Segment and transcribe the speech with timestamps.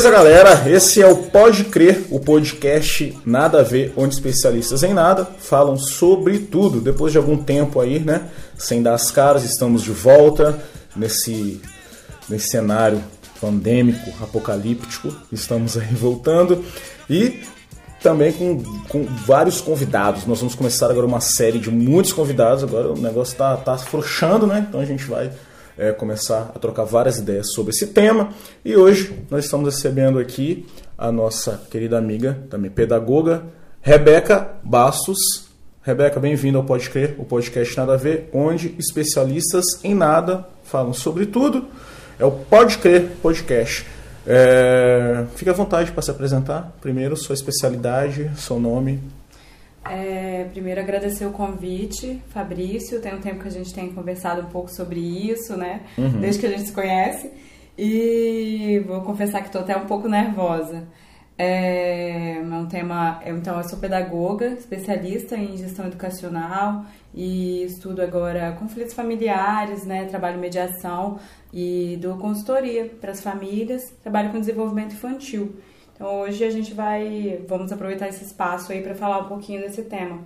[0.00, 0.70] Beleza, galera?
[0.70, 5.76] Esse é o Pode Crer, o podcast Nada a Ver, onde especialistas em nada falam
[5.76, 6.80] sobre tudo.
[6.80, 8.30] Depois de algum tempo aí, né?
[8.56, 10.58] Sem dar as caras, estamos de volta
[10.96, 11.60] nesse,
[12.30, 13.04] nesse cenário
[13.42, 15.14] pandêmico, apocalíptico.
[15.30, 16.64] Estamos aí voltando
[17.08, 17.42] e
[18.02, 20.24] também com, com vários convidados.
[20.24, 22.64] Nós vamos começar agora uma série de muitos convidados.
[22.64, 24.64] Agora o negócio tá, tá afrouxando, né?
[24.66, 25.30] Então a gente vai
[25.80, 28.28] é, começar a trocar várias ideias sobre esse tema.
[28.62, 30.66] E hoje nós estamos recebendo aqui
[30.96, 33.42] a nossa querida amiga, também pedagoga,
[33.80, 35.48] Rebeca Bastos.
[35.82, 40.92] Rebeca, bem-vinda ao Pode Crer, o podcast Nada a Ver, onde especialistas em nada falam
[40.92, 41.66] sobre tudo.
[42.18, 43.86] É o Pode Crer Podcast.
[44.26, 46.76] É, fique à vontade para se apresentar.
[46.82, 49.00] Primeiro, sua especialidade, seu nome,
[49.84, 53.00] é, primeiro agradecer o convite, Fabrício.
[53.00, 55.82] Tem um tempo que a gente tem conversado um pouco sobre isso, né?
[55.96, 56.20] Uhum.
[56.20, 57.30] Desde que a gente se conhece.
[57.78, 60.86] E vou confessar que estou até um pouco nervosa.
[61.38, 63.22] É, é um tema.
[63.24, 70.04] Então, eu sou pedagoga, especialista em gestão educacional e estudo agora conflitos familiares, né?
[70.04, 71.18] Trabalho mediação
[71.50, 73.90] e dou consultoria para as famílias.
[74.02, 75.56] Trabalho com desenvolvimento infantil.
[76.00, 79.82] Então hoje a gente vai, vamos aproveitar esse espaço aí para falar um pouquinho desse
[79.82, 80.20] tema.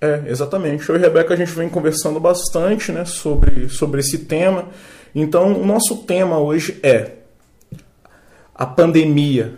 [0.00, 0.88] É, exatamente.
[0.88, 4.68] Eu e Rebeca a gente vem conversando bastante, né, sobre, sobre esse tema.
[5.12, 7.14] Então, o nosso tema hoje é
[8.54, 9.54] a pandemia.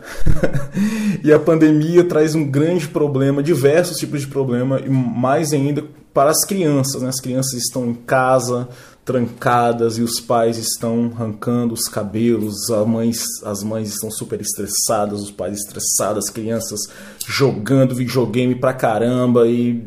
[1.23, 5.85] e a pandemia traz um grande problema, diversos tipos de problema, e mais ainda
[6.15, 7.03] para as crianças.
[7.03, 7.11] Né?
[7.11, 8.67] As crianças estão em casa,
[9.05, 15.21] trancadas e os pais estão arrancando os cabelos, as mães, as mães estão super estressadas,
[15.21, 16.81] os pais estressados, as crianças
[17.27, 19.85] jogando videogame pra caramba e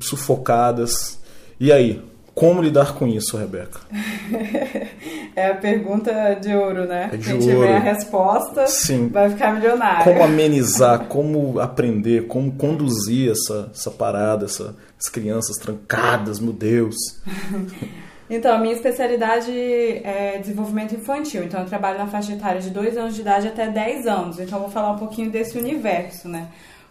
[0.00, 1.18] sufocadas.
[1.60, 2.02] E aí,
[2.34, 3.78] como lidar com isso, Rebeca?
[5.36, 7.10] é a pergunta de ouro, né?
[7.12, 7.46] É de Quem ouro.
[7.46, 9.08] tiver a resposta Sim.
[9.08, 10.04] vai ficar milionário.
[10.04, 16.96] Como amenizar, como aprender, como conduzir essa, essa parada, essa, as crianças trancadas, meu Deus.
[18.34, 21.44] Então, a minha especialidade é desenvolvimento infantil.
[21.44, 24.40] Então, eu trabalho na faixa etária de 2 anos de idade até 10 anos.
[24.40, 26.48] Então, eu vou falar um pouquinho desse universo, né?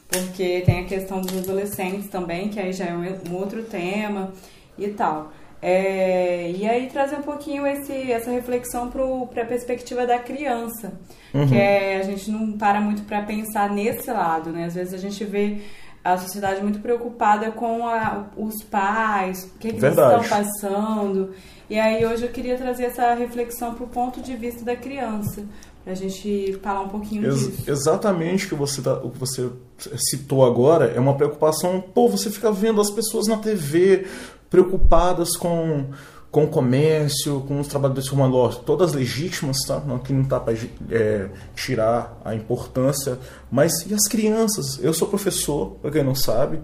[0.08, 4.32] Porque tem a questão dos adolescentes também, que aí já é um outro tema
[4.78, 5.34] e tal.
[5.62, 10.94] É, e aí trazer um pouquinho esse, essa reflexão para a perspectiva da criança,
[11.34, 11.48] uhum.
[11.48, 14.66] que é, a gente não para muito para pensar nesse lado, né?
[14.66, 15.60] Às vezes a gente vê
[16.04, 21.32] a sociedade muito preocupada com a, os pais, o que, que eles estão passando.
[21.70, 25.46] E aí hoje eu queria trazer essa reflexão para o ponto de vista da criança,
[25.84, 27.72] para a gente falar um pouquinho Ex disso.
[27.72, 29.50] Exatamente o que você, tá, o que você
[29.98, 31.82] citou agora é uma preocupação.
[31.82, 34.06] Pô, você fica vendo as pessoas na TV
[34.50, 35.86] preocupadas com
[36.34, 39.80] com o comércio, com os trabalhadores formais, todas legítimas, tá?
[39.80, 40.56] Não, que não está para
[40.90, 43.20] é, tirar a importância,
[43.52, 44.80] mas e as crianças?
[44.82, 46.60] Eu sou professor, para quem não sabe,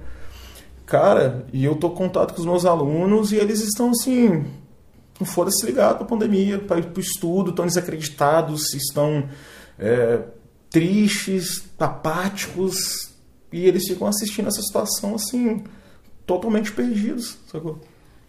[0.88, 4.44] cara, e eu tô em contato com os meus alunos e eles estão assim,
[5.20, 9.30] não foram se ligar para a pandemia, para o estudo, estão desacreditados, estão
[9.78, 10.22] é,
[10.72, 13.12] tristes, apáticos,
[13.54, 15.64] e eles ficam assistindo essa situação assim,
[16.26, 17.80] totalmente perdidos, sacou?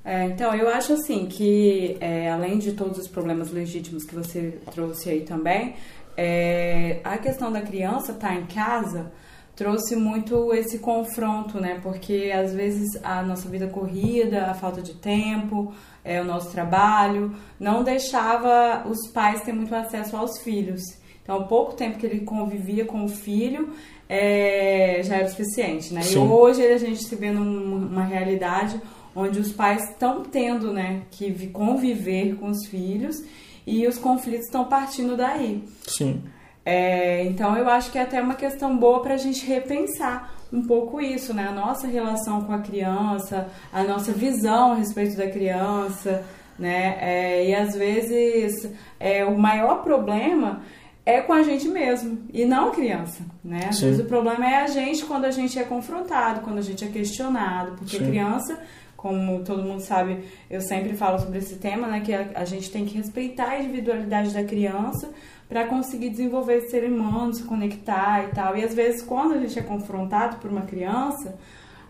[0.04, 4.58] É, então, eu acho assim que, é, além de todos os problemas legítimos que você
[4.72, 5.74] trouxe aí também,
[6.16, 9.12] é, a questão da criança estar tá em casa
[9.54, 11.78] trouxe muito esse confronto, né?
[11.82, 17.36] Porque às vezes a nossa vida corrida, a falta de tempo, é, o nosso trabalho,
[17.58, 20.80] não deixava os pais ter muito acesso aos filhos.
[21.22, 23.74] Então, o pouco tempo que ele convivia com o filho
[24.08, 26.00] é, já era o suficiente, né?
[26.02, 26.24] Sim.
[26.24, 28.80] E hoje a gente se vê numa realidade
[29.14, 33.22] onde os pais estão tendo né, que conviver com os filhos
[33.66, 35.64] e os conflitos estão partindo daí.
[35.86, 36.22] Sim.
[36.64, 40.62] É, então eu acho que é até uma questão boa para a gente repensar um
[40.62, 41.46] pouco isso, né?
[41.48, 46.24] A nossa relação com a criança, a nossa visão a respeito da criança,
[46.58, 46.98] né?
[47.00, 50.62] É, e às vezes é, o maior problema
[51.06, 53.66] é com a gente mesmo e não a criança, né?
[53.68, 53.86] Às Sim.
[53.86, 56.88] vezes o problema é a gente quando a gente é confrontado, quando a gente é
[56.88, 58.06] questionado, porque Sim.
[58.06, 58.60] criança
[59.00, 62.70] como todo mundo sabe, eu sempre falo sobre esse tema, né, que a, a gente
[62.70, 65.08] tem que respeitar a individualidade da criança
[65.48, 68.56] para conseguir desenvolver esse ser humano, se conectar e tal.
[68.56, 71.34] E às vezes, quando a gente é confrontado por uma criança,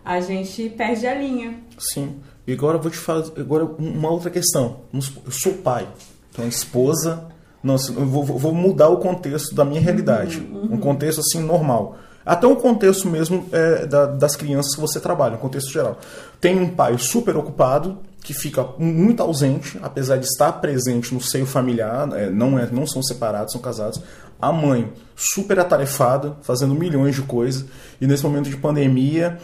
[0.05, 1.59] a gente perde a linha.
[1.77, 2.15] Sim.
[2.47, 4.79] E agora eu vou te fazer agora uma outra questão.
[4.93, 5.87] Eu sou pai,
[6.31, 7.29] então esposa.
[7.61, 10.73] Não, eu vou, vou mudar o contexto da minha realidade, uhum, uhum.
[10.75, 11.97] um contexto assim normal.
[12.25, 15.99] Até o contexto mesmo é, da, das crianças que você trabalha, um contexto geral.
[16.39, 21.45] Tem um pai super ocupado, que fica muito ausente, apesar de estar presente no seio
[21.45, 24.01] familiar, é, não, é, não são separados, são casados.
[24.39, 27.65] A mãe, super atarefada, fazendo milhões de coisas,
[27.99, 29.39] e nesse momento de pandemia,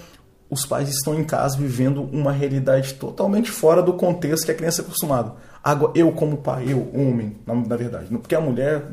[0.49, 4.81] os pais estão em casa vivendo uma realidade totalmente fora do contexto que a criança
[4.81, 5.33] é acostumada.
[5.63, 8.87] Agora, eu como pai, eu, homem, na, na verdade, porque a mulher,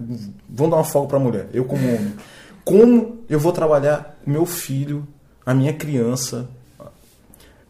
[0.48, 2.14] vamos dar uma folga para a mulher, eu como homem.
[2.64, 5.06] Como eu vou trabalhar o meu filho,
[5.44, 6.48] a minha criança,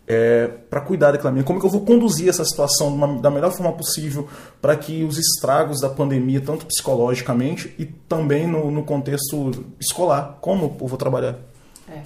[0.07, 1.45] é, para cuidar daquela minha?
[1.45, 4.29] Como que eu vou conduzir essa situação uma, da melhor forma possível
[4.61, 10.77] para que os estragos da pandemia, tanto psicologicamente e também no, no contexto escolar, como
[10.81, 11.39] eu vou trabalhar?
[11.89, 12.03] É,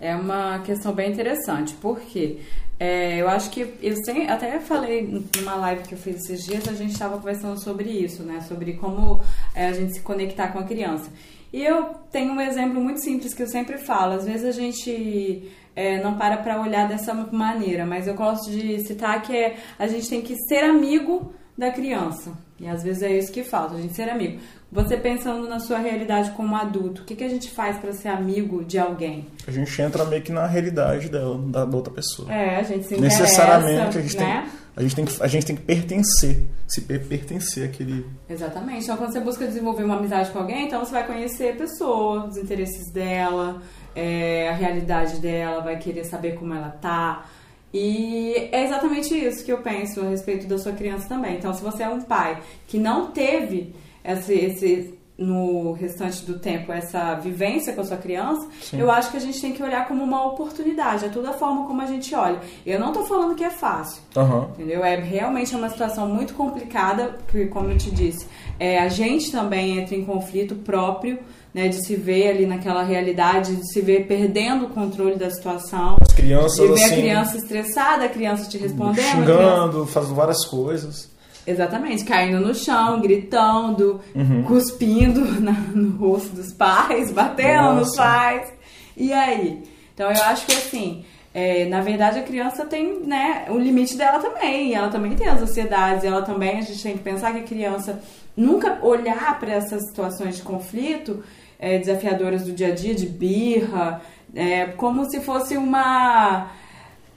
[0.00, 2.38] é uma questão bem interessante, porque
[2.78, 6.68] é, eu acho que eu sei, até falei numa live que eu fiz esses dias,
[6.68, 8.40] a gente estava conversando sobre isso, né?
[8.46, 9.20] Sobre como
[9.54, 11.10] é, a gente se conectar com a criança.
[11.52, 14.14] E eu tenho um exemplo muito simples que eu sempre falo.
[14.14, 18.80] Às vezes a gente é, não para para olhar dessa maneira, mas eu gosto de
[18.80, 22.32] citar que é, a gente tem que ser amigo da criança.
[22.60, 24.40] E às vezes é isso que falta, a gente ser amigo.
[24.70, 28.08] Você pensando na sua realidade como adulto, o que, que a gente faz para ser
[28.08, 29.26] amigo de alguém?
[29.46, 32.30] A gente entra meio que na realidade dela, da, outra pessoa.
[32.32, 34.42] É, a gente se Necessariamente a gente, né?
[34.42, 38.06] tem, a, gente tem que, a gente tem que pertencer, se pertencer àquele.
[38.28, 38.84] Exatamente.
[38.84, 42.28] Então, quando você busca desenvolver uma amizade com alguém, então você vai conhecer a pessoa,
[42.28, 43.60] os interesses dela,
[43.96, 47.26] é, a realidade dela, vai querer saber como ela tá.
[47.74, 51.36] E é exatamente isso que eu penso a respeito da sua criança também.
[51.36, 56.72] Então, se você é um pai que não teve esse, esse no restante do tempo
[56.72, 58.80] essa vivência com a sua criança, Sim.
[58.80, 61.04] eu acho que a gente tem que olhar como uma oportunidade.
[61.04, 62.38] É toda a forma como a gente olha.
[62.64, 64.44] Eu não tô falando que é fácil, uhum.
[64.50, 64.84] entendeu?
[64.84, 68.26] É realmente uma situação muito complicada, porque, como eu te disse,
[68.60, 71.18] é, a gente também entra em conflito próprio,
[71.52, 75.96] né, de se ver ali naquela realidade, de se ver perdendo o controle da situação.
[76.00, 79.04] As crianças, de ver assim, a criança estressada, a criança te respondendo.
[79.04, 79.92] Xingando, criança...
[79.92, 81.17] fazendo várias coisas.
[81.48, 84.42] Exatamente, caindo no chão, gritando, uhum.
[84.42, 87.80] cuspindo na, no rosto dos pais, batendo Nossa.
[87.80, 88.52] nos pais.
[88.94, 89.62] E aí?
[89.94, 94.18] Então eu acho que assim, é, na verdade a criança tem né, o limite dela
[94.18, 97.44] também, ela também tem as ansiedades, ela também, a gente tem que pensar que a
[97.44, 97.98] criança
[98.36, 101.24] nunca olhar para essas situações de conflito
[101.58, 104.02] é, desafiadoras do dia a dia, de birra,
[104.34, 106.50] é, como se fosse uma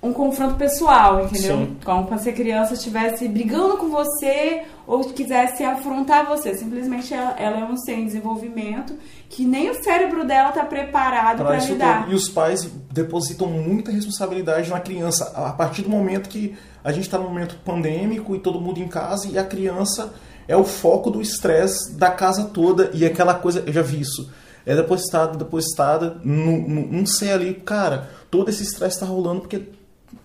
[0.03, 1.57] um confronto pessoal, entendeu?
[1.57, 1.77] Sim.
[1.83, 6.55] Como se a criança estivesse brigando com você ou quisesse afrontar você.
[6.55, 8.95] Simplesmente ela, ela é um ser em desenvolvimento
[9.29, 12.09] que nem o cérebro dela está preparado para lidar.
[12.09, 17.03] E os pais depositam muita responsabilidade na criança a partir do momento que a gente
[17.03, 20.13] está num momento pandêmico e todo mundo em casa e a criança
[20.47, 24.31] é o foco do estresse da casa toda e aquela coisa, eu já vi isso,
[24.65, 29.61] é depositada, depositada, não, não sei ali, cara, todo esse estresse está rolando porque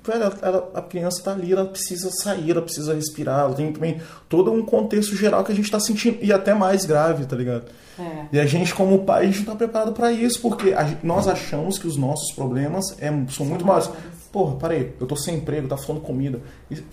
[0.04, 4.00] velho, ela, a criança está ali, ela precisa sair, ela precisa respirar, ela tem também
[4.28, 7.64] todo um contexto geral que a gente está sentindo, e até mais grave, tá ligado?
[7.98, 8.26] É.
[8.32, 11.26] E a gente, como pai, a gente não tá preparado para isso, porque a, nós
[11.28, 13.90] achamos que os nossos problemas é, são muito maiores.
[14.32, 16.40] Porra, parei, eu tô sem emprego, tá faltando comida.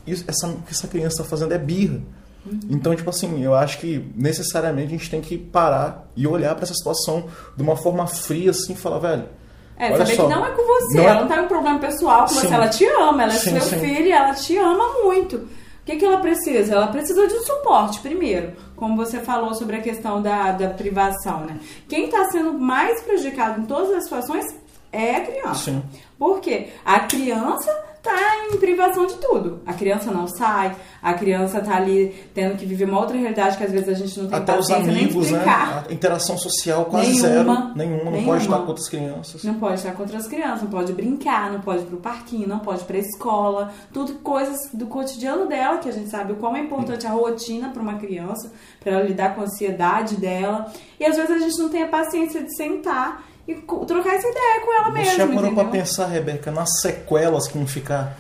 [0.08, 2.00] Isso, essa, o que essa criança tá fazendo é birra.
[2.46, 2.60] Uhum.
[2.70, 6.64] Então, tipo assim, eu acho que necessariamente a gente tem que parar e olhar para
[6.64, 7.26] essa situação
[7.56, 9.43] de uma forma fria, assim, e falar, velho
[9.84, 11.22] é, Olha saber só, que não é com você, não ela é...
[11.22, 12.40] não tá com um problema pessoal com sim.
[12.40, 13.80] você, ela te ama, ela é sim, seu sim.
[13.80, 15.36] filho e ela te ama muito.
[15.36, 16.76] O que, que ela precisa?
[16.76, 21.42] Ela precisa de um suporte, primeiro, como você falou sobre a questão da, da privação,
[21.42, 21.60] né?
[21.90, 24.46] Quem está sendo mais prejudicado em todas as situações
[24.94, 25.72] é a criança.
[25.72, 25.84] Sim.
[26.18, 26.70] Por quê?
[26.86, 27.70] A criança
[28.04, 29.62] tá em privação de tudo.
[29.66, 33.64] A criança não sai, a criança tá ali tendo que viver uma outra realidade que
[33.64, 35.32] às vezes a gente não tem Até paciência os amigos.
[35.32, 35.44] Né?
[35.46, 37.76] A interação social quase nenhuma, zero.
[37.76, 38.34] Nenhuma, não nenhuma.
[38.34, 39.44] pode estar com outras crianças.
[39.44, 42.60] Não pode estar com outras crianças, não pode brincar, não pode ir pro parquinho, não
[42.60, 43.74] pode ir pra escola.
[43.94, 47.70] Tudo coisas do cotidiano dela, que a gente sabe o quão é importante a rotina
[47.70, 50.70] para uma criança, para ela lidar com a ansiedade dela.
[51.00, 54.62] E às vezes a gente não tem a paciência de sentar e trocar essa ideia
[54.64, 55.12] com ela mesma.
[55.12, 58.18] Você já parou pra pensar, Rebeca, nas sequelas que vão ficar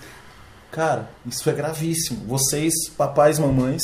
[0.74, 2.25] Cara, isso é gravíssimo.
[2.25, 3.84] Vocês, papais, mamães,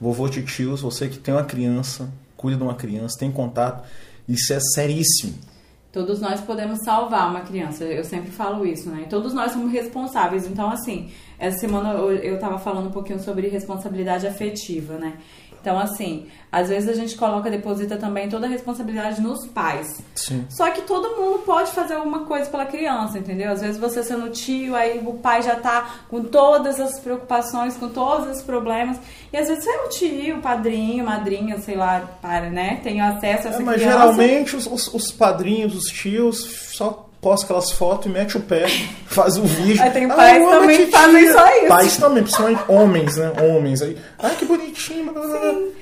[0.00, 3.88] vovô, tios, você que tem uma criança, cuida de uma criança, tem contato,
[4.28, 5.38] isso é seríssimo.
[5.92, 9.06] Todos nós podemos salvar uma criança, eu sempre falo isso, né?
[9.08, 10.48] Todos nós somos responsáveis.
[10.48, 15.16] Então, assim, essa semana eu estava falando um pouquinho sobre responsabilidade afetiva, né?
[15.60, 20.00] Então, assim, às vezes a gente coloca, deposita também toda a responsabilidade nos pais.
[20.14, 20.46] Sim.
[20.48, 23.52] Só que todo mundo pode fazer alguma coisa pela criança, entendeu?
[23.52, 27.88] Às vezes você sendo tio, aí o pai já tá com todas as preocupações, com
[27.88, 28.98] todos os problemas.
[29.32, 32.80] E às vezes você é o tio, o padrinho, madrinha, sei lá, para, né?
[32.82, 33.98] Tem acesso a essa é, mas criança.
[33.98, 36.38] geralmente os, os, os padrinhos, os tios,
[36.74, 38.66] só posta aquelas fotos e mete o pé,
[39.06, 39.82] faz o vídeo.
[39.82, 41.68] Aí tem pais ah, também que fazem só isso.
[41.68, 43.32] Pais também, principalmente homens, né?
[43.42, 43.82] Homens.
[43.82, 45.12] Aí, ai, que bonitinho.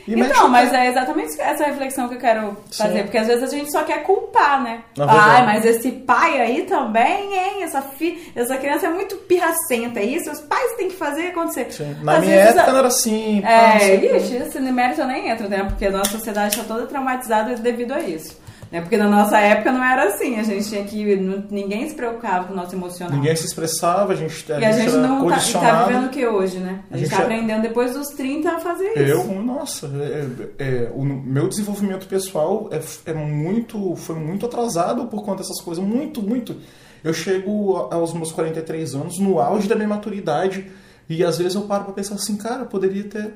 [0.06, 2.98] E então, mas é exatamente essa reflexão que eu quero fazer.
[2.98, 3.02] Sim.
[3.02, 4.82] Porque às vezes a gente só quer culpar, né?
[4.98, 7.62] Ai, mas esse pai aí também, hein?
[7.62, 8.32] Essa, fi...
[8.34, 10.00] essa criança é muito pirracenta.
[10.00, 11.70] É isso os pais têm que fazer acontecer.
[11.70, 11.96] Sim.
[12.02, 12.72] Na às minha época a...
[12.72, 13.42] não era assim.
[13.44, 15.62] É, ixi, esse mérito eu nem entro, né?
[15.64, 18.47] Porque a nossa sociedade está toda traumatizada devido a isso.
[18.70, 18.82] Né?
[18.82, 21.16] Porque na nossa época não era assim, a gente tinha que.
[21.50, 23.16] Ninguém se preocupava com o nosso emocional.
[23.16, 24.52] Ninguém se expressava, a gente.
[24.52, 26.84] A e a gente, não tá, tá, vivendo o que hoje, né?
[26.90, 29.00] A, a gente está aprendendo depois dos 30 a fazer isso.
[29.00, 33.96] Eu, nossa, é, é, o meu desenvolvimento pessoal é, é muito.
[33.96, 35.82] foi muito atrasado por conta dessas coisas.
[35.82, 36.56] Muito, muito.
[37.02, 40.70] Eu chego aos meus 43 anos no auge da minha maturidade.
[41.08, 43.32] E às vezes eu paro pra pensar assim, cara, poderia ter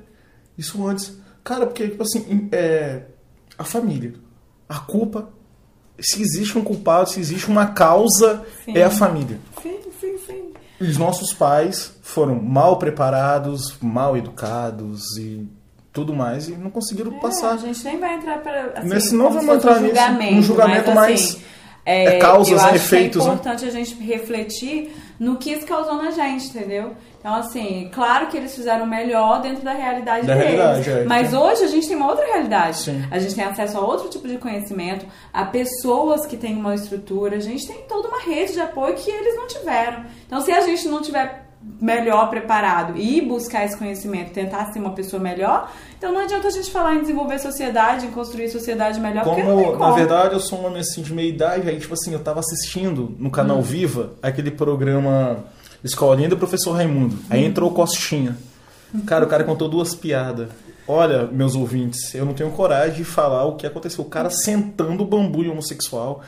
[0.59, 1.17] isso antes.
[1.43, 3.05] Cara, porque, tipo assim, é,
[3.57, 4.13] a família
[4.73, 5.29] a culpa,
[6.01, 8.77] se existe um culpado, se existe uma causa, sim.
[8.77, 9.39] é a família.
[9.63, 10.53] Sim, sim, sim.
[10.81, 15.47] Os nossos pais foram mal preparados, mal educados e
[15.93, 17.53] tudo mais e não conseguiram é, passar.
[17.53, 20.87] A gente nem vai entrar para assim, Nesse não vamos entrar um nisso, um julgamento
[20.87, 21.43] mas, mais assim,
[21.85, 23.23] é, é, causas e efeitos.
[23.23, 23.69] é importante né?
[23.69, 24.91] a gente refletir
[25.23, 26.97] no que isso causou na gente, entendeu?
[27.21, 30.57] Então, assim, claro que eles fizeram melhor dentro da realidade da deles.
[30.57, 31.05] Realidade, é.
[31.05, 32.79] Mas hoje a gente tem uma outra realidade.
[32.79, 33.05] Sim.
[33.09, 37.37] A gente tem acesso a outro tipo de conhecimento, a pessoas que têm uma estrutura,
[37.37, 40.05] a gente tem toda uma rede de apoio que eles não tiveram.
[40.27, 41.42] Então, se a gente não tiver
[41.81, 46.51] melhor preparado e buscar esse conhecimento, tentar ser uma pessoa melhor, então não adianta a
[46.51, 49.79] gente falar em desenvolver sociedade, em construir sociedade melhor, como, como.
[49.79, 52.41] Na verdade, eu sou um homem assim de meia idade, aí tipo assim, eu tava
[52.41, 53.63] assistindo no canal hum.
[53.63, 55.45] Viva aquele programa
[55.83, 57.19] Escolinha do Professor Raimundo.
[57.29, 58.37] Aí entrou o Costinha.
[59.07, 60.49] Cara, o cara contou duas piadas.
[60.93, 64.05] Olha, meus ouvintes, eu não tenho coragem de falar o que aconteceu.
[64.05, 66.21] O cara sentando o bambu em homossexual.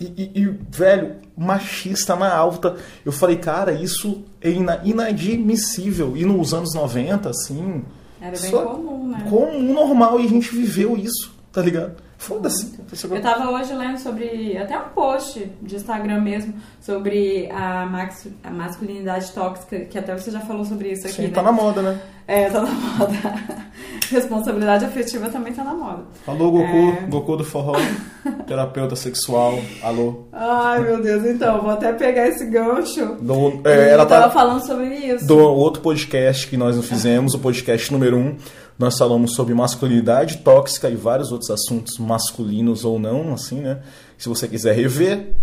[0.00, 2.76] E, e, e, velho, machista na alta.
[3.04, 4.50] Eu falei, cara, isso é
[4.84, 6.16] inadmissível.
[6.16, 7.82] E nos anos 90, assim.
[8.20, 9.26] Era bem comum, né?
[9.28, 10.20] Comum, normal.
[10.20, 11.92] E a gente viveu isso, tá ligado?
[12.18, 12.74] Foda-se.
[13.10, 18.50] Eu tava hoje lendo sobre, até um post de Instagram mesmo, sobre a, max, a
[18.50, 21.16] masculinidade tóxica, que até você já falou sobre isso aqui.
[21.16, 21.28] Sim, né?
[21.28, 22.00] tá na moda, né?
[22.26, 23.14] É, tá na moda.
[24.10, 26.04] Responsabilidade afetiva também tá na moda.
[26.26, 27.06] Alô, Goku, é...
[27.08, 27.74] Goku do forró,
[28.46, 30.24] terapeuta sexual, alô.
[30.32, 33.16] Ai, meu Deus, então, vou até pegar esse gancho.
[33.20, 35.26] Do, é, ela tava tá, falando sobre isso.
[35.26, 38.20] Do outro podcast que nós fizemos, o podcast número 1.
[38.20, 38.36] Um,
[38.78, 43.80] nós falamos sobre masculinidade tóxica e vários outros assuntos masculinos ou não, assim, né?
[44.18, 45.34] Se você quiser rever,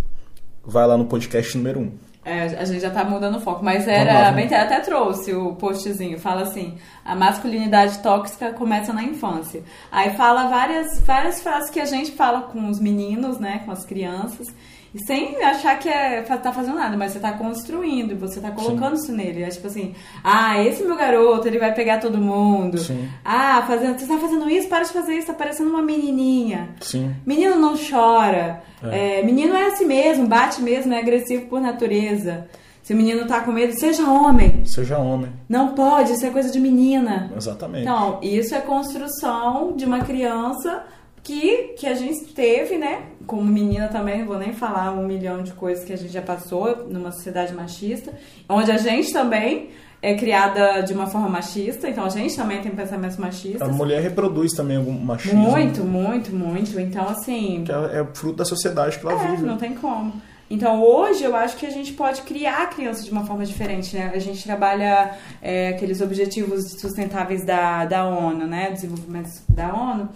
[0.63, 1.83] vai lá no podcast número 1.
[1.83, 1.91] Um.
[2.23, 5.55] É, a gente já tá mudando o foco, mas era lá, bem até trouxe o
[5.55, 9.63] postzinho, fala assim, a masculinidade tóxica começa na infância.
[9.91, 13.83] Aí fala várias várias frases que a gente fala com os meninos, né, com as
[13.85, 14.53] crianças,
[14.93, 18.97] e sem achar que é, tá fazendo nada, mas você tá construindo, você tá colocando
[18.97, 19.03] Sim.
[19.03, 19.43] isso nele.
[19.43, 22.77] É tipo assim, ah, esse meu garoto, ele vai pegar todo mundo.
[22.77, 23.07] Sim.
[23.23, 26.75] Ah, fazendo, você tá fazendo isso, para de fazer isso, tá parecendo uma menininha.
[26.81, 27.15] Sim.
[27.25, 28.63] Menino não chora.
[28.83, 29.19] É.
[29.19, 32.47] É, menino é assim mesmo, bate mesmo, é agressivo por natureza.
[32.83, 34.65] Se o menino tá com medo, seja homem.
[34.65, 35.31] Seja homem.
[35.47, 37.31] Não pode, isso é coisa de menina.
[37.37, 37.83] Exatamente.
[37.83, 40.83] Então, isso é construção de uma criança
[41.23, 43.03] que, que a gente teve, né?
[43.27, 46.21] Como menina também, não vou nem falar um milhão de coisas que a gente já
[46.21, 48.13] passou numa sociedade machista,
[48.49, 49.69] onde a gente também
[50.01, 53.61] é criada de uma forma machista, então a gente também tem pensamentos machistas.
[53.61, 55.39] A mulher reproduz também algum machismo.
[55.39, 56.79] Muito, muito, muito.
[56.79, 57.63] Então, assim.
[57.63, 59.43] Que é, é fruto da sociedade que ela é, vive.
[59.43, 60.13] Não tem como.
[60.49, 63.95] Então, hoje, eu acho que a gente pode criar a criança de uma forma diferente,
[63.95, 64.11] né?
[64.13, 65.11] A gente trabalha
[65.41, 68.71] é, aqueles objetivos sustentáveis da, da ONU, né?
[68.71, 70.09] Desenvolvimento da ONU.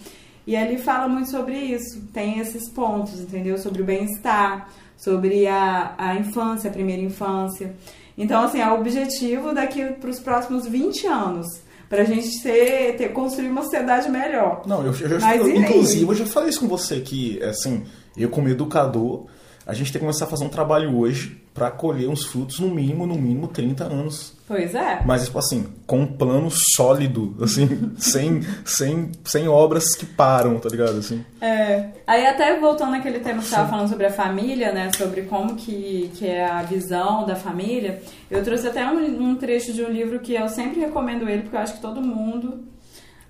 [0.47, 3.57] E ele fala muito sobre isso, tem esses pontos, entendeu?
[3.57, 7.75] Sobre o bem-estar, sobre a, a infância, a primeira infância.
[8.17, 11.47] Então, assim, é o objetivo daqui para os próximos 20 anos.
[11.89, 14.63] Pra gente ser, ter, construir uma sociedade melhor.
[14.65, 17.83] Não, eu, eu já, eu, inclusive, eu já falei isso com você, que, assim,
[18.17, 19.25] eu como educador,
[19.65, 22.69] a gente tem que começar a fazer um trabalho hoje para colher uns frutos no
[22.69, 25.01] mínimo, no mínimo 30 anos Pois é.
[25.03, 30.69] Mas, tipo assim, com um plano sólido, assim, sem, sem, sem obras que param, tá
[30.69, 30.99] ligado?
[30.99, 31.25] Assim.
[31.41, 31.89] É.
[32.05, 34.91] Aí até voltando naquele tema que você tava falando sobre a família, né?
[34.95, 37.99] Sobre como que, que é a visão da família.
[38.29, 41.55] Eu trouxe até um, um trecho de um livro que eu sempre recomendo ele, porque
[41.55, 42.74] eu acho que todo mundo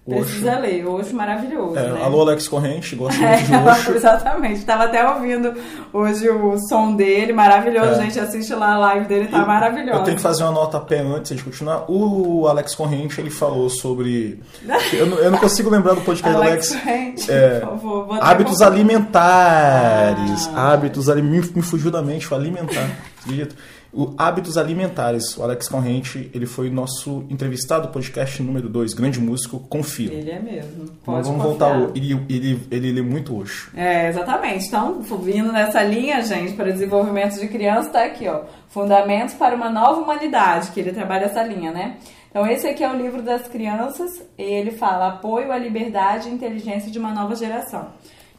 [0.07, 1.75] Precisa ler, Oxo maravilhoso.
[1.77, 2.01] É, né?
[2.03, 3.91] Alô, Alex Corrente, gosto muito de Oxo.
[3.93, 5.51] Exatamente, tava até ouvindo
[5.91, 8.03] hoje o som dele, maravilhoso, É.
[8.03, 8.19] gente.
[8.19, 9.97] Assiste lá a live dele, tá maravilhoso.
[9.97, 11.85] Eu tenho que fazer uma nota a pé antes de continuar.
[11.89, 14.39] O Alex Corrente, ele falou sobre...
[14.93, 16.85] Eu não, eu não consigo lembrar do podcast do Alex, Alex.
[16.85, 18.17] gente, É, por favor.
[18.21, 20.50] Hábitos alimentares.
[20.53, 20.74] Ah.
[20.74, 21.50] Hábitos alimentares.
[21.50, 22.88] Me, me fugiu da mente, foi alimentar.
[23.21, 23.55] acredito.
[23.95, 25.37] O Hábitos Alimentares.
[25.37, 30.11] O Alex Corrente, ele foi nosso entrevistado do podcast número 2, grande músico, confia.
[30.11, 30.83] Ele é mesmo.
[30.83, 31.77] Mas Pode vamos confiar.
[31.77, 31.97] voltar.
[31.97, 33.69] Ele, ele, ele lê muito hoje.
[33.73, 34.67] É, exatamente.
[34.67, 38.41] Então, vindo nessa linha, gente, para desenvolvimento de criança, tá aqui, ó.
[38.67, 41.95] Fundamentos para uma nova humanidade, que ele trabalha essa linha, né?
[42.29, 46.33] Então, esse aqui é o livro das crianças, e ele fala apoio à liberdade e
[46.33, 47.93] inteligência de uma nova geração.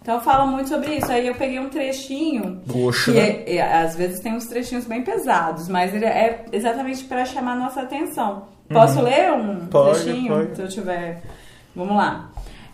[0.06, 1.10] Então, fala muito sobre isso.
[1.10, 2.62] Aí eu peguei um trechinho,
[3.04, 3.42] que né?
[3.44, 7.54] é- é, às vezes tem uns trechinhos bem pesados, mas ele é exatamente para chamar
[7.54, 8.44] a nossa atenção.
[8.68, 9.66] Posso ler um Uhum.
[9.66, 10.28] Pode, trechinho?
[10.28, 10.54] pode.
[10.54, 11.22] Se eu tiver.
[11.74, 12.30] Vamos lá.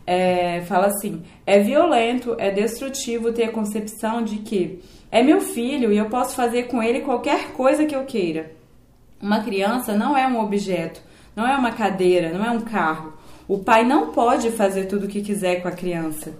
[0.07, 5.91] É, fala assim: é violento, é destrutivo ter a concepção de que é meu filho
[5.91, 8.53] e eu posso fazer com ele qualquer coisa que eu queira.
[9.19, 11.01] Uma criança não é um objeto,
[11.35, 13.15] não é uma cadeira, não é um carro.
[13.49, 16.35] O pai não pode fazer tudo o que quiser com a criança.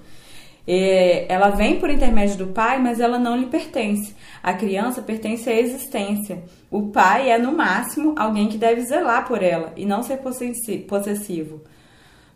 [0.67, 4.15] É, ela vem por intermédio do pai, mas ela não lhe pertence.
[4.43, 6.43] A criança pertence à existência.
[6.71, 10.79] O pai é, no máximo, alguém que deve zelar por ela e não ser possessi-
[10.79, 11.61] possessivo.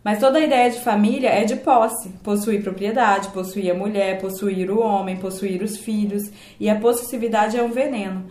[0.03, 2.09] Mas toda a ideia de família é de posse.
[2.23, 6.23] Possuir propriedade, possuir a mulher, possuir o homem, possuir os filhos.
[6.59, 8.25] E a possessividade é um veneno.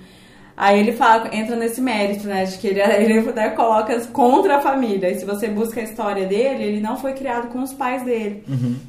[0.57, 2.45] Aí ele fala, entra nesse mérito, né?
[2.45, 5.11] De que ele, ele né, coloca contra a família.
[5.11, 8.43] E se você busca a história dele, ele não foi criado com os pais dele.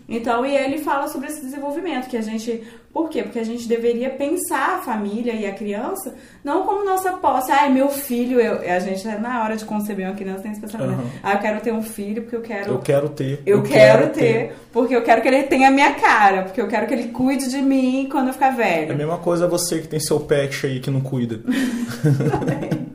[0.08, 2.64] Então, e ele fala sobre esse desenvolvimento, que a gente.
[2.98, 3.22] Por quê?
[3.22, 7.52] Porque a gente deveria pensar a família e a criança não como nossa posse.
[7.52, 11.00] Ai, meu filho, eu, a gente, na hora de conceber uma criança, tem esse pensamento.
[11.00, 11.10] Uhum.
[11.22, 12.72] Ah, eu quero ter um filho porque eu quero.
[12.72, 13.44] Eu quero ter.
[13.46, 16.88] Eu, quero, ter, porque eu quero que ele tenha a minha cara, porque eu quero
[16.88, 18.98] que ele cuide de mim quando eu ficar É a velho.
[18.98, 21.40] mesma coisa você que tem seu pet aí que não cuida.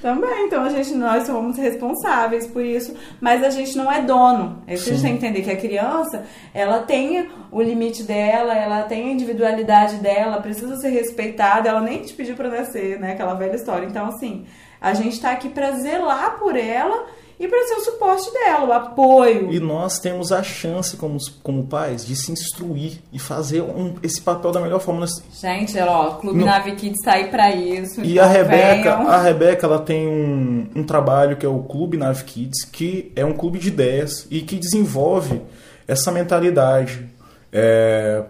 [0.00, 4.62] Também, então a gente, nós somos responsáveis por isso, mas a gente não é dono.
[4.66, 8.02] É isso que a gente tem que entender que a criança, ela tem o limite
[8.02, 12.98] dela, ela tem a individualidade dela, precisa ser respeitada, ela nem te pediu pra nascer,
[12.98, 13.12] né?
[13.12, 13.86] Aquela velha história.
[13.86, 14.46] Então, assim,
[14.80, 17.06] a gente tá aqui pra zelar por ela
[17.40, 19.50] e pra ser o suporte dela, o apoio.
[19.50, 24.20] E nós temos a chance, como, como pais, de se instruir e fazer um- esse
[24.20, 25.00] papel da melhor forma.
[25.00, 26.46] Nós- Gente, ó, o Clube Não.
[26.46, 28.02] Navi Kids tá aí pra isso.
[28.02, 29.08] E então a Rebeca, venham.
[29.08, 33.24] a Rebeca, ela tem um, um trabalho que é o Clube Nav Kids, que é
[33.24, 35.40] um clube de ideias e que desenvolve
[35.88, 37.08] essa mentalidade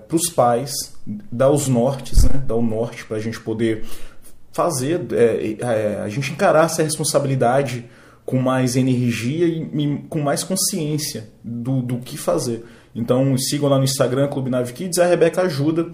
[0.08, 0.72] para os pais,
[1.30, 2.42] dar os nortes, né?
[2.46, 3.84] Dar o norte para a gente poder
[4.52, 7.84] fazer, é, é, a gente encarar essa responsabilidade
[8.30, 12.64] com mais energia e, e com mais consciência do, do que fazer.
[12.94, 15.90] Então sigam lá no Instagram, Clube Nav Kids, a Rebeca ajuda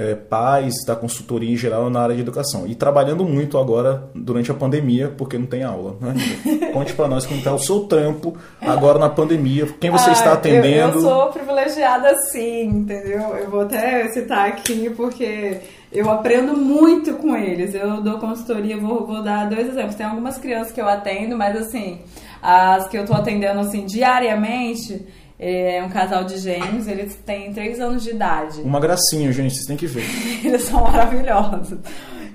[0.00, 2.66] é, pais da consultoria em geral na área de educação.
[2.66, 5.96] E trabalhando muito agora durante a pandemia, porque não tem aula.
[6.00, 6.14] Né?
[6.72, 10.26] Conte para nós como está o seu trampo agora na pandemia, quem você Ah, está
[10.30, 10.98] eu- atendendo.
[10.98, 13.20] Eu, sou privilegiada sim, entendeu?
[13.36, 15.58] Eu vou até citar aqui porque
[15.92, 17.74] eu aprendo muito com eles.
[17.74, 19.96] Eu dou consultoria, vou, vou dar dois exemplos.
[19.96, 22.00] Tem algumas crianças que eu atendo, mas assim,
[22.42, 25.06] as que eu tô atendendo assim diariamente.
[25.42, 28.60] É um casal de gêmeos, eles têm três anos de idade.
[28.60, 30.04] Uma gracinha, gente, vocês têm que ver.
[30.44, 31.78] Eles são maravilhosos.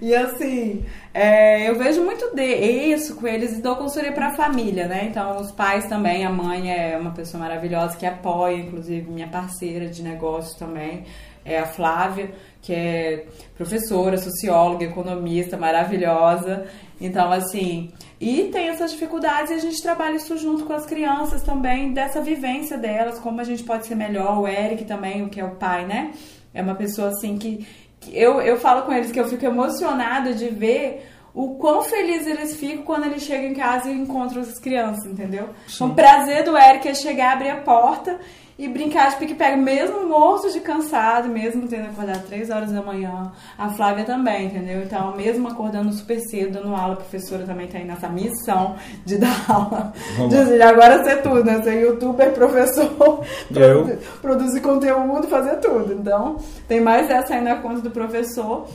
[0.01, 4.33] E assim, é, eu vejo muito de isso com eles e dou consultoria para a
[4.33, 5.07] família, né?
[5.09, 9.87] Então, os pais também, a mãe é uma pessoa maravilhosa que apoia, inclusive minha parceira
[9.87, 11.05] de negócios também,
[11.45, 16.65] é a Flávia, que é professora, socióloga, economista, maravilhosa.
[16.99, 17.93] Então, assim,
[18.25, 22.19] e tem essas dificuldades e a gente trabalha isso junto com as crianças também, dessa
[22.19, 24.39] vivência delas, como a gente pode ser melhor.
[24.39, 26.11] O Eric também, o que é o pai, né?
[26.51, 27.67] É uma pessoa assim que,
[27.99, 32.25] que eu, eu falo com eles que eu fico emocionada de ver o quão feliz
[32.25, 35.49] eles ficam quando eles chegam em casa e encontram as crianças, entendeu?
[35.79, 38.19] O prazer do Eric é chegar, abrir a porta
[38.57, 43.31] e brincar de pique-pega, mesmo morto de cansado, mesmo tendo acordado 3 horas da manhã.
[43.57, 44.81] A Flávia também, entendeu?
[44.81, 49.17] Então, mesmo acordando super cedo, dando aula, a professora também tá aí nessa missão de
[49.17, 49.93] dar aula.
[50.29, 51.61] De, agora ser tudo, né?
[51.63, 53.83] Ser youtuber, professor, Eu?
[53.83, 55.91] produ- produzir conteúdo, fazer tudo.
[55.93, 56.37] Então,
[56.67, 58.67] tem mais essa aí na conta do professor.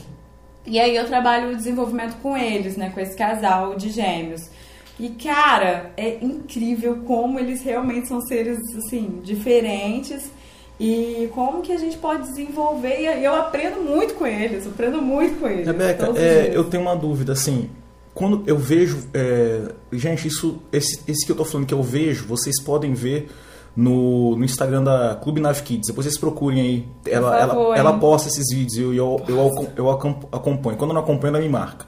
[0.66, 2.90] E aí eu trabalho o desenvolvimento com eles, né?
[2.92, 4.42] Com esse casal de gêmeos.
[5.00, 10.30] E, cara, é incrível como eles realmente são seres, assim, diferentes.
[10.78, 13.00] E como que a gente pode desenvolver.
[13.00, 15.66] E eu aprendo muito com eles, aprendo muito com eles.
[15.66, 17.68] Rebeca, é, eu tenho uma dúvida, assim,
[18.14, 19.08] quando eu vejo.
[19.12, 20.58] É, gente, isso.
[20.72, 23.30] Esse, esse que eu tô falando que eu vejo, vocês podem ver
[23.76, 25.88] no, no Instagram da Clube Nave Kids.
[25.88, 26.88] Depois vocês procurem aí.
[27.06, 30.76] Ela, favor, ela, ela posta esses vídeos e eu, eu, eu, eu acom- acompanho.
[30.78, 31.86] Quando eu não acompanho, ela me marca.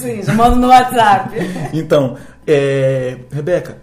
[0.00, 1.36] Sim, já mando no WhatsApp.
[1.72, 3.78] Então, é, Rebeca,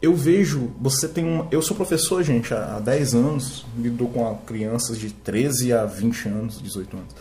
[0.00, 1.46] eu vejo, você tem uma.
[1.50, 6.28] Eu sou professor, gente, há há 10 anos, lido com crianças de 13 a 20
[6.28, 7.14] anos, 18 anos.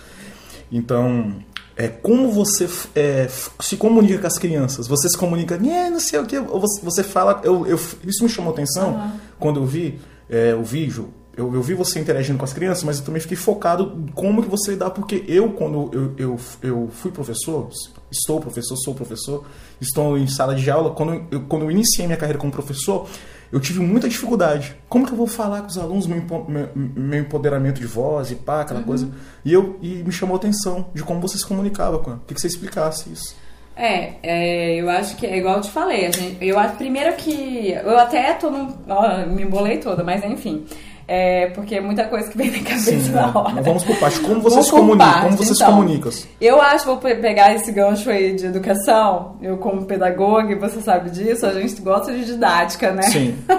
[0.71, 1.35] Então,
[1.75, 3.27] é, como você é,
[3.59, 4.87] se comunica com as crianças?
[4.87, 7.41] Você se comunica, "Nhê, não sei o que, ou você, você fala.
[7.43, 11.13] Eu, eu- isso me chamou atenção quando eu vi é, o vídeo.
[11.39, 14.49] Eu, eu vi você interagindo com as crianças, mas eu também fiquei focado como que
[14.49, 17.69] você lidar, porque eu, quando eu, eu, eu fui professor,
[18.11, 19.45] estou professor, sou professor,
[19.79, 23.07] estou em sala de aula, quando eu, quando eu iniciei minha carreira como professor,
[23.53, 24.75] eu tive muita dificuldade.
[24.89, 28.35] Como que eu vou falar com os alunos meu, meu, meu empoderamento de voz e
[28.35, 29.09] pá, aquela coisa?
[29.45, 32.19] E, eu, e me chamou a atenção de como você se comunicava com ela.
[32.19, 33.33] Queria que você explicasse isso.
[33.77, 36.05] É, é, eu acho que é igual eu te falei.
[36.05, 37.71] A gente, eu acho primeiro que.
[37.71, 38.75] Eu até tô num.
[38.89, 40.65] Ó, me embolei toda, mas enfim.
[41.11, 43.31] É, porque é muita coisa que vem na cabeça Sim, na né?
[43.33, 43.61] hora.
[43.63, 44.19] Vamos por parte.
[44.19, 45.05] Como você Vamos se por comunica?
[45.05, 45.75] Como partes, você se então.
[45.75, 46.09] comunica?
[46.39, 50.79] Eu acho, vou pe- pegar esse gancho aí de educação, eu como pedagoga, e você
[50.81, 53.01] sabe disso, a gente gosta de didática, né?
[53.03, 53.35] Sim.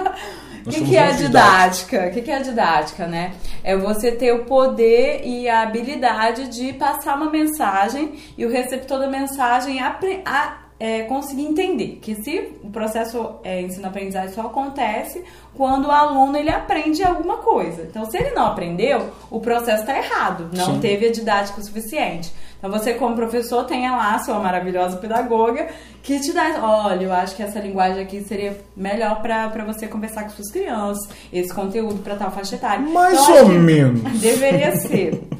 [0.63, 2.05] O que, que é a didática?
[2.07, 3.31] O que, que é a didática, né?
[3.63, 8.99] É você ter o poder e a habilidade de passar uma mensagem e o receptor
[8.99, 15.23] da mensagem apre- a- é, conseguir entender que se o processo é, ensino-aprendizagem só acontece
[15.53, 17.83] quando o aluno ele aprende alguma coisa.
[17.83, 20.79] Então, se ele não aprendeu, o processo está errado, não Sim.
[20.79, 22.33] teve a didática o suficiente.
[22.57, 25.67] Então, você como professor tenha lá a sua maravilhosa pedagoga
[26.01, 30.23] que te dá, olha, eu acho que essa linguagem aqui seria melhor para você conversar
[30.23, 32.83] com suas crianças, esse conteúdo para tal faixa etária.
[32.83, 34.19] Mais Então, ou menos.
[34.19, 35.21] Deveria ser.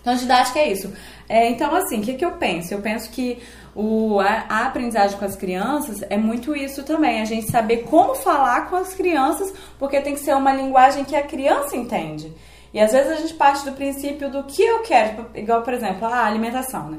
[0.00, 0.92] Então, didática é isso.
[1.28, 2.72] É, então, assim, o que, que eu penso?
[2.72, 3.42] Eu penso que
[3.76, 7.20] o, a, a aprendizagem com as crianças é muito isso também.
[7.20, 11.14] A gente saber como falar com as crianças, porque tem que ser uma linguagem que
[11.14, 12.32] a criança entende.
[12.72, 15.74] E às vezes a gente parte do princípio do que eu quero, tipo, igual, por
[15.74, 16.98] exemplo, a alimentação, né?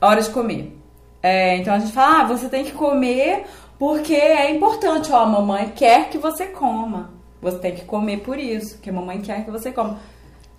[0.00, 0.76] A hora de comer.
[1.22, 3.44] É, então a gente fala, ah, você tem que comer
[3.78, 5.12] porque é importante.
[5.12, 7.10] Ó, a mamãe quer que você coma.
[7.40, 9.98] Você tem que comer por isso, que a mamãe quer que você coma.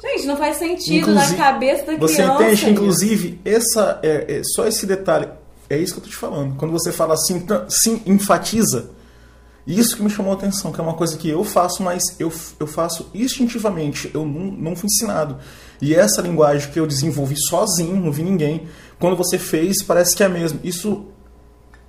[0.02, 2.34] Gente, não faz sentido Inclusive, na cabeça da Você criança.
[2.34, 2.70] entende que, isso.
[2.70, 5.30] inclusive, essa, é, é, só esse detalhe,
[5.70, 6.56] é isso que eu tô te falando.
[6.56, 8.92] Quando você fala assim, sim, enfatiza,
[9.66, 12.32] isso que me chamou a atenção, que é uma coisa que eu faço, mas eu,
[12.60, 15.38] eu faço instintivamente, eu não, não fui ensinado.
[15.82, 18.68] E essa linguagem que eu desenvolvi sozinho, não vi ninguém,
[19.00, 20.60] quando você fez, parece que é a mesma.
[20.64, 21.06] Isso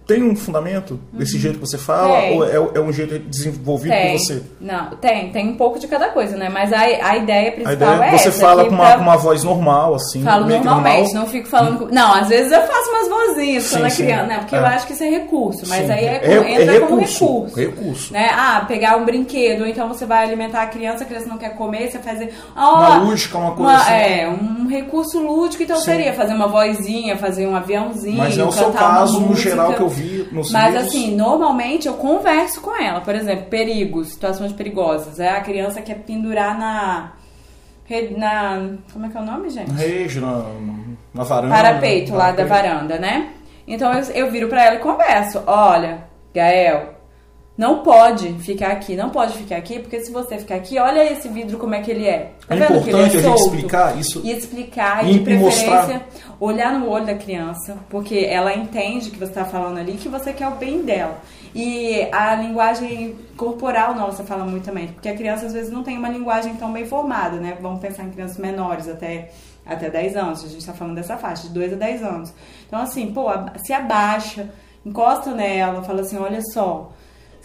[0.07, 2.21] tem um fundamento desse jeito que você fala, Uhum.
[2.21, 2.37] Tem.
[2.37, 4.13] ou é, é um jeito desenvolvido Tem.
[4.13, 4.43] por você?
[4.61, 6.49] Não, tem, tem um pouco de cada coisa, né?
[6.51, 8.41] Mas a, a ideia A principal ideia é é você essa.
[8.41, 10.23] fala com uma, pra- com uma voz normal, assim.
[10.23, 11.25] Falo normalmente, normal.
[11.25, 11.79] não fico falando.
[11.79, 14.03] com- Não, às vezes eu faço umas vozinhas Sim, quando é sim.
[14.05, 14.39] criança, né?
[14.41, 14.59] Porque É.
[14.59, 15.93] eu acho que isso é recurso, mas Sim.
[15.93, 17.57] aí é, É- é entra como recurso, recurso.
[17.57, 18.13] recurso.
[18.13, 18.31] Né?
[18.35, 21.57] Ah, pegar um brinquedo, ou então você vai alimentar a criança, a criança não quer
[21.57, 22.35] comer, você fazer.
[22.55, 23.91] Ó, Uma lúdica, uma coisa assim.
[23.93, 28.19] É, um recurso lúdico, então seria fazer uma vozinha, fazer um aviãozinho.
[28.19, 30.87] Mas é o seu uma caso, no geral, que eu vi nos Mas vídeos.
[30.87, 33.01] assim, normalmente eu converso com ela.
[33.01, 35.19] Por exemplo, perigos, situações perigosas.
[35.21, 37.13] É a criança quer pendurar na.
[38.17, 39.71] na como é que é o nome, gente?
[39.71, 40.45] Na rede, na,
[41.13, 41.55] na varanda.
[41.55, 43.31] Parapeito lá da varanda, né?
[43.67, 45.43] Então eu, eu viro pra ela e converso.
[45.47, 46.05] Olha,
[46.35, 46.94] Gael,
[47.57, 51.29] não pode ficar aqui, não pode ficar aqui, porque se você ficar aqui, olha esse
[51.29, 52.33] vidro como é que ele é.
[52.49, 54.21] Tá É vendo que ele importante é a gente explicar isso.
[54.25, 56.07] E explicar, e, de preferência, mostrar.
[56.41, 60.33] olhar no olho da criança, porque ela entende que você está falando ali, que você
[60.33, 61.21] quer o bem dela.
[61.55, 65.97] E a linguagem corporal nossa fala muito também, porque a criança às vezes não tem
[65.97, 67.57] uma linguagem tão bem formada, né?
[67.61, 69.31] Vamos pensar em crianças menores, até,
[69.65, 72.35] até 10 anos, a gente está falando dessa faixa, de 2 a 10 anos.
[72.67, 73.27] Então, assim, pô,
[73.65, 74.51] se abaixa,
[74.85, 76.91] encosta nela, fala assim: olha só.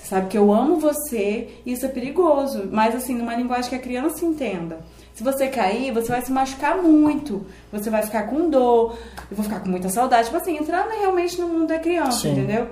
[0.01, 2.67] Você sabe que eu amo você e isso é perigoso.
[2.71, 4.79] Mas assim, numa linguagem que a criança entenda.
[5.13, 7.45] Se você cair, você vai se machucar muito.
[7.71, 8.97] Você vai ficar com dor.
[9.29, 10.25] Eu vou ficar com muita saudade.
[10.25, 12.31] Tipo assim, entrar realmente no mundo da criança, Sim.
[12.31, 12.67] entendeu?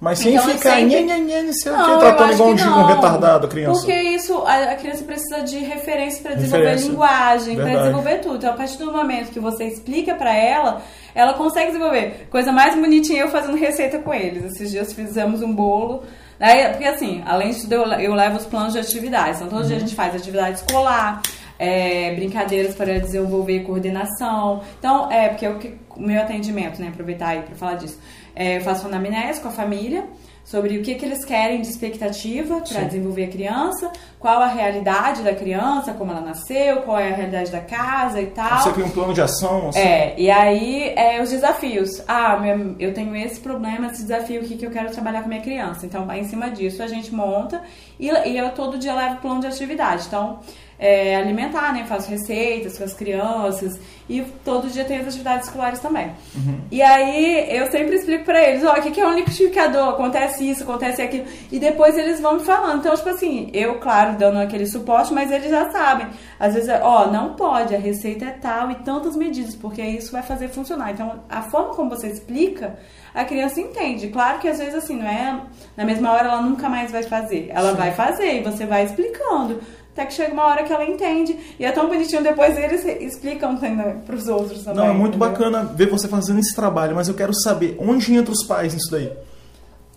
[0.00, 2.62] Mas sem Então, ficar sempre- nhe, nhe, não sei o que, tratando igual um, que
[2.62, 3.80] um retardado criança.
[3.82, 6.88] Porque isso, a, a criança precisa de referência para desenvolver Referência.
[6.90, 8.36] linguagem, para desenvolver tudo.
[8.36, 10.80] Então, a partir do momento que você explica para ela,
[11.14, 12.28] ela consegue desenvolver.
[12.30, 14.42] Coisa mais bonitinha eu fazendo receita com eles.
[14.46, 16.02] Esses dias fizemos um bolo.
[16.40, 19.36] Aí, porque assim, além de eu, eu levo os planos de atividades.
[19.40, 21.20] Então, todo dia a gente faz atividade escolar,
[21.58, 24.62] é, brincadeiras para desenvolver coordenação.
[24.78, 27.98] Então, é, porque o que- o meu atendimento, né, aproveitar aí para falar disso.
[28.34, 30.04] É, eu faço anamnese com a família
[30.50, 35.22] sobre o que, que eles querem de expectativa para desenvolver a criança, qual a realidade
[35.22, 38.58] da criança, como ela nasceu, qual é a realidade da casa e tal.
[38.58, 39.68] Você cria um plano de ação?
[39.68, 39.78] Assim.
[39.78, 42.02] É, e aí é, os desafios.
[42.08, 45.28] Ah, meu, eu tenho esse problema, esse desafio, o que, que eu quero trabalhar com
[45.28, 45.86] minha criança.
[45.86, 47.62] Então, em cima disso, a gente monta
[47.98, 50.06] e, e eu todo dia levo plano de atividade.
[50.08, 50.40] Então,
[50.80, 51.84] é, alimentar, né?
[51.84, 53.78] Faço receitas com as crianças
[54.10, 56.08] e todo dia tem as atividades escolares também.
[56.34, 56.60] Uhum.
[56.68, 59.90] E aí eu sempre explico para eles, ó, oh, o que, que é um liquidificador?
[59.90, 61.26] Acontece isso, acontece aquilo.
[61.52, 62.80] E depois eles vão me falando.
[62.80, 66.08] Então, tipo assim, eu, claro, dando aquele suporte, mas eles já sabem.
[66.40, 70.10] Às vezes, ó, oh, não pode, a receita é tal e tantas medidas, porque isso
[70.10, 70.90] vai fazer funcionar.
[70.90, 72.76] Então, a forma como você explica,
[73.14, 74.08] a criança entende.
[74.08, 75.40] Claro que às vezes assim, não é
[75.76, 77.48] na mesma hora ela nunca mais vai fazer.
[77.50, 77.76] Ela Sim.
[77.76, 79.60] vai fazer e você vai explicando.
[79.92, 81.36] Até que chega uma hora que ela entende.
[81.58, 84.84] E é tão bonitinho, depois eles explicam para os outros também.
[84.84, 85.28] Não, é muito entendeu?
[85.28, 88.90] bacana ver você fazendo esse trabalho, mas eu quero saber onde entra os pais nisso
[88.90, 89.12] daí.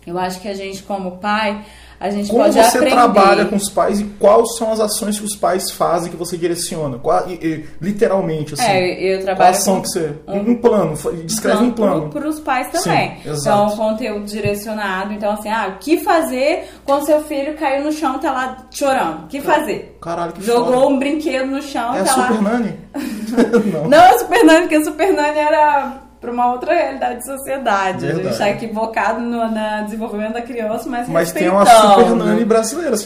[0.06, 1.64] Eu acho que a gente, como pai,
[2.04, 2.90] a gente Como pode você aprender.
[2.90, 6.36] trabalha com os pais e quais são as ações que os pais fazem que você
[6.36, 6.98] direciona?
[6.98, 8.62] Qual, e, e, literalmente, assim.
[8.62, 9.38] É, eu trabalho.
[9.38, 10.12] Qual ação que você.
[10.28, 12.10] Um, um plano, descreve um plano.
[12.10, 13.16] Para os pais também.
[13.22, 15.14] Sim, então, conteúdo direcionado.
[15.14, 18.66] Então, assim, ah, o que fazer quando seu filho caiu no chão e tá lá
[18.70, 19.24] chorando?
[19.24, 19.96] O que fazer?
[20.02, 20.86] Caralho, que Jogou foda.
[20.88, 21.94] um brinquedo no chão.
[21.94, 22.50] É tá a Super lá...
[22.50, 22.74] Nani?
[23.72, 23.88] Não.
[23.88, 28.06] Não é Super Nani, porque Super Nani era para uma outra realidade de sociedade.
[28.06, 28.20] Verdade.
[28.20, 32.44] A gente está equivocado no na desenvolvimento da criança, mas Mas tem uma super nani
[32.44, 32.96] brasileira,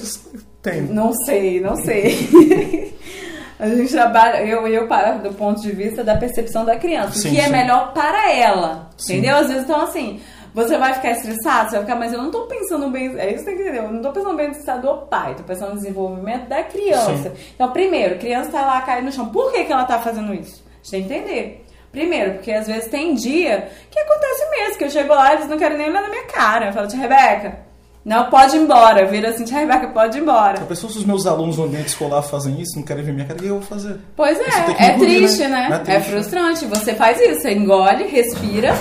[0.63, 0.83] tem.
[0.83, 2.95] Não sei, não sei.
[3.59, 7.29] a gente trabalha, eu, eu para do ponto de vista da percepção da criança, sim,
[7.29, 7.49] o que é sim.
[7.49, 9.15] é melhor para ela, sim.
[9.15, 9.37] entendeu?
[9.37, 10.21] Às vezes, então assim,
[10.55, 13.45] você vai ficar estressado, você vai ficar, mas eu não tô pensando bem, é isso
[13.45, 15.71] que tem que entender, eu não tô pensando bem no estado do pai, tô pensando
[15.71, 17.33] no desenvolvimento da criança.
[17.55, 20.63] Então, primeiro, criança tá lá caindo no chão, por que que ela tá fazendo isso?
[20.81, 21.68] A gente tem que entender.
[21.99, 25.49] Primeiro, porque às vezes tem dia que acontece mesmo, que eu chego lá e eles
[25.49, 26.67] não querem nem olhar na minha cara.
[26.67, 27.59] Eu falo, tia Rebeca,
[28.05, 29.05] não pode ir embora.
[29.05, 30.61] Vira assim, tia Rebeca, pode ir embora.
[30.61, 33.27] A pessoa, se os meus alunos no ambiente escolar fazem isso, não querem ver minha
[33.27, 33.99] cara, o que eu vou fazer?
[34.15, 34.45] Pois é,
[34.79, 35.69] é triste, né?
[35.69, 35.75] né?
[35.75, 36.67] É, triste, é frustrante.
[36.67, 38.73] Você faz isso, você engole, respira.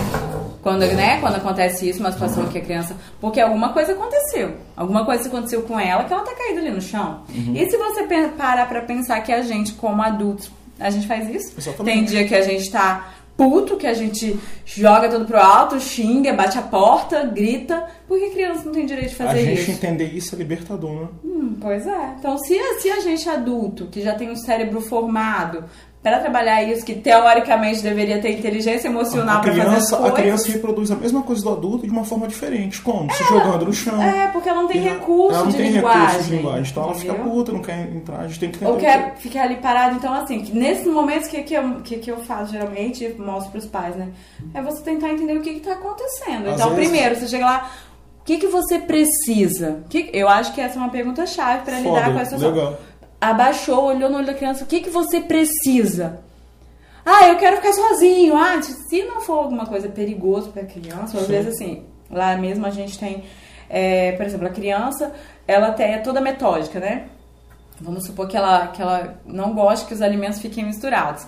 [0.61, 2.95] Quando, né, quando acontece isso, uma situação que a criança.
[3.19, 4.57] Porque alguma coisa aconteceu.
[4.75, 7.21] Alguma coisa aconteceu com ela que ela tá caída ali no chão.
[7.33, 7.55] Uhum.
[7.55, 8.03] E se você
[8.37, 11.53] parar pra pensar que a gente, como adultos, a gente faz isso.
[11.57, 11.95] Exatamente.
[11.95, 16.33] Tem dia que a gente tá puto, que a gente joga tudo pro alto, xinga,
[16.33, 17.85] bate a porta, grita.
[18.07, 19.51] Por que criança não tem direito de fazer isso?
[19.51, 21.07] A gente entender isso é libertador, né?
[21.23, 22.15] Hum, pois é.
[22.17, 25.65] Então, se, se a gente adulto, que já tem um cérebro formado,
[26.07, 30.07] para trabalhar isso, que teoricamente deveria ter inteligência emocional para fazer as coisas.
[30.07, 32.81] A criança reproduz a mesma coisa do adulto de uma forma diferente.
[32.81, 33.13] Como?
[33.13, 34.01] Se jogando no chão.
[34.01, 36.07] É, porque ela não tem recurso ela não de tem linguagem.
[36.07, 36.71] Recurso de linguagem.
[36.71, 37.11] Então entendeu?
[37.11, 39.95] ela fica puta, não quer entrar, a gente tem que Ou quer ficar ali parado.
[39.95, 43.51] Então, assim, que nesses momentos, o que, que, eu, que, que eu faço geralmente, mostro
[43.51, 44.07] para os pais, né?
[44.53, 46.47] É você tentar entender o que está acontecendo.
[46.47, 46.89] Às então, vezes...
[46.89, 47.69] primeiro, você chega lá,
[48.21, 49.83] o que, que você precisa?
[49.89, 52.51] Que, eu acho que essa é uma pergunta chave para lidar com essa situação.
[52.51, 52.79] Legal.
[53.19, 56.21] Abaixou, olhou no olho da criança, o que, que você precisa?
[57.05, 58.35] Ah, eu quero ficar sozinho.
[58.35, 62.69] Ah, se não for alguma coisa perigosa para criança, às vezes assim, lá mesmo a
[62.69, 63.23] gente tem,
[63.69, 65.13] é, por exemplo, a criança,
[65.47, 67.07] ela tem, é toda metódica, né?
[67.79, 71.25] Vamos supor que ela, que ela não goste que os alimentos fiquem misturados.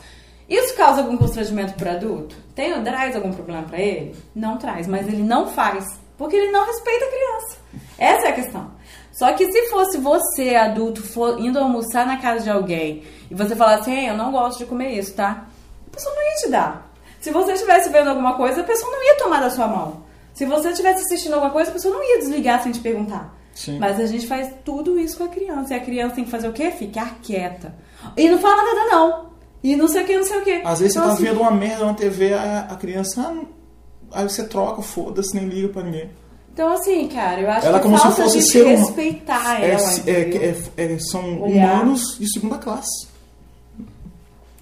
[0.49, 2.35] Isso causa algum constrangimento para o adulto?
[2.55, 4.15] Tem, traz algum problema para ele?
[4.35, 5.85] Não traz, mas ele não faz,
[6.17, 7.57] porque ele não respeita a criança.
[7.97, 8.71] Essa é a questão.
[9.19, 13.53] Só que se fosse você, adulto, for, indo almoçar na casa de alguém e você
[13.53, 15.45] falar assim, eu não gosto de comer isso, tá?
[15.85, 16.89] a pessoa não ia te dar.
[17.19, 20.03] Se você estivesse vendo alguma coisa, a pessoa não ia tomar da sua mão.
[20.33, 23.35] Se você estivesse assistindo alguma coisa, a pessoa não ia desligar sem te perguntar.
[23.53, 23.77] Sim.
[23.77, 25.73] Mas a gente faz tudo isso com a criança.
[25.73, 26.71] E a criança tem que fazer o quê?
[26.71, 27.75] Ficar quieta.
[28.15, 29.29] E não fala nada, não.
[29.61, 30.61] E não sei o que, não sei o que.
[30.63, 33.21] Às vezes então, você tá assim, vendo uma merda na TV, a, a criança.
[33.21, 36.09] Ah, aí você troca, foda-se, nem liga pra ninguém.
[36.59, 39.89] Então, assim, cara, eu acho ela que como se fosse ser respeitar é, ela.
[40.05, 41.83] É, é, é, são Olhar.
[41.83, 43.07] humanos de segunda classe.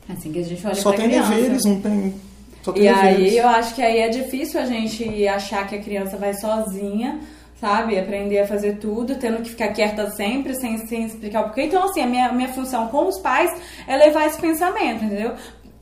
[0.08, 1.34] Assim que a gente olha Só tem criança.
[1.34, 2.14] deveres, não tem.
[2.62, 3.18] Só tem e deveres.
[3.18, 7.20] aí eu acho que aí é difícil a gente achar que a criança vai sozinha,
[7.60, 7.98] sabe?
[7.98, 11.64] Aprender a fazer tudo, tendo que ficar quieta sempre, sem, sem explicar o porquê.
[11.64, 13.52] Então, assim, a minha, minha função com os pais
[13.88, 15.34] é levar esse pensamento, entendeu?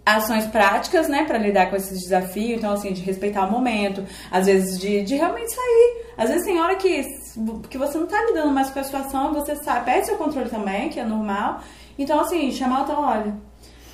[0.06, 2.58] Ações práticas, né, para lidar com esses desafios.
[2.58, 6.06] Então, assim, de respeitar o momento, às vezes de, de realmente sair.
[6.18, 7.04] Às vezes tem hora que,
[7.70, 10.89] que você não tá lidando mais com a situação, você sabe, perde seu controle também,
[10.89, 11.62] que é normal.
[11.98, 13.36] Então, assim, chamar o olha,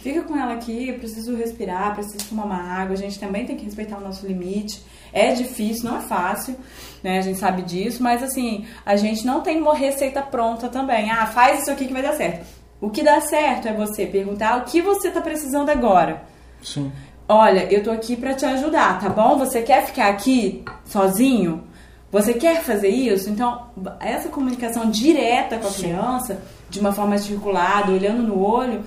[0.02, 3.64] fica com ela aqui, preciso respirar, preciso tomar uma água, a gente também tem que
[3.64, 4.84] respeitar o nosso limite.
[5.14, 6.56] É difícil, não é fácil,
[7.04, 7.20] né?
[7.20, 11.12] A gente sabe disso, mas assim, a gente não tem uma receita pronta também.
[11.12, 12.61] Ah, faz isso aqui que vai dar certo.
[12.82, 16.24] O que dá certo é você perguntar o que você tá precisando agora.
[16.64, 16.92] Sim.
[17.30, 19.38] Olha, eu tô aqui para te ajudar, tá bom?
[19.38, 21.64] Você quer ficar aqui sozinho?
[22.12, 23.30] Você quer fazer isso?
[23.30, 23.68] Então,
[24.00, 25.84] essa comunicação direta com a Sim.
[25.84, 28.84] criança, de uma forma articulada, olhando no olho,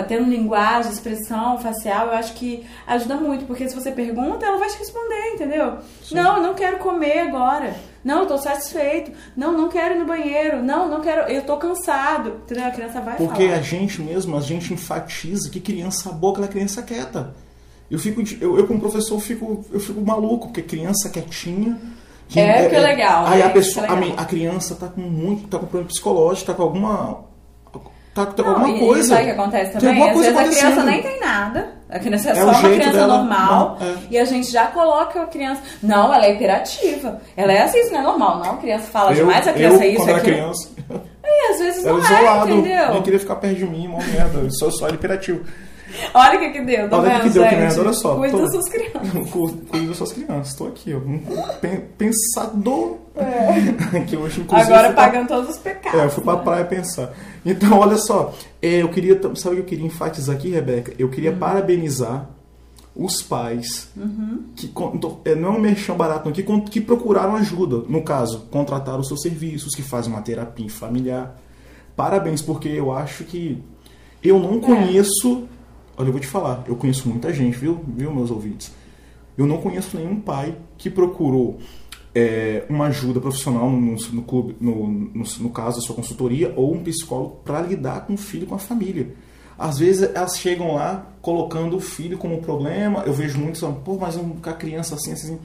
[0.00, 4.58] tá tendo linguagem, expressão facial, eu acho que ajuda muito, porque se você pergunta, ela
[4.58, 5.78] vai te responder, entendeu?
[6.12, 7.74] Não, eu não quero comer agora.
[8.04, 9.10] Não, eu tô satisfeito.
[9.36, 10.62] Não, não quero ir no banheiro.
[10.62, 12.40] Não, não quero, eu tô cansado.
[12.44, 12.66] Entendeu?
[12.66, 13.58] A criança vai Porque falar.
[13.58, 17.34] a gente mesmo, a gente enfatiza que criança boa, aquela criança quieta.
[17.90, 21.76] Eu fico, eu, eu como professor fico, eu fico maluco, porque criança quietinha.
[22.34, 23.46] É que é legal, Aí né?
[23.46, 24.08] a pessoa, é a, legal.
[24.10, 27.24] mi- a criança tá com muito, tá com problema psicológico, tá com alguma,
[28.24, 29.08] tá, tá com Não, alguma e, coisa.
[29.08, 30.10] Sabe o que acontece também?
[30.10, 31.76] Às vezes a criança nem tem nada.
[31.88, 33.78] A criança é, É só uma criança dela, normal.
[33.78, 33.94] não, é.
[34.10, 35.62] E a gente já coloca a criança.
[35.82, 37.20] Não, ela é hiperativa.
[37.36, 38.38] Ela é assim, isso não é normal.
[38.40, 40.36] Não, a criança fala demais, a criança eu, é isso, quando era aquilo.
[40.36, 40.68] criança,
[41.24, 42.92] E às vezes era não é, isolado, entendeu?
[42.92, 44.38] nem queria ficar perto de mim, mó merda.
[44.40, 45.44] Eu sou só hiperativo.
[46.14, 48.16] Olha o que que deu, tá Olha vendo, que deu, que merda, olha só.
[48.16, 49.30] Cuida tô- das suas crianças.
[49.30, 50.98] Cu- Cuido das suas crianças, estou aqui, ó.
[50.98, 51.18] Um
[51.60, 52.96] pen- pensador.
[54.08, 54.74] que hoje, inclusive, É.
[54.74, 56.00] Agora pra- pagando todos os pecados.
[56.00, 56.42] É, eu fui pra né?
[56.42, 57.12] praia pensar.
[57.44, 60.92] Então, olha só, é, eu queria, sabe o que eu queria enfatizar aqui, Rebeca?
[60.98, 61.38] Eu queria Hum.
[61.38, 62.28] parabenizar
[62.94, 64.44] os pais Uhum.
[64.56, 67.84] que to- é, não é um merchan barato, não, que, que procuraram ajuda.
[67.88, 71.36] No caso, contrataram os seus serviços, que fazem uma terapia familiar.
[71.94, 73.62] Parabéns, porque eu acho que
[74.22, 74.40] eu É.
[74.40, 75.46] não conheço.
[75.96, 78.70] Olha, eu vou te falar, eu conheço muita gente, viu, viu meus ouvintes?
[79.36, 81.58] Eu não conheço nenhum pai que procurou
[82.14, 86.74] é, uma ajuda profissional no, no, clube, no, no, no caso da sua consultoria, ou
[86.74, 89.14] um psicólogo para lidar com o filho, com a família.
[89.58, 93.02] Às vezes elas chegam lá colocando o filho como problema.
[93.06, 95.38] Eu vejo muitos falando, pô, mas a criança assim, assim.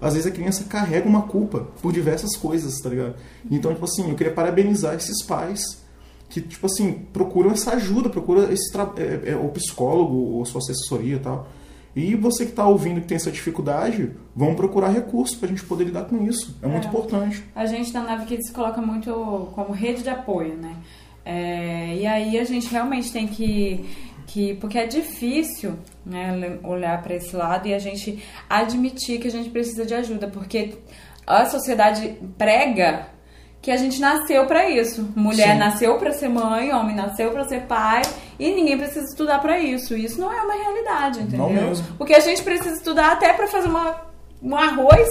[0.00, 3.14] Às vezes a criança carrega uma culpa por diversas coisas, tá ligado?
[3.50, 5.82] Então, tipo assim, eu queria parabenizar esses pais
[6.28, 11.16] que, tipo assim, procuram essa ajuda, procuram esse é, é, o psicólogo, ou sua assessoria
[11.16, 11.48] e tal.
[11.96, 15.64] E você que está ouvindo que tem essa dificuldade, vamos procurar recursos para a gente
[15.64, 16.56] poder lidar com isso.
[16.62, 16.88] É muito É.
[16.88, 17.42] importante.
[17.54, 20.76] A gente da Nave Kids se coloca muito como rede de apoio, né?
[21.24, 23.84] É, e aí a gente realmente tem que,
[24.26, 25.74] que porque é difícil
[26.06, 30.28] né, olhar para esse lado e a gente admitir que a gente precisa de ajuda,
[30.28, 30.74] porque
[31.26, 33.08] a sociedade prega
[33.60, 35.08] que a gente nasceu para isso.
[35.16, 35.58] Mulher Sim.
[35.58, 38.02] nasceu para ser mãe, homem nasceu para ser pai
[38.38, 39.96] e ninguém precisa estudar para isso.
[39.96, 41.50] Isso não é uma realidade, entendeu?
[41.50, 41.86] mesmo.
[41.98, 43.96] Porque a gente precisa estudar até para fazer uma,
[44.42, 45.08] um arroz.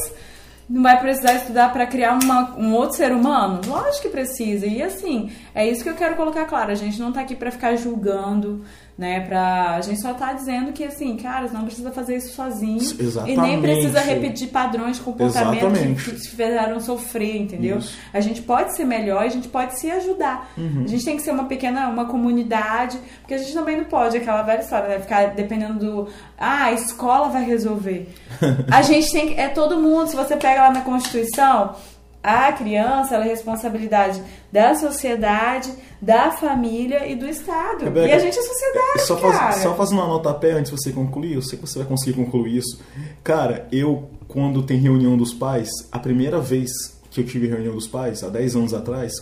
[0.70, 3.62] Não vai precisar estudar para criar uma- um outro ser humano?
[3.66, 4.66] Lógico que precisa.
[4.66, 6.72] E assim, é isso que eu quero colocar claro.
[6.72, 8.66] A gente não tá aqui para ficar julgando,
[8.98, 9.20] né?
[9.22, 9.76] Pra...
[9.76, 12.82] A gente só tá dizendo que, assim, cara, você não precisa fazer isso sozinho.
[12.82, 13.62] E nem Exatamente.
[13.62, 16.04] precisa repetir padrões de comportamento que, Exatamente.
[16.04, 17.78] que te fizeram sofrer, entendeu?
[17.78, 17.96] Isso.
[18.12, 20.52] A gente pode ser melhor, a gente pode se ajudar.
[20.58, 20.84] Uhum.
[20.84, 24.18] A gente tem que ser uma pequena, uma comunidade, porque a gente também não pode,
[24.18, 25.00] aquela velha história, né?
[25.00, 26.08] Ficar dependendo do.
[26.38, 28.10] Ah, a escola vai resolver.
[28.72, 29.40] A gente tem que.
[29.40, 30.08] É todo mundo.
[30.08, 31.76] Se você pega lá na Constituição,
[32.22, 37.86] a criança ela é responsabilidade da sociedade, da família e do Estado.
[37.86, 39.34] Rebeca, e a gente é sociedade, Só, cara.
[39.34, 41.80] faz, só fazendo uma nota a pé antes de você concluir, eu sei que você
[41.80, 42.82] vai conseguir concluir isso.
[43.24, 46.70] Cara, eu, quando tem reunião dos pais, a primeira vez
[47.10, 49.14] que eu tive reunião dos pais, há 10 anos atrás,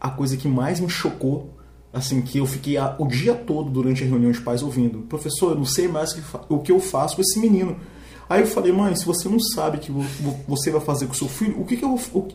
[0.00, 1.50] a coisa que mais me chocou,
[1.92, 5.56] assim, que eu fiquei o dia todo durante a reunião de pais ouvindo, professor, eu
[5.56, 7.76] não sei mais o que, o que eu faço com esse menino.
[8.28, 11.06] Aí eu falei, mãe, se você não sabe o que vo- vo- você vai fazer
[11.06, 12.28] com o seu filho, o que, que eu vou.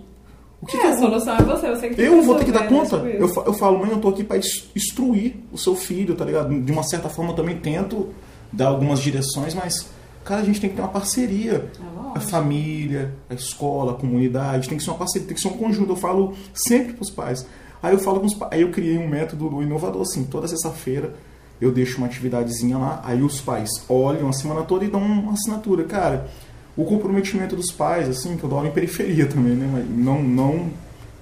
[0.61, 2.45] O, que, É, que a eu vou solução é você, você que eu vou ter
[2.45, 3.03] que dar resolver, conta.
[3.03, 6.15] né, tipo Eu, eu falo, mãe, eu tô aqui pra ins- instruir o seu filho,
[6.15, 6.57] tá ligado?
[6.61, 8.09] De uma certa forma eu também tento
[8.51, 9.87] dar algumas direções, mas,
[10.23, 11.69] cara, a gente tem que ter uma parceria.
[11.79, 11.93] É.
[12.17, 15.57] A família, a escola, a comunidade, tem que ser uma parceria, tem que ser um
[15.57, 15.91] conjunto.
[15.91, 17.45] Eu falo sempre pros pais.
[17.81, 21.13] Aí eu falo com os pais, aí eu criei um método inovador, assim, toda sexta-feira
[21.61, 25.33] eu deixo uma atividadezinha lá, aí os pais olham a semana toda e dão uma
[25.33, 25.83] assinatura.
[25.83, 26.27] Cara,
[26.75, 29.69] o comprometimento dos pais, assim, que eu dou aula em periferia também, né?
[29.71, 30.69] Mas não, não,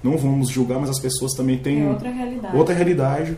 [0.02, 2.56] não vamos julgar, mas as pessoas também têm É outra realidade.
[2.56, 3.36] outra realidade.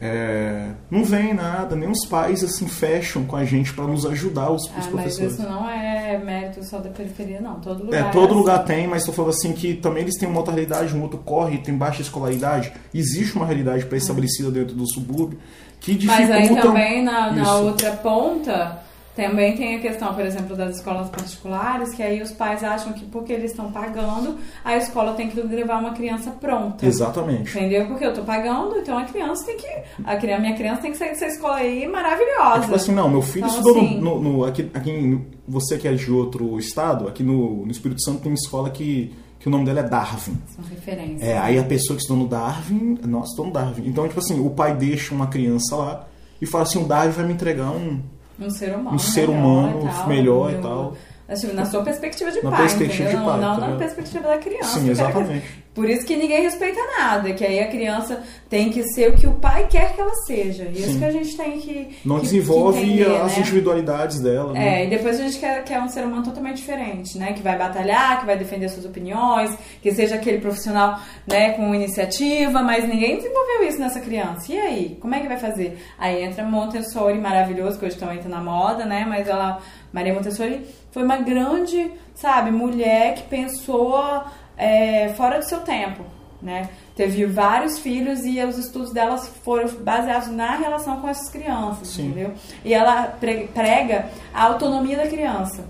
[0.00, 4.50] É, não vem nada, nem os pais assim fecham com a gente para nos ajudar,
[4.50, 5.32] os, os Ah, mas professores.
[5.34, 7.60] isso não é mérito só da periferia, não.
[7.60, 8.08] Todo lugar.
[8.08, 8.34] É, todo assim.
[8.34, 11.18] lugar tem, mas estou falando assim que também eles têm uma outra realidade, um outro
[11.18, 12.72] corre, tem baixa escolaridade.
[12.92, 15.38] Existe uma realidade pré-estabelecida dentro do subúrbio
[15.84, 18.78] que Mas aí também na, na outra ponta
[19.14, 23.04] também tem a questão, por exemplo, das escolas particulares, que aí os pais acham que
[23.04, 26.84] porque eles estão pagando, a escola tem que levar uma criança pronta.
[26.84, 27.56] Exatamente.
[27.56, 27.86] Entendeu?
[27.86, 29.66] Porque eu tô pagando, então a criança tem que.
[30.04, 32.60] A criança, minha criança tem que sair dessa escola aí É maravilhosa.
[32.62, 35.78] tipo assim, não, meu filho Então, estudou no- assim- no, no- aqui, aqui em- você
[35.78, 39.46] que é de outro estado, aqui no, no Espírito Santo tem uma escola que, que
[39.46, 40.36] o nome dela é Darwin.
[40.56, 41.22] São referências.
[41.22, 43.86] É, aí a pessoa que estudou no Darwin, nossa, estou no Darwin.
[43.86, 46.06] Então, tipo assim, o pai deixa uma criança lá
[46.40, 48.00] e fala assim, o Darwin vai me entregar um,
[48.38, 48.96] Um ser humano.
[48.96, 50.96] um ser melhor humano e tal, melhor e tal.
[51.28, 53.20] Assim, na sua perspectiva de Na pai, perspectiva entendeu?
[53.24, 54.68] de pai, não, não na perspectiva da criança.
[54.78, 55.64] Sim, quero que- exatamente.
[55.74, 59.26] Por isso que ninguém respeita nada, que aí a criança tem que ser o que
[59.26, 60.64] o pai quer que ela seja.
[60.72, 60.98] Isso Sim.
[61.00, 61.96] que a gente tem que.
[62.04, 63.38] Não que- desenvolve que entender, as né?
[63.40, 64.52] individualidades dela.
[64.52, 64.82] né?
[64.82, 67.32] É, e depois a gente quer, quer um ser humano totalmente diferente, né?
[67.32, 69.50] Que vai batalhar, que vai defender suas opiniões,
[69.82, 74.52] que seja aquele profissional, né, com iniciativa, mas ninguém desenvolveu isso nessa criança.
[74.52, 74.96] E aí?
[75.00, 75.76] Como é que vai fazer?
[75.98, 79.04] Aí entra Montessori, maravilhoso, que hoje também tá na moda, né?
[79.08, 79.58] Mas ela,
[79.94, 84.24] Maria Montessori, foi uma grande, sabe, mulher que pensou
[84.56, 86.02] é, fora do seu tempo,
[86.42, 86.68] né?
[86.96, 92.06] Teve vários filhos e os estudos delas foram baseados na relação com essas crianças, Sim.
[92.08, 92.32] entendeu?
[92.64, 95.64] E ela pre- prega a autonomia da criança.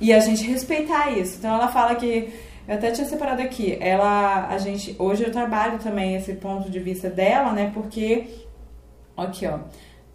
[0.00, 1.36] E a gente respeitar isso.
[1.38, 2.32] Então ela fala que
[2.66, 3.78] eu até tinha separado aqui.
[3.80, 7.70] Ela a gente hoje eu trabalho também esse ponto de vista dela, né?
[7.72, 8.26] Porque
[9.16, 9.60] aqui, ó.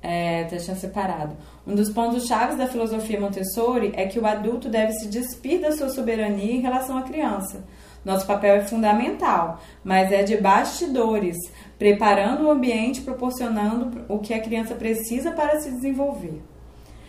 [0.02, 1.36] É, até tinha separado.
[1.68, 5.74] Um dos pontos chaves da filosofia Montessori é que o adulto deve se despir da
[5.74, 7.61] sua soberania em relação à criança.
[8.05, 11.36] Nosso papel é fundamental, mas é de bastidores,
[11.78, 16.41] preparando o ambiente, proporcionando o que a criança precisa para se desenvolver.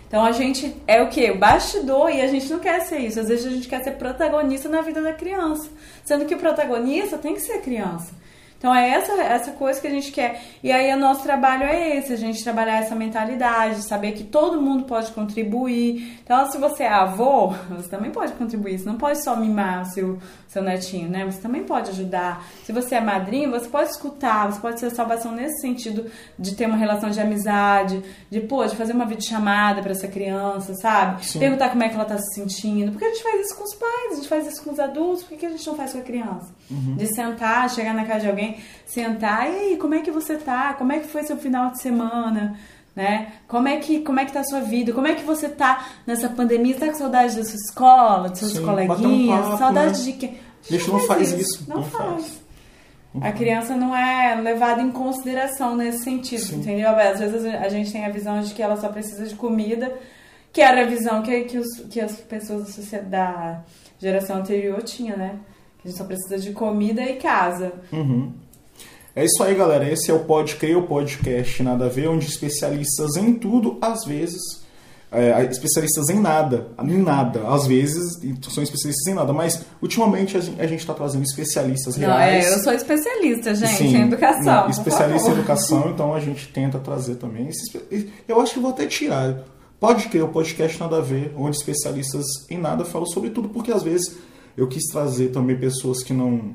[0.09, 1.31] Então a gente é o que?
[1.31, 3.21] O bastidor e a gente não quer ser isso.
[3.21, 5.71] Às vezes a gente quer ser protagonista na vida da criança,
[6.05, 8.13] sendo que o protagonista tem que ser a criança.
[8.59, 10.43] Então é essa, essa coisa que a gente quer.
[10.63, 14.61] E aí o nosso trabalho é esse, a gente trabalhar essa mentalidade, saber que todo
[14.61, 16.19] mundo pode contribuir.
[16.25, 18.79] Então se você é avô, você também pode contribuir.
[18.79, 20.19] Você não pode só mimar seu,
[20.49, 21.27] seu netinho, né?
[21.27, 22.45] Você também pode ajudar.
[22.65, 26.67] Se você é madrinha, você pode escutar, você pode ser salvação nesse sentido de ter
[26.67, 31.25] uma relação de amizade, de, pô, de fazer uma videochamada para essa criança, sabe?
[31.25, 31.39] Sim.
[31.39, 32.91] Perguntar como é que ela tá se sentindo.
[32.93, 35.23] Porque a gente faz isso com os pais, a gente faz isso com os adultos,
[35.23, 36.49] por que a gente não faz com a criança?
[36.71, 40.75] De sentar, chegar na casa de alguém, sentar, e aí, como é que você tá?
[40.75, 42.59] Como é que foi seu final de semana?
[42.99, 43.35] Né?
[43.47, 44.93] Como é que como é que tá a sua vida?
[44.93, 46.75] Como é que você tá nessa pandemia?
[46.75, 49.41] Você tá com saudade da sua escola, dos seus Sim, bater um coleguinhas?
[49.41, 50.05] papo, saudade né?
[50.05, 50.39] de quem?
[50.69, 52.09] A gente não faz isso, Não, não faz.
[52.09, 52.41] faz.
[53.23, 56.57] A criança não é levada em consideração nesse sentido, Sim.
[56.57, 56.91] entendeu?
[56.91, 59.97] Às vezes a gente tem a visão de que ela só precisa de comida,
[60.53, 63.63] que era a visão que, que, os, que as pessoas da, sociedade, da
[64.01, 65.37] geração anterior tinham, né?
[65.79, 67.75] Que a gente só precisa de comida e casa.
[67.93, 68.33] Uhum.
[69.19, 69.91] É isso aí, galera.
[69.91, 74.05] Esse é o Pode Crer, o podcast Nada a Ver, onde especialistas em tudo, às
[74.05, 74.41] vezes,
[75.11, 78.13] é, especialistas em nada, em nada, às vezes
[78.49, 82.47] são especialistas em nada, mas ultimamente a gente- está trazendo especialistas Não, reais.
[82.47, 84.45] é, eu sou especialista, gente, Sim, em educação.
[84.45, 87.49] não, especialista em educação, então a gente tenta trazer também.
[88.29, 89.43] Eu acho que vou até tirar.
[89.81, 93.73] Pode crer, o podcast nada a ver, onde especialistas em nada falam sobre tudo, porque
[93.73, 94.15] às vezes
[94.57, 96.55] eu quis trazer também pessoas que não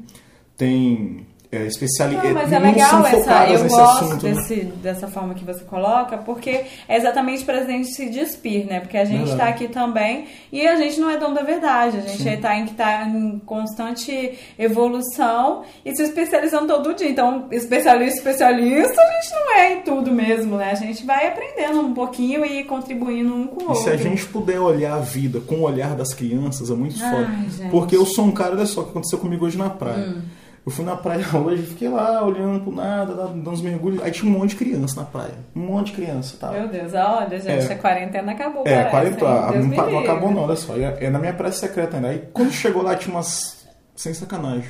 [0.55, 1.26] têm
[1.56, 2.34] é, especialidade.
[2.34, 3.47] Mas é legal essa.
[3.49, 4.26] Eu gosto assunto.
[4.28, 4.34] né?
[4.34, 8.80] desse, dessa forma que você coloca, porque é exatamente pra gente se despir, né?
[8.80, 9.39] Porque a gente Verdade.
[9.39, 11.97] tá aqui também e a gente não é dono da verdade.
[11.97, 17.10] A gente tá em, tá em constante evolução e se especializando todo dia.
[17.10, 20.72] Então, especialista, especialista, a gente não é em tudo mesmo, né?
[20.72, 23.84] A gente vai aprendendo um pouquinho e contribuindo um com o E outro.
[23.84, 27.12] se a gente puder olhar a vida com o olhar das crianças, é muito Ai,
[27.12, 27.28] foda.
[27.49, 27.70] gente.
[27.72, 30.10] Porque eu sou um cara, olha só o que aconteceu comigo hoje na praia.
[30.10, 30.22] Hum.
[30.66, 34.01] Eu fui na praia hoje, fiquei lá olhando pro nada, dando uns mergulhos.
[34.01, 35.34] Aí tinha um monte de criança na praia.
[35.55, 36.51] Um monte de criança, tá?
[36.51, 37.74] Meu Deus, olha, gente, É.
[37.74, 38.64] a quarentena acabou.
[38.66, 39.47] É, parece, 40, hein?
[39.47, 40.76] a- Deus não, pa- não acabou não, olha só.
[40.78, 42.07] É, é na minha praia secreta ainda.
[42.09, 44.70] Aí quando chegou lá tinha umas, sem sacanagem,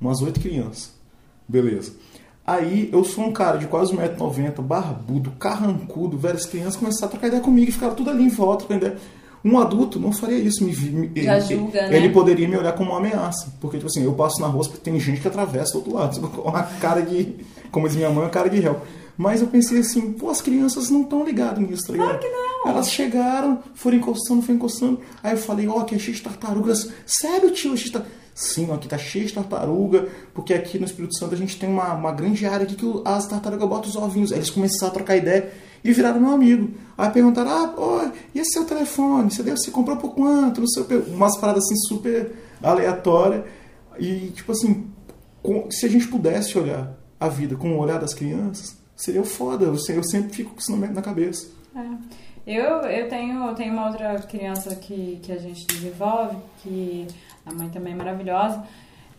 [0.00, 0.92] umas oito crianças.
[1.48, 1.92] Beleza.
[2.46, 6.34] Aí eu sou um cara de quase 1,90m, barbudo, carrancudo, velho.
[6.34, 8.98] As crianças começaram a trocar ideia comigo e ficaram tudo ali em volta, trocando ideia.
[9.44, 10.62] Um adulto não faria isso.
[10.64, 11.96] Me, me- ele, julga, ele, né?
[11.96, 13.52] ele poderia me olhar como uma ameaça.
[13.60, 16.20] Porque, tipo assim, eu passo na rua porque tem gente que atravessa do outro lado.
[16.28, 17.36] Com uma cara de.
[17.70, 18.80] Como diz minha mãe, uma cara de réu.
[19.16, 22.06] Mas eu pensei assim, pô, as crianças não estão ligadas nisso, tá ligado?
[22.08, 22.68] Claro que não.
[22.70, 25.00] Elas chegaram, foram encostando, foram encostando.
[25.22, 26.90] Aí eu falei, ó, aqui é de tartarugas.
[27.06, 27.76] Sério, tio?
[27.76, 31.38] Cheio de tar- Sim, aqui tá cheio de tartaruga, porque aqui no Espírito Santo a
[31.38, 34.32] gente tem uma, uma grande área aqui que as tartarugas botam os ovinhos.
[34.32, 35.52] Eles começaram a trocar ideia
[35.84, 36.70] e viraram meu amigo.
[36.96, 38.00] Aí perguntaram, ah, pô,
[38.34, 39.30] e esse seu telefone?
[39.30, 40.60] Você, deu, você comprou por quanto?
[40.60, 43.44] Não sei, umas paradas assim super aleatórias.
[43.98, 44.90] E, tipo assim,
[45.70, 49.64] se a gente pudesse olhar a vida com o olhar das crianças, seria foda.
[49.64, 51.46] Eu, eu sempre fico com isso na cabeça.
[51.74, 52.30] É.
[52.46, 57.06] Eu, eu tenho, eu tenho uma outra criança que, que a gente desenvolve, que
[57.44, 58.62] a mãe também é maravilhosa.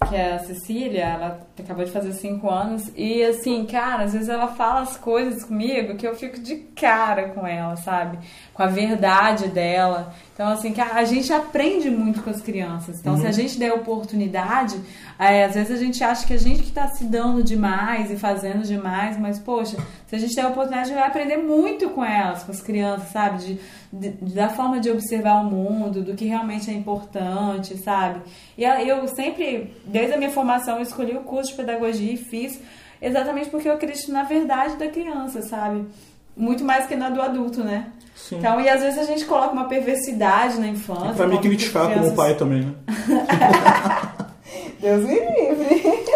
[0.08, 4.30] que é a Cecília, ela acabou de fazer cinco anos, e assim, cara, às vezes
[4.30, 8.18] ela fala as coisas comigo que eu fico de cara com ela, sabe?
[8.54, 10.14] Com a verdade dela.
[10.34, 13.00] Então, assim, cara, a gente aprende muito com as crianças.
[13.00, 13.22] Então, uhum.
[13.22, 14.76] se a gente der oportunidade,
[15.24, 18.16] é, às vezes a gente acha que a gente que tá se dando demais e
[18.16, 21.90] fazendo demais, mas, poxa, se a gente der a oportunidade, a gente vai aprender muito
[21.92, 23.60] com elas, com as crianças, sabe?
[23.94, 28.22] De, de, da forma de observar o mundo, do que realmente é importante, sabe?
[28.58, 32.60] E eu sempre, desde a minha formação, eu escolhi o curso de pedagogia e fiz
[33.00, 35.86] exatamente porque eu acredito na verdade da criança, sabe?
[36.36, 37.92] Muito mais que na do adulto, né?
[38.16, 38.38] Sim.
[38.38, 41.10] Então, e às vezes a gente coloca uma perversidade na infância.
[41.10, 42.06] É pra me criticar crianças...
[42.06, 42.74] como pai também, né?
[44.82, 45.82] Deus me livre.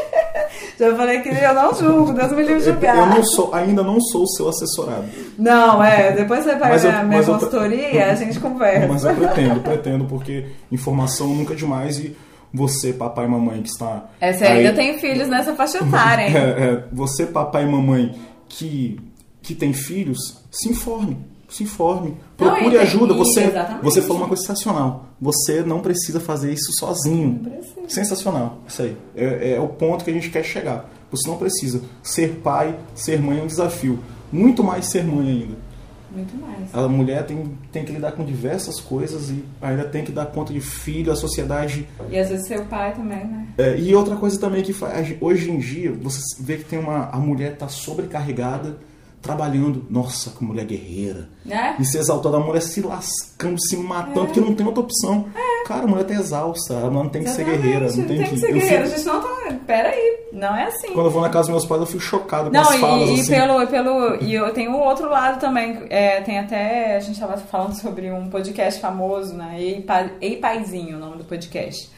[0.78, 2.97] Já falei que eu não julgo, Deus me livre de julgar.
[2.97, 5.05] Eu não sou, ainda não sou seu assessorado.
[5.38, 8.88] Não, é, depois você vai a minha consultoria e a gente conversa.
[8.88, 12.16] Mas eu pretendo, pretendo, porque informação nunca é demais e
[12.53, 14.05] você, papai e mamãe, que está.
[14.20, 16.36] É, você aí, ainda tem filhos nessa faixa etária, hein?
[16.36, 18.16] É, é, você, papai e mamãe,
[18.49, 18.99] que,
[19.41, 21.18] que tem filhos, se informe.
[21.47, 22.18] Se informe.
[22.38, 23.14] Procure ajuda.
[23.14, 25.06] Você, você falou uma coisa sensacional.
[25.20, 27.42] Você não precisa fazer isso sozinho.
[27.88, 28.60] Sensacional.
[28.68, 28.98] Isso aí.
[29.16, 30.90] É, é o ponto que a gente quer chegar.
[31.12, 31.82] Você não precisa.
[32.04, 34.00] Ser pai, ser mãe é um desafio.
[34.32, 35.66] Muito mais ser mãe ainda.
[36.12, 36.74] Muito mais.
[36.74, 40.54] A mulher tem, tem que lidar com diversas coisas e ainda tem que dar conta
[40.54, 41.88] de filho, a sociedade.
[42.10, 43.48] E às vezes seu pai também, né?
[43.58, 47.10] É, e outra coisa também que faz, hoje em dia, você vê que tem uma.
[47.10, 48.78] A mulher está sobrecarregada
[49.26, 49.86] trabalhando.
[49.90, 51.28] Nossa, que mulher guerreira.
[51.50, 51.80] É?
[51.80, 54.26] E se exaltando, a mulher se lascando, se matando, é.
[54.26, 55.26] porque não tem outra opção.
[55.36, 55.68] É.
[55.68, 57.88] Cara, a mulher tá exausta, ela não tem que ser guerreira.
[57.88, 58.94] Não tem, tem que, que ser guerreira, fico...
[58.94, 59.36] a gente não tá.
[59.66, 60.94] Pera aí, não é assim.
[60.94, 63.10] Quando eu vou na casa dos meus pais, eu fico chocado com não, as falas.
[63.10, 63.34] E, assim.
[63.34, 65.86] pelo, pelo, e eu tenho o outro lado também.
[65.90, 66.96] É, tem até.
[66.96, 69.56] A gente tava falando sobre um podcast famoso, né?
[69.58, 71.90] Ei, pa, Ei Paizinho, o nome do podcast.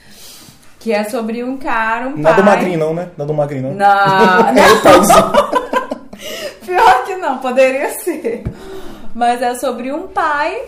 [0.80, 2.24] Que é sobre um cara, um não pai.
[2.24, 3.10] Não é do Magrinho, não, né?
[3.18, 3.74] Não é do Magrinho, não.
[3.74, 4.54] Não,
[5.52, 5.58] não.
[6.68, 8.44] Pior que não, poderia ser.
[9.16, 10.62] Mas é sobre um pai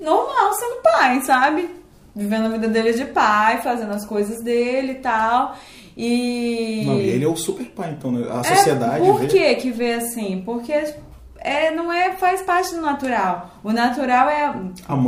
[0.00, 1.70] normal sendo pai, sabe?
[2.14, 5.54] Vivendo a vida dele de pai, fazendo as coisas dele e tal.
[5.96, 6.84] E.
[6.86, 8.26] Não, ele é o super pai, então, né?
[8.30, 9.02] A sociedade.
[9.02, 9.26] É, por vê...
[9.26, 10.42] que que vê assim?
[10.44, 10.72] Porque
[11.38, 13.50] é, não é, faz parte do natural.
[13.62, 14.52] O natural é.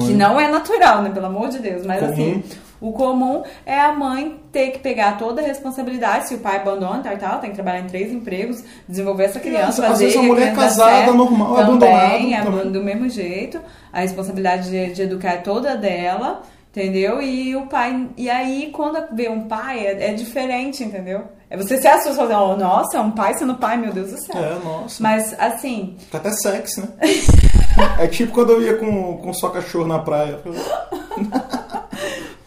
[0.07, 1.11] Que não é natural, né?
[1.11, 1.87] Pelo amor de Deus.
[1.87, 2.13] Mas Comum.
[2.13, 2.45] assim,
[2.81, 7.03] o comum é a mãe ter que pegar toda a responsabilidade, se o pai abandona,
[7.03, 10.23] tal, tal, tem que trabalhar em três empregos, desenvolver essa criança, fazer às vezes a
[10.23, 12.69] mulher casada, normal, também, abandonada.
[12.69, 13.61] É do mesmo jeito.
[13.93, 17.21] A responsabilidade de, de educar é toda dela, entendeu?
[17.21, 18.09] E o pai.
[18.17, 21.25] E aí, quando vê um pai, é, é diferente, entendeu?
[21.51, 24.25] É você se assusta, você oh, nossa, é um pai sendo pai, meu Deus do
[24.25, 24.43] céu.
[24.43, 25.03] É, nossa.
[25.03, 25.97] Mas, assim...
[26.11, 26.89] Tá até sexy, né?
[27.99, 30.39] é tipo quando eu ia com, com sua cachorro na praia.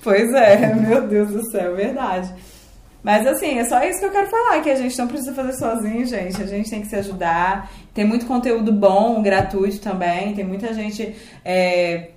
[0.03, 2.33] Pois é, meu Deus do céu, verdade.
[3.01, 5.53] Mas assim, é só isso que eu quero falar, que a gente não precisa fazer
[5.53, 6.41] sozinho, gente.
[6.41, 7.69] A gente tem que se ajudar.
[7.93, 10.33] Tem muito conteúdo bom, gratuito também.
[10.33, 12.11] Tem muita gente é,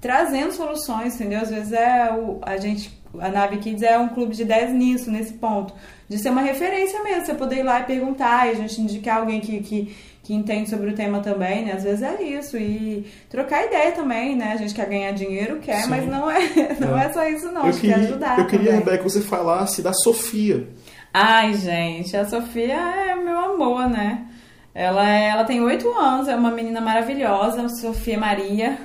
[0.00, 1.40] trazendo soluções, entendeu?
[1.40, 2.98] Às vezes é o, a gente.
[3.18, 5.74] A Nave Kids é um clube de 10 nisso, nesse ponto.
[6.08, 7.26] De ser uma referência mesmo.
[7.26, 9.94] Você poder ir lá e perguntar e a gente indicar alguém que, que
[10.30, 11.72] que entende sobre o tema também, né?
[11.72, 12.56] Às vezes é isso.
[12.56, 14.52] E trocar ideia também, né?
[14.52, 15.90] A gente quer ganhar dinheiro, quer, Sim.
[15.90, 16.38] mas não é,
[16.78, 17.06] não é.
[17.06, 17.62] é só isso, não.
[17.62, 18.38] Eu a gente queria, quer ajudar.
[18.38, 18.78] Eu queria, também.
[18.78, 20.68] Rebeca, que você falasse da Sofia.
[21.12, 24.24] Ai, gente, a Sofia é meu amor, né?
[24.72, 28.78] Ela, é, ela tem oito anos, é uma menina maravilhosa, Sofia Maria.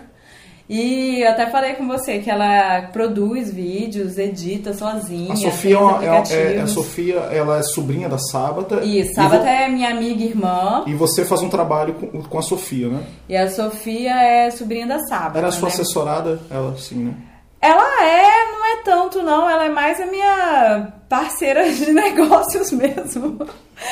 [0.68, 5.34] E eu até falei com você que ela produz vídeos, edita sozinha.
[5.34, 8.84] A Sofia, é, é, a Sofia ela é sobrinha da Sábata.
[8.84, 10.84] Isso, Sábata é minha amiga e irmã.
[10.88, 13.04] E você faz um trabalho com, com a Sofia, né?
[13.30, 15.38] E a Sofia é sobrinha da Sábata.
[15.38, 15.74] Era a sua né?
[15.76, 17.14] assessorada, ela sim, né?
[17.62, 23.38] Ela é, não é tanto não, ela é mais a minha parceira de negócios mesmo.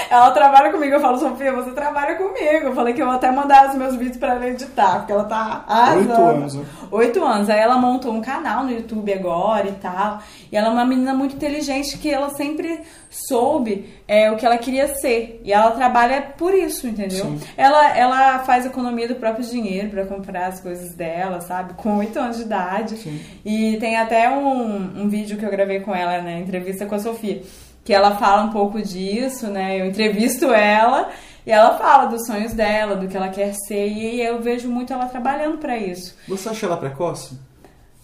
[0.10, 2.68] Ela trabalha comigo, eu falo, Sofia, você trabalha comigo.
[2.68, 5.26] Eu falei que eu vou até mandar os meus vídeos para ela editar, porque ela
[5.26, 6.10] tá arrasando.
[6.10, 6.66] Oito anos, né?
[6.92, 7.50] Oito anos.
[7.50, 10.20] Aí ela montou um canal no YouTube agora e tal.
[10.52, 14.58] E ela é uma menina muito inteligente que ela sempre soube é, o que ela
[14.58, 15.42] queria ser.
[15.44, 17.38] E ela trabalha por isso, entendeu?
[17.58, 21.74] Ela, ela faz economia do próprio dinheiro para comprar as coisas dela, sabe?
[21.74, 22.98] Com oito anos de idade.
[22.98, 23.20] Sim.
[23.44, 26.40] E tem até um, um vídeo que eu gravei com ela, né?
[26.40, 27.44] Entrevista com a Sofia
[27.84, 29.80] que ela fala um pouco disso, né?
[29.80, 31.10] Eu entrevisto ela
[31.46, 34.94] e ela fala dos sonhos dela, do que ela quer ser, e eu vejo muito
[34.94, 36.16] ela trabalhando para isso.
[36.28, 37.38] Você acha ela precoce?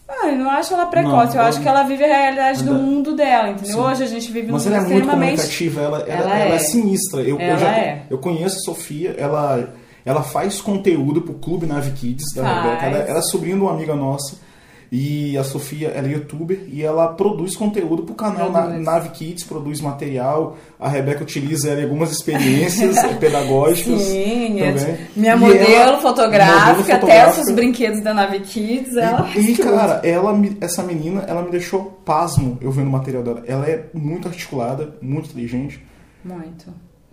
[0.07, 2.73] Ah, eu não acho ela precoce, não, eu acho que ela vive a realidade do
[2.73, 3.75] mundo dela, entendeu?
[3.75, 3.79] Sim.
[3.79, 6.55] Hoje a gente vive Mas mundo ela é muito comunicativa, ela, ela, ela, ela é.
[6.55, 6.59] é.
[6.59, 7.21] sinistra.
[7.21, 8.03] Eu, eu, já, é.
[8.09, 9.71] eu conheço a Sofia, ela,
[10.03, 13.71] ela faz conteúdo pro Clube Nave Kids da Rebeca, ela, ela é sobrinha de uma
[13.71, 14.35] amiga nossa.
[14.91, 18.67] E a Sofia, ela é youtuber e ela produz conteúdo pro canal Na.
[18.69, 20.57] Nave Kids, produz material.
[20.79, 24.01] A Rebeca utiliza ela em algumas experiências eh, pedagógicas.
[24.01, 24.97] Sim, é também.
[25.15, 27.41] minha E modelo ela- fotográfica, modelo até fotográfica.
[27.49, 29.69] os brinquedos da Nave Kids, ela E, e, tudo.
[29.69, 33.43] cara, ela, essa menina, ela me deixou pasmo eu vendo o material dela.
[33.45, 35.85] Ela é muito articulada, muito inteligente.
[36.25, 36.65] Muito.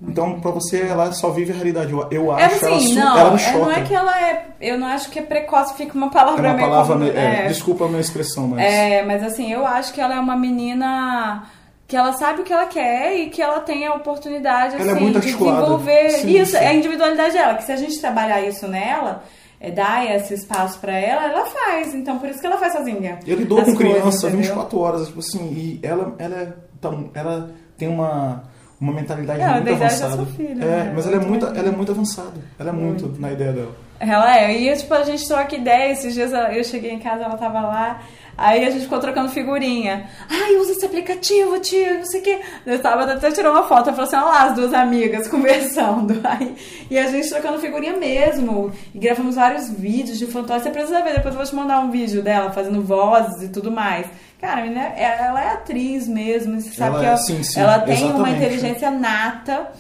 [0.03, 1.91] Então, pra você, ela só vive a realidade.
[2.11, 3.59] Eu, É acho ela, assim, su- não, ela me é, choca.
[3.59, 4.47] não é que ela é.
[4.61, 6.93] Eu não acho que é precoce, fica uma palavra É uma meio palavra.
[6.97, 7.49] como- me- é, é.
[7.49, 8.61] Desculpa a minha expressão, mas.
[8.63, 11.45] É, mas assim, eu acho que ela é uma menina
[11.89, 14.95] que ela sabe o que ela quer e que ela tem a oportunidade Ela é
[14.95, 16.57] assim, muito de desenvolver Sim, isso, sim.
[16.59, 19.23] é a individualidade dela, que se a gente trabalhar isso nela,
[19.61, 21.95] é, dar esse espaço pra ela, ela faz.
[21.95, 23.19] Então por isso que ela faz sozinha.
[23.27, 24.43] Eu lidou com coisas, criança entendeu?
[24.49, 28.43] 24 horas, tipo assim, e ela, ela, é tão- ela tem uma,
[28.81, 30.27] uma mentalidade Ela, muito da avançada.
[30.27, 30.93] filha, é, né?
[30.95, 32.41] mas ela é, Muito muito, ela é muito avançada.
[32.59, 33.86] Ela é muito, na ideia dela.
[33.99, 37.37] Ela é, e tipo, a gente troca ideia, esses dias eu cheguei em casa, ela
[37.37, 38.03] tava lá,
[38.37, 40.09] aí a gente ficou trocando figurinha.
[40.29, 42.41] Ai, usa esse aplicativo, tio, não sei o quê.
[42.67, 46.21] Eu tava até tirou uma foto, falou assim, olha lá as duas amigas conversando.
[46.25, 46.55] Aí,
[46.91, 48.71] e a gente trocando figurinha mesmo.
[48.95, 50.65] E gravamos vários vídeos de fantoche.
[50.65, 53.71] Você precisa ver, depois eu vou te mandar um vídeo dela fazendo vozes e tudo
[53.71, 54.07] mais.
[54.39, 57.79] Cara, menina, ela é atriz mesmo, você sabe Ela que é, ela, sim, sim, ela
[57.79, 59.73] tem uma inteligência nata.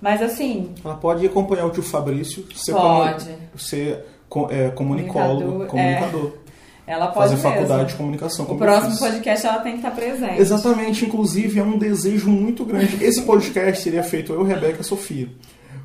[0.00, 3.28] Mas assim, Ela pode acompanhar o tio Fabrício, ser, Pode.
[3.56, 6.32] ser co- é, comunicólogo, Comunicador, comunicador.
[6.86, 7.86] ela pode fazer faculdade mesmo.
[7.88, 8.44] de comunicação.
[8.48, 10.40] O próximo podcast ela tem que estar presente.
[10.40, 13.02] Exatamente, inclusive é um desejo muito grande.
[13.04, 15.28] Esse podcast seria feito eu, Rebeca e Sofia.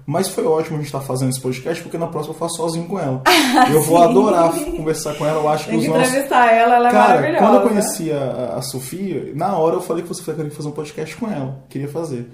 [0.06, 2.86] Mas foi ótimo a gente estar fazendo esse podcast, porque na próxima eu faço sozinho
[2.88, 3.22] com ela.
[3.72, 5.40] eu vou adorar conversar com ela.
[5.42, 6.08] Eu acho que Tem os que nossos.
[6.10, 7.40] entrevistar ela, ela é Cara, maravilhosa.
[7.46, 10.72] quando eu conheci a, a Sofia, na hora eu falei que você queria fazer um
[10.74, 11.58] podcast com ela.
[11.70, 12.30] Queria fazer.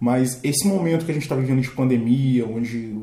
[0.00, 2.94] Mas esse momento que a gente está vivendo de pandemia, onde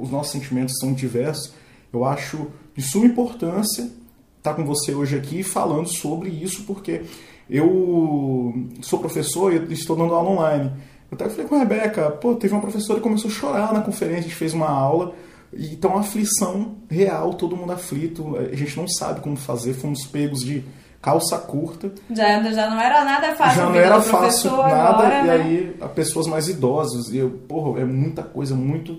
[0.00, 1.52] os nossos sentimentos são diversos,
[1.92, 3.90] eu acho de suma importância
[4.38, 7.02] estar com você hoje aqui falando sobre isso, porque
[7.48, 10.72] eu sou professor e estou dando aula online.
[11.10, 13.82] Eu até falei com a Rebeca, pô, teve uma professora que começou a chorar na
[13.82, 15.14] conferência, a gente fez uma aula,
[15.52, 20.42] então uma aflição real, todo mundo aflito, a gente não sabe como fazer, fomos pegos
[20.42, 20.64] de
[21.02, 23.60] calça curta, Já, já não era nada fácil.
[23.62, 25.32] já não era fácil nada, agora, e né?
[25.32, 28.98] aí a pessoas mais idosas, e eu, porra, é muita coisa, muito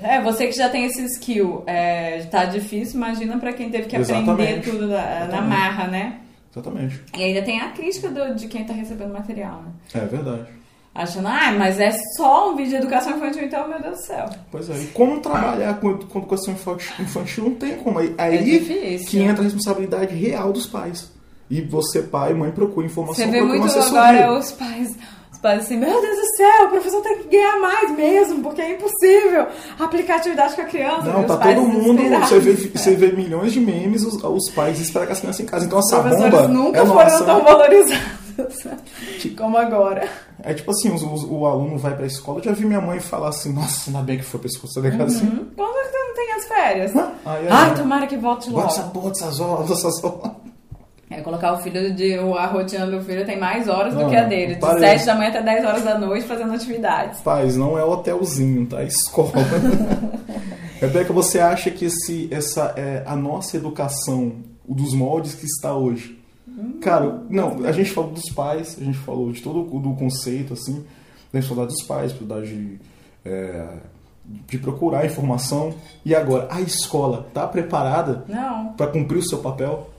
[0.00, 3.94] É, você que já tem esse skill, é, tá difícil, imagina pra quem teve que
[3.96, 4.70] aprender Exatamente.
[4.70, 6.18] tudo na, na marra, né?
[6.50, 7.02] Exatamente.
[7.16, 10.02] E ainda tem a crítica do- de quem tá recebendo material, né?
[10.02, 10.46] É verdade.
[10.94, 14.26] Achando, ah, mas é só um vídeo de educação infantil, então, meu Deus do céu.
[14.50, 14.74] Pois é.
[14.74, 17.98] E como trabalhar com, com educação infantil, não tem como.
[17.98, 19.08] Aí, aí É difícil.
[19.08, 21.10] que entra a responsabilidade real dos pais.
[21.50, 24.96] E você, pai e mãe, procura informação, Você vê muito agora os pais,
[25.32, 28.62] os pais assim, meu Deus do céu, o professor tem que ganhar mais mesmo, porque
[28.62, 29.46] é impossível
[29.78, 31.02] aplicar atividade com a criança.
[31.12, 32.02] Não, tá todo mundo.
[32.20, 35.46] Você vê, você vê milhões de memes, os, os pais esperam que as crianças em
[35.46, 35.66] casa.
[35.66, 37.24] Então essa bomba nunca é foram nossa.
[37.24, 38.66] tão valorizados
[39.36, 40.08] como agora.
[40.42, 42.38] É tipo assim, os- os- o aluno vai pra escola.
[42.40, 44.72] Eu já vi minha mãe falar assim, nossa, ainda bem que foi pra escola.
[44.72, 45.26] Você ligado assim?
[45.54, 46.96] Quando é que não tem as férias?
[46.96, 48.92] Aí, aí, Ai, tomara que volte Bota essa logo.
[48.92, 50.30] porra dessas aulas, essas aulas.
[51.12, 52.14] É colocar o filho de.
[52.14, 54.54] A rotina do filho tem mais horas do Não, que a dele.
[54.54, 54.98] De parei.
[54.98, 57.20] 7 da manhã até 10 horas da noite fazendo atividades.
[57.20, 58.82] Pais, não é hotelzinho, tá?
[58.82, 59.32] É escola.
[60.80, 64.32] Rebeca, você acha que esse, essa é a nossa educação,
[64.66, 66.20] o dos moldes que está hoje?
[66.80, 70.52] Cara, não, a gente falou dos pais, a gente falou de todo o do conceito,
[70.52, 70.84] assim,
[71.32, 72.80] da dificuldade dos pais, dificuldade de,
[73.24, 73.68] é,
[74.46, 75.74] de procurar informação.
[76.04, 78.24] E agora, a escola está preparada
[78.76, 79.91] para cumprir o seu papel?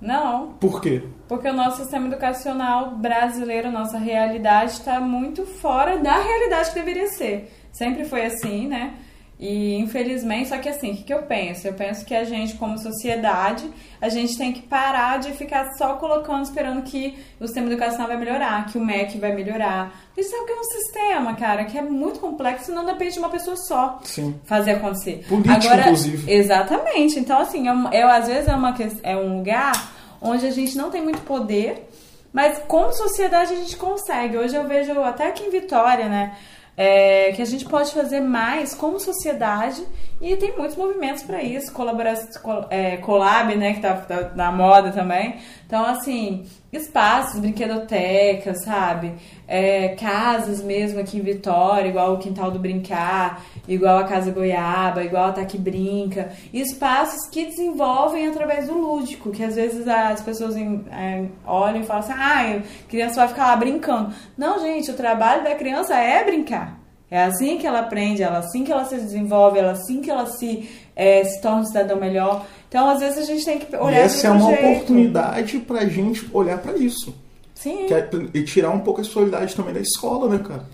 [0.00, 0.54] Não.
[0.54, 1.02] Por quê?
[1.28, 7.08] Porque o nosso sistema educacional brasileiro, nossa realidade, está muito fora da realidade que deveria
[7.08, 7.52] ser.
[7.70, 8.94] Sempre foi assim, né?
[9.42, 11.66] E infelizmente, só que assim, o que, eu penso?
[11.66, 13.64] Eu penso que a gente, como sociedade,
[13.98, 18.18] a gente tem que parar de ficar só colocando, esperando que o sistema educacional vai
[18.18, 19.94] melhorar, que o MEC vai melhorar.
[20.14, 23.14] A gente sabe que é um sistema, cara, que é muito complexo e não depende
[23.14, 24.38] de uma pessoa só Sim.
[24.44, 25.24] fazer acontecer.
[25.26, 26.30] Política, inclusive.
[26.30, 27.18] Exatamente.
[27.18, 29.72] Então, assim, é, um- é- às vezes é, uma, é um lugar
[30.20, 31.88] onde a gente não tem muito poder,
[32.30, 34.36] mas como sociedade a gente consegue.
[34.36, 36.36] Hoje eu vejo até aqui em Vitória, né?
[36.82, 39.86] É, que a gente pode fazer mais como sociedade
[40.20, 44.52] e tem muitos movimentos para isso, colaboração, col- é, collab, né, que tá, tá na
[44.52, 45.36] moda também.
[45.66, 49.14] Então, assim, espaços, brinquedotecas, sabe?
[49.46, 55.02] É, casas mesmo aqui em Vitória, igual o Quintal do Brincar, igual a Casa Goiaba,
[55.04, 56.32] igual a Taque Brinca.
[56.52, 61.84] Espaços que desenvolvem através do lúdico, que às vezes as pessoas em- é, olham e
[61.84, 64.12] falam assim, ah, a criança vai ficar lá brincando.
[64.36, 66.79] Não, gente, o trabalho da criança é brincar.
[67.10, 70.26] É assim que ela aprende, é assim que ela se desenvolve, é assim que ela
[70.26, 72.46] se, é, se torna um cidadão melhor.
[72.68, 74.66] Então, às vezes, a gente tem que olhar E essa é uma jeito.
[74.66, 77.12] oportunidade pra gente olhar pra isso.
[77.54, 77.86] Sim.
[77.92, 80.64] É- e tirar um pouco a responsabilidade também da escola, né, cara?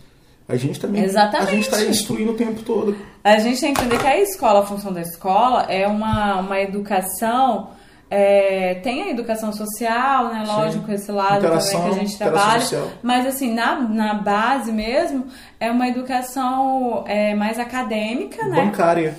[0.49, 1.03] A gente também.
[1.03, 1.49] Exatamente.
[1.49, 2.97] A gente tá instruindo o tempo todo.
[3.25, 6.61] A gente tem que entender que a escola, a função da escola é uma, uma
[6.61, 7.71] educação.
[8.09, 10.45] É, tem a educação social, né?
[10.47, 12.61] Lógico, esse lado também que a gente trabalha.
[12.61, 12.89] social.
[13.03, 15.27] Mas assim, na, na base mesmo,
[15.59, 18.65] é uma educação é, mais acadêmica, né?
[18.65, 19.17] Bancária.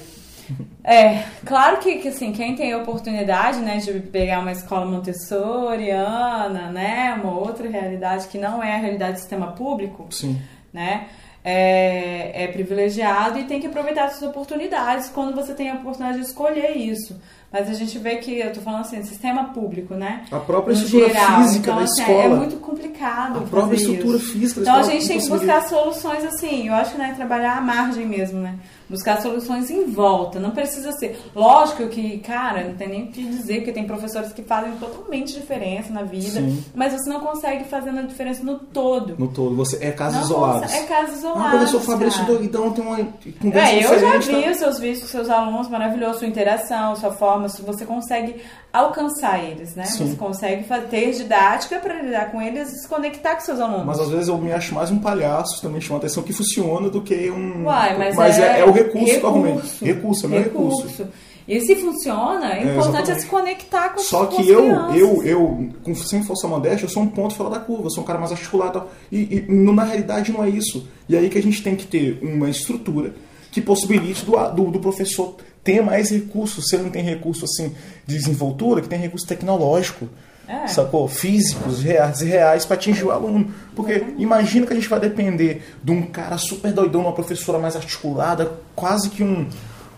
[0.83, 6.71] É, claro que, que assim, quem tem a oportunidade, né, de pegar uma escola montessoriana,
[6.71, 10.41] né, uma outra realidade que não é a realidade do sistema público, Sim.
[10.71, 11.07] né,
[11.43, 16.25] é, é privilegiado e tem que aproveitar essas oportunidades quando você tem a oportunidade de
[16.25, 17.19] escolher isso.
[17.51, 20.25] Mas a gente vê que, eu tô falando assim, sistema público, né?
[20.29, 21.41] A própria no estrutura geral.
[21.43, 22.23] física então, da assim, escola.
[22.23, 23.37] É muito complicado.
[23.37, 24.31] A própria estrutura isso.
[24.33, 26.67] física da Então a escola gente tem que buscar soluções assim.
[26.67, 28.55] Eu acho que né, trabalhar a margem mesmo, né?
[28.89, 30.39] Buscar soluções em volta.
[30.39, 31.19] Não precisa ser.
[31.35, 35.33] Lógico que, cara, não tem nem o que dizer, porque tem professores que fazem totalmente
[35.33, 36.39] diferença na vida.
[36.39, 36.63] Sim.
[36.73, 39.15] Mas você não consegue fazer a diferença no todo.
[39.17, 39.55] No todo.
[39.57, 40.73] Você, é casos Não isolados.
[40.73, 41.47] É casos Ah, isolados.
[41.47, 42.25] o professor Fabrício.
[42.25, 42.97] Doidão tem uma
[43.41, 44.51] conversa É, eu já vi tá?
[44.51, 49.43] os seus vídeos com seus alunos, maravilhoso, sua interação, sua forma, se você consegue alcançar
[49.43, 49.85] eles, né?
[49.85, 50.09] Sim.
[50.09, 53.85] Você consegue ter didática para lidar com eles e se conectar com seus alunos.
[53.85, 57.01] Mas às vezes eu me acho mais um palhaço, também chama atenção que funciona do
[57.01, 57.65] que um.
[57.65, 59.59] Uai, mas, é, é, é o recurso, que eu arrumei.
[59.82, 60.88] Recurso, é meu recurso.
[60.88, 61.07] recurso.
[61.47, 65.69] E se funciona, é É, importante é se conectar com, Só que eu, eu, eu,
[65.82, 68.19] com, sem força modéstia, eu sou um ponto fora da curva, eu sou um cara
[68.19, 68.84] mais articulado.
[69.09, 69.45] e.
[69.47, 70.88] E, na realidade não é isso.
[71.07, 73.13] E aí que a gente tem que ter uma estrutura
[73.49, 76.65] que possibilite do, do, do professor ter mais recursos.
[76.67, 77.73] Se ele não tem recurso assim
[78.05, 80.09] de desenvoltura, que tem recurso tecnológico.
[80.47, 80.67] É.
[80.67, 81.07] Sacou?
[81.07, 83.53] Físicos, reais, reais para atingir o aluno.
[83.75, 87.75] Porque imagina que a gente vai depender de um cara super doidão, uma professora mais
[87.75, 89.47] articulada, quase que um,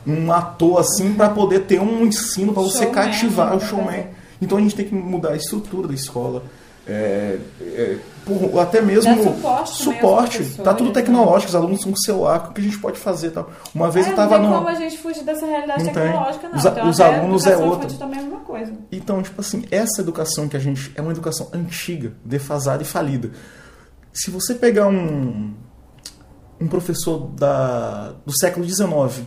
[0.08, 3.56] um ator assim, para poder ter um ensino, para você Showman, cativar né?
[3.56, 4.08] o showman.
[4.41, 6.43] Então a gente tem que mudar a estrutura da escola.
[6.92, 10.38] É, é, por- até mesmo suporte também aos suporte.
[10.38, 10.94] professores, Tá tudo né?
[10.94, 13.30] tecnológico, os alunos com celular, o que a gente pode fazer?
[13.30, 13.52] Tal.
[13.76, 14.56] Uma vez É, eu não tava tem no.
[14.56, 16.58] como a gente fugir dessa realidade Não tecnológica, não.
[16.58, 17.88] Os Então, os alunos é outra.
[17.92, 18.68] é.
[18.92, 20.92] Então, tipo assim, essa educação que a gente.
[20.96, 23.30] É uma educação antiga, defasada e falida.
[24.12, 25.54] Se você pegar um.
[26.60, 29.26] um professor da, do século XIX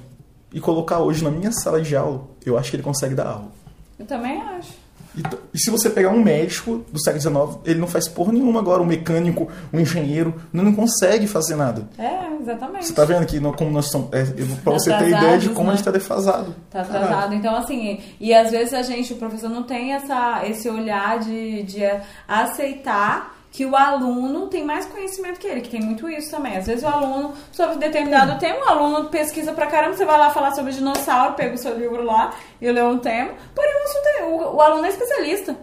[0.52, 3.52] e colocar hoje na minha sala de aula, eu acho que ele consegue dar aula.
[3.98, 4.81] Eu também acho.
[5.16, 5.22] E,
[5.54, 8.82] e se você pegar um médico do século XIX, ele não faz porra nenhuma agora.
[8.82, 11.88] Um mecânico, um engenheiro, não, não consegue fazer nada.
[11.98, 12.86] É, exatamente.
[12.86, 14.08] Você tá vendo aqui como nós estamos.
[14.12, 14.24] É,
[14.62, 15.76] pra você ter ideia de como a né?
[15.76, 16.54] gente tá defasado.
[16.70, 17.04] Tá Caralho.
[17.04, 17.34] atrasado.
[17.34, 21.62] Então, assim, e às vezes a gente, o professor não tem essa, esse olhar de,
[21.64, 21.82] de
[22.26, 26.56] aceitar que o aluno tem mais conhecimento que ele, que tem muito isso também.
[26.56, 30.30] Às vezes o aluno, sobre determinado tema, o aluno pesquisa pra caramba, você vai lá
[30.30, 34.06] falar sobre dinossauro, pega o seu livro lá e lê um tema, porém o, assunto
[34.18, 35.54] é- o, o aluno é especialista.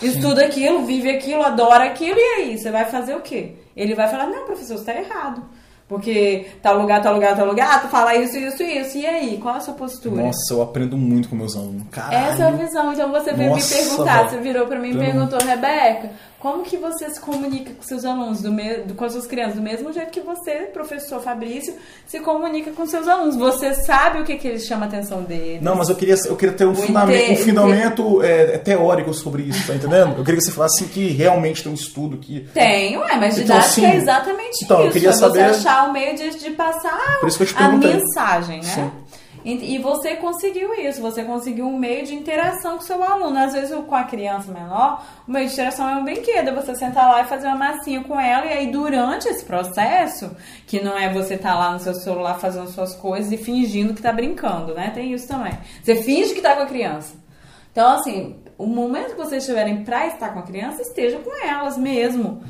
[0.00, 2.58] Estuda aquilo, vive aquilo, adora aquilo, e aí?
[2.58, 3.56] Você vai fazer o quê?
[3.76, 5.42] Ele vai falar, não, professor, você tá errado.
[5.88, 8.96] Porque tal lugar, tal lugar, tal lugar, tu fala isso, isso, isso.
[8.96, 9.38] E aí?
[9.42, 10.22] Qual é a sua postura?
[10.22, 11.82] Nossa, eu aprendo muito com meus alunos.
[11.90, 12.32] Caralho.
[12.32, 12.92] Essa é a visão.
[12.94, 14.30] Então você veio Nossa, me perguntar, velho.
[14.30, 16.10] você virou pra mim e perguntou, Rebeca,
[16.42, 18.78] como que você se comunica com seus alunos, do me...
[18.96, 19.54] com as suas crianças?
[19.54, 21.72] Do mesmo jeito que você, professor Fabrício,
[22.04, 23.36] se comunica com seus alunos.
[23.36, 25.62] Você sabe o que, que eles chamam a atenção deles.
[25.62, 29.44] Não, mas eu queria, eu queria ter um, fundamento, um inte- fundamento é, teórico sobre
[29.44, 30.16] isso, tá entendendo?
[30.18, 32.40] Eu queria que você falasse que realmente tem um estudo que.
[32.52, 34.92] Tem, ué, mas Então, didática é exatamente então, eu isso.
[34.94, 38.62] queria é saber- você achar o meio de, de passar eu a mensagem, né?
[38.64, 38.90] Sim.
[39.44, 43.36] E, você conseguiu isso, você conseguiu um meio de interação com seu aluno.
[43.36, 47.10] Às vezes, com a criança menor, o meio de interação é um brinquedo, você sentar
[47.10, 50.36] lá e fazer uma massinha com ela, e aí durante esse processo,
[50.66, 54.02] que não é você estar lá no seu celular fazendo suas coisas e fingindo que
[54.02, 54.90] tá brincando, né?
[54.94, 55.52] Tem isso também.
[55.82, 57.14] Você finge que tá com a criança.
[57.72, 61.76] Então, assim, o momento que vocês estiverem pra estar com a criança, esteja com elas
[61.76, 62.42] mesmo.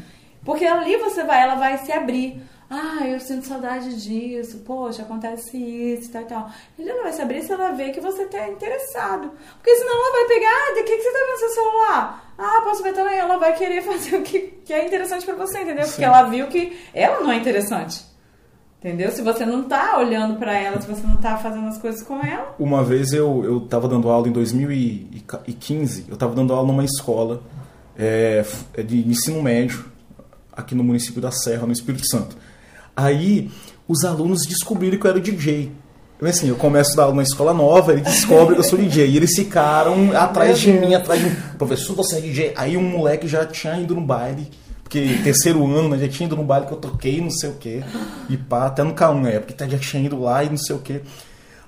[0.44, 2.42] Porque ali você vai, ela vai se abrir.
[2.74, 4.62] Ah, eu sinto saudade disso.
[4.64, 6.50] Poxa, acontece isso tal tal.
[6.78, 9.30] Ele não vai se abrir se ela ver que você tá interessado.
[9.58, 12.34] Porque senão ela vai pegar, ah, de que, que você tá vendo no seu celular?
[12.38, 13.18] Ah, posso ver também.
[13.18, 15.84] Ela vai querer fazer o que, que é interessante pra você, entendeu?
[15.84, 16.04] Porque Sim.
[16.04, 18.06] ela viu que ela não é interessante.
[18.78, 19.12] Entendeu?
[19.12, 22.24] Se você não tá olhando pra ela, se você não tá fazendo as coisas com
[22.24, 22.54] ela.
[22.58, 27.42] Uma vez eu, eu tava dando aula em 2015, eu tava dando aula numa escola
[27.98, 28.42] é,
[28.82, 29.84] de ensino médio,
[30.50, 32.34] aqui no município da Serra, no Espírito Santo.
[32.96, 33.50] Aí
[33.88, 35.72] os alunos descobriram que eu era o DJ.
[36.20, 38.78] Eu, assim, eu começo a dar aula numa escola nova, eles descobrem que eu sou
[38.78, 39.08] DJ.
[39.08, 41.36] E eles ficaram atrás de mim, atrás de mim.
[41.58, 42.52] Professor, você é DJ?
[42.56, 44.48] Aí um moleque já tinha ido no baile.
[44.82, 47.54] Porque terceiro ano, né, já tinha ido no baile que eu toquei, não sei o
[47.54, 47.82] quê.
[48.28, 50.78] E pá, até no K1 na época, já tinha ido lá e não sei o
[50.78, 51.00] quê.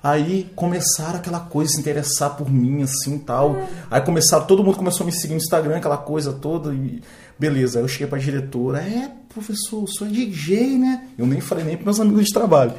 [0.01, 3.57] Aí começaram aquela coisa, se interessar por mim, assim tal.
[3.89, 6.71] Aí começaram, todo mundo começou a me seguir no Instagram, aquela coisa toda.
[6.71, 7.01] E
[7.39, 11.07] beleza, aí eu cheguei pra diretora, é, professor, eu sou DJ, né?
[11.17, 12.73] Eu nem falei nem pros meus amigos de trabalho.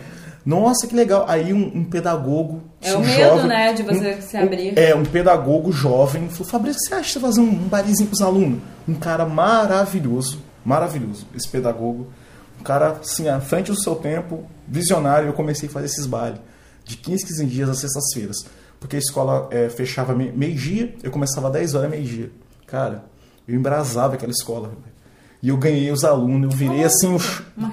[0.45, 1.27] Nossa, que legal.
[1.29, 2.63] Aí um, um pedagogo.
[2.81, 4.79] É o medo, jovem, né, de você um, se abrir.
[4.79, 8.23] É, um pedagogo jovem falou: Fabrício, você acha que você fazer um, um barizinho pros
[8.23, 8.61] alunos?
[8.89, 12.07] Um cara maravilhoso, maravilhoso, esse pedagogo.
[12.59, 15.29] Um cara, assim, à frente do seu tempo, visionário.
[15.29, 16.41] Eu comecei a fazer esses bailes
[16.85, 18.47] de 15, 15 dias às sextas-feiras.
[18.79, 22.31] Porque a escola é, fechava meio-dia, eu começava às 10 horas, meio-dia.
[22.67, 23.05] Cara,
[23.49, 24.71] eu embrasava aquela escola.
[25.43, 27.19] E eu ganhei os alunos, eu virei assim, o,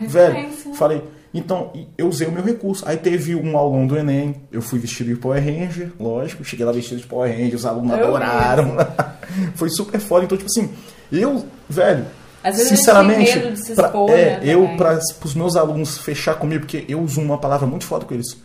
[0.07, 1.01] velho, falei,
[1.33, 2.87] então, eu usei o meu recurso.
[2.87, 6.71] Aí teve um aulão do Enem, eu fui vestido de Power Ranger, lógico, cheguei lá
[6.71, 8.77] vestido de Power Ranger, os alunos eu adoraram.
[9.55, 10.25] Foi super foda.
[10.25, 10.69] Então, tipo assim,
[11.11, 12.05] eu, velho,
[12.43, 16.85] às vezes sinceramente, expor, pra, é, né, eu, para os meus alunos fechar comigo, porque
[16.87, 18.37] eu uso uma palavra muito foda com eles.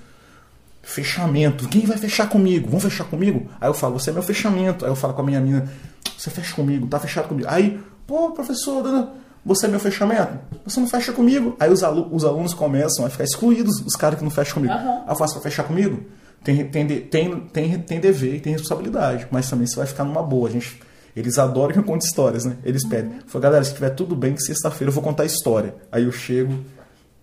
[0.83, 1.69] Fechamento.
[1.69, 2.71] Quem vai fechar comigo?
[2.71, 3.51] Vão fechar comigo?
[3.61, 4.87] Aí eu falo, você é meu fechamento.
[4.87, 5.69] Aí eu falo com a minha mina,
[6.17, 7.47] você fecha comigo, tá fechado comigo.
[7.51, 9.13] Aí, pô, professor, dona
[9.45, 10.39] você é meu fechamento?
[10.65, 11.57] Você não fecha comigo.
[11.61, 14.75] Aí os, alu os alunos começam a ficar excluídos, os caras que não fecham comigo.
[14.75, 15.05] Uhum.
[15.07, 16.05] Ah, faço pra fechar comigo?
[16.45, 20.23] Tem, tem, tem, tem, tem dever e tem responsabilidade, mas também você vai ficar numa
[20.23, 20.49] boa.
[20.49, 20.81] A gente,
[21.17, 22.57] eles adoram que eu conte histórias, né?
[22.65, 22.91] Eles uhum.
[22.91, 23.13] pedem.
[23.27, 25.75] Falei, galera, se tiver tudo bem, que sexta-feira eu vou contar a história.
[25.91, 26.53] Aí eu chego,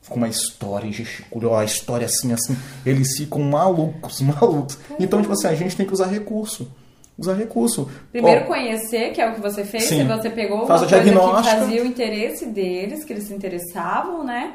[0.09, 2.57] com uma história, gesticulo, ó, a história assim, assim.
[2.85, 4.79] Eles ficam malucos, malucos.
[4.99, 6.67] Então, tipo assim, a gente tem que usar recurso
[7.17, 7.89] usar recurso.
[8.11, 10.05] Primeiro conhecer, que é o que você fez, sim.
[10.05, 14.53] você pegou Faz uma coisa que fazia o interesse deles, que eles se interessavam, né?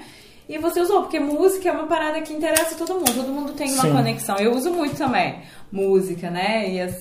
[0.48, 3.72] E você usou, porque música é uma parada que interessa todo mundo, todo mundo tem
[3.72, 3.92] uma sim.
[3.92, 4.36] conexão.
[4.36, 5.36] Eu uso muito também
[5.72, 6.68] música, né?
[6.68, 6.94] E,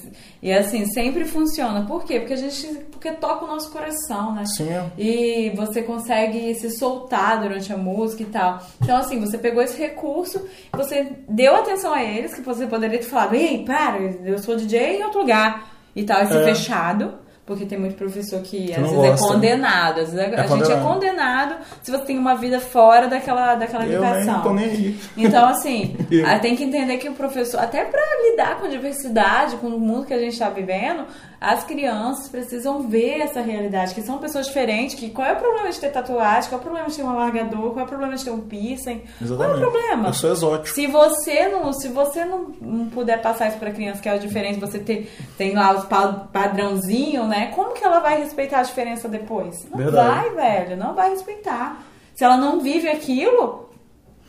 [0.44, 1.86] e assim, sempre funciona.
[1.86, 2.20] Por quê?
[2.20, 2.68] Porque a gente.
[2.92, 4.44] Porque toca o nosso coração, né?
[4.46, 4.66] Sim.
[4.98, 8.60] E você consegue se soltar durante a música e tal.
[8.82, 13.06] Então, assim, você pegou esse recurso, você deu atenção a eles, que você poderia ter
[13.06, 16.44] falado, ei, para, eu sou DJ em outro lugar e tal, esse é.
[16.44, 17.29] fechado.
[17.50, 20.02] Porque tem muito professor que, que às vezes é gosta, é condenado.
[20.02, 20.72] Às vezes é a gente condenado.
[20.72, 24.36] é condenado se você tem uma vida fora daquela, daquela eu educação.
[24.36, 25.00] Nem tô nem aí.
[25.18, 25.98] Então, assim,
[26.44, 30.06] tem que entender que o professor, até para lidar com a diversidade, com o mundo
[30.06, 31.06] que a gente está vivendo,
[31.42, 35.72] as crianças precisam ver essa realidade, que são pessoas diferentes, que qual é o problema
[35.72, 38.16] de ter tatuagem, qual é o problema de ter um alargador, qual é o problema
[38.16, 39.38] de ter um piercing, Exatamente.
[39.38, 40.10] qual é o problema?
[40.10, 40.76] Eu sou exótico.
[40.76, 44.18] Se você não, se você não, não puder passar isso para criança, que é a
[44.18, 45.86] diferença, você ter, tem lá os
[46.32, 47.39] padrãozinho, né?
[47.48, 49.66] Como que ela vai respeitar a diferença depois?
[49.70, 50.08] Não Verdade.
[50.08, 51.84] vai, velho, não vai respeitar.
[52.16, 53.70] Se ela não vive aquilo,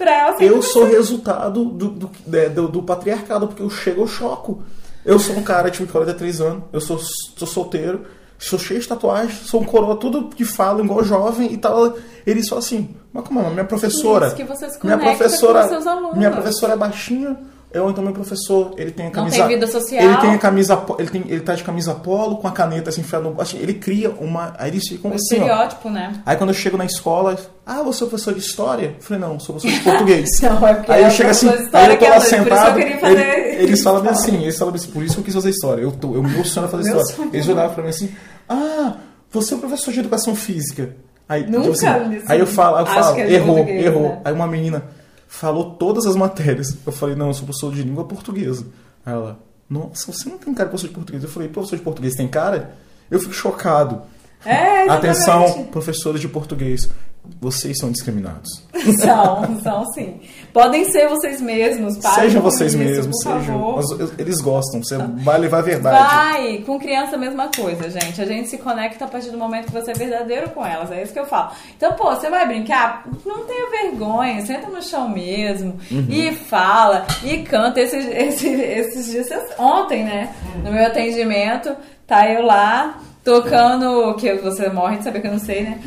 [0.01, 2.11] pra ela Eu sou resultado do, do,
[2.55, 4.63] do, do patriarcado, porque eu chego, eu choco.
[5.05, 8.05] Eu sou um cara, tipo, de 43 anos, eu sou, sou solteiro,
[8.39, 11.95] sou cheio de tatuagem, sou um coroa, tudo que falo igual jovem e tal.
[12.27, 13.51] Eles só assim, mas como é?
[13.51, 14.29] Minha professora.
[14.29, 16.17] Isso, que você se minha professora, com seus alunos.
[16.17, 17.37] Minha professora é baixinha,
[17.73, 19.39] eu então meu professor, ele tem a camisa.
[19.39, 20.03] Não tem vida social.
[20.03, 20.85] Ele tem a camisa.
[20.99, 23.41] Ele, tem, ele tá de camisa polo com a caneta assim enfiada no.
[23.41, 24.53] Assim, ele cria uma.
[24.59, 25.37] Aí eles ficam um assim.
[25.37, 25.91] estereótipo, ó.
[25.93, 26.21] né?
[26.27, 28.97] Aí quando eu chego na escola, ah, você é professor de história?
[28.97, 30.29] Eu falei, não, sou professor de português.
[30.43, 32.81] não, é aí eu chego assim, aí eu tô lá é sentado.
[32.81, 33.23] Ele,
[33.62, 35.83] eles falam assim, eles falam assim, por isso que eu quis fazer história.
[35.83, 37.31] Eu, tô, eu meu sonho é fazer meu história.
[37.33, 38.12] Eles olhavam pra mim assim,
[38.49, 38.95] ah,
[39.31, 40.97] você é professor de educação física.
[41.29, 44.09] Aí, Nunca, tipo assim, aí eu falo, eu falo é errou, errou.
[44.09, 44.21] Né?
[44.25, 44.83] Aí uma menina
[45.31, 46.76] falou todas as matérias.
[46.85, 48.66] Eu falei, não, eu sou professor de língua portuguesa.
[49.07, 51.22] Aí ela, nossa, você não tem cara de professor de português.
[51.22, 52.74] Eu falei, professor de português tem cara?
[53.09, 54.03] Eu fico chocado.
[54.45, 56.91] É, Atenção, professores de português
[57.41, 58.62] vocês são discriminados.
[58.99, 60.21] São, são sim.
[60.53, 63.79] Podem ser vocês mesmos, Sejam vocês isso, mesmos, sejam.
[64.18, 66.14] Eles gostam, você vai levar a verdade.
[66.14, 68.21] Vai, com criança a mesma coisa, gente.
[68.21, 71.03] A gente se conecta a partir do momento que você é verdadeiro com elas, é
[71.03, 71.53] isso que eu falo.
[71.77, 73.07] Então, pô, você vai brincar?
[73.25, 76.07] Não tenha vergonha, senta no chão mesmo uhum.
[76.09, 77.81] e fala e canta.
[77.81, 84.68] Esses, esses, esses dias, ontem, né, no meu atendimento, tá eu lá tocando, que você
[84.71, 85.79] morre de saber que eu não sei, né?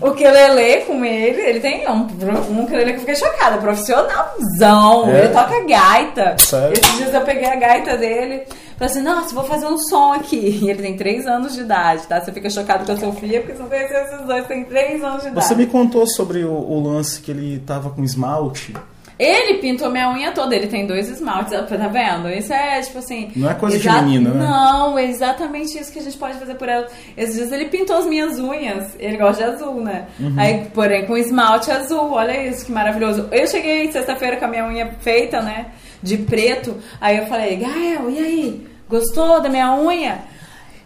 [0.00, 2.08] O Kelele com ele, ele tem um,
[2.50, 5.24] um Kelele que eu fiquei chocada, profissionalzão, é?
[5.24, 6.36] ele toca gaita.
[6.38, 6.72] Sério?
[6.72, 8.44] Esses dias eu peguei a gaita dele,
[8.76, 10.60] falei assim, nossa, vou fazer um som aqui.
[10.62, 12.20] E ele tem 3 anos de idade, tá?
[12.20, 15.46] Você fica chocado com a Sofia, porque são esses dois, tem 3 anos de idade.
[15.46, 18.74] Você me contou sobre o, o lance que ele tava com esmalte.
[19.18, 22.28] Ele pintou minha unha toda, ele tem dois esmaltes, tá vendo?
[22.30, 23.30] Isso é tipo assim.
[23.36, 24.44] Não é coisa de menina, né?
[24.46, 26.86] Não, é exatamente isso que a gente pode fazer por ela.
[27.16, 30.06] Esses dias ele pintou as minhas unhas, ele gosta de azul, né?
[30.18, 30.34] Uhum.
[30.38, 33.28] Aí, porém, com esmalte azul, olha isso que maravilhoso.
[33.30, 35.66] Eu cheguei sexta-feira com a minha unha feita, né?
[36.02, 36.76] De preto.
[37.00, 38.66] Aí eu falei, Gael, e aí?
[38.88, 40.18] Gostou da minha unha?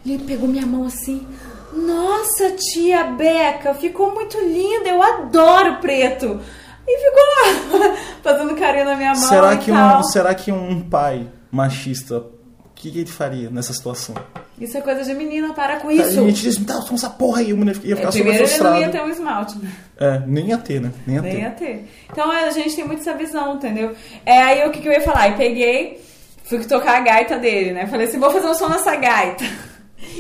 [0.05, 1.27] Ele pegou minha mão assim.
[1.73, 6.41] Nossa, tia Beca, ficou muito linda, eu adoro preto.
[6.89, 9.99] E ficou lá, fazendo carinho na minha mão Será que, tal.
[10.01, 12.31] um, será que um pai machista, o
[12.75, 14.15] que, que ele faria nessa situação?
[14.59, 16.13] Isso é coisa de menina, para com A isso.
[16.13, 18.53] gente diz, tá, toma essa porra aí, o menino ia ficar É, super primeiro ele
[18.53, 18.81] não frustrado.
[18.81, 19.71] ia ter um esmalte, né?
[19.99, 20.91] É, nem ia ter, né?
[21.07, 21.41] Nem ia Nem ter.
[21.43, 21.89] ia ter.
[22.11, 23.95] Então a gente tem muito essa visão, entendeu?
[24.25, 25.23] É aí o que, que eu ia falar?
[25.23, 26.01] Aí peguei,
[26.45, 27.87] fui tocar a gaita dele, né?
[27.87, 29.45] Falei assim, vou fazer um som nessa gaita.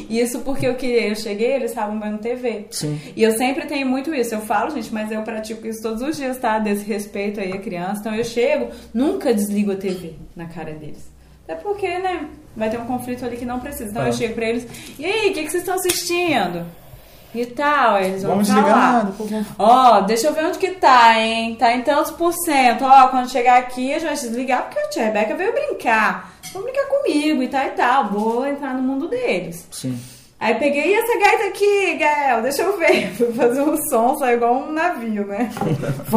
[0.09, 2.67] Isso porque eu queria, eu cheguei, eles estavam vendo TV.
[2.71, 3.01] Sim.
[3.15, 4.35] E eu sempre tenho muito isso.
[4.35, 6.59] Eu falo, gente, mas eu pratico isso todos os dias, tá?
[6.59, 8.01] Desse respeito aí à criança.
[8.01, 11.11] Então eu chego, nunca desligo a TV na cara deles.
[11.45, 12.29] Até porque, né?
[12.57, 13.91] Vai ter um conflito ali que não precisa.
[13.91, 14.09] Então É.
[14.09, 14.67] eu chego pra eles,
[14.99, 16.67] e aí, o que, que vocês estão assistindo?
[17.37, 19.12] E tal, eles vão Vamos falar.
[19.59, 21.55] Ó, deixa eu ver onde que tá, hein?
[21.57, 22.82] Tá em tantos por cento.
[22.82, 26.32] Ó, quando chegar aqui, a gente vai desligar porque a tia Rebeca veio brincar.
[26.53, 28.09] Vão brincar comigo e tal e tal.
[28.09, 29.68] Vou entrar no mundo deles.
[29.70, 30.01] Sim.
[30.41, 33.12] Aí peguei "E essa gaita aqui, Gael, deixa eu ver.
[33.16, 35.51] Fui fazer um som, saiu igual um navio, né?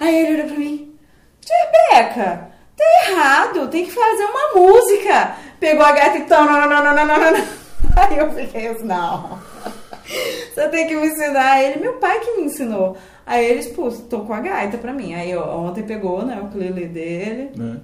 [0.00, 0.94] Aí ele olhou pra mim.
[1.40, 1.56] Tia
[1.92, 5.34] Rebeca, tá errado, tem que fazer uma música.
[5.60, 6.26] Pegou a gaita e...
[7.96, 9.38] Aí eu fiquei assim, não.
[10.54, 11.62] Você tem que me ensinar.
[11.62, 12.96] Ele, meu pai que me ensinou.
[13.26, 15.14] Aí ele, pô, tocou a gaita pra mim.
[15.14, 17.50] Aí ó, ontem pegou, né, o ukulele dele.
[17.54, 17.76] Né?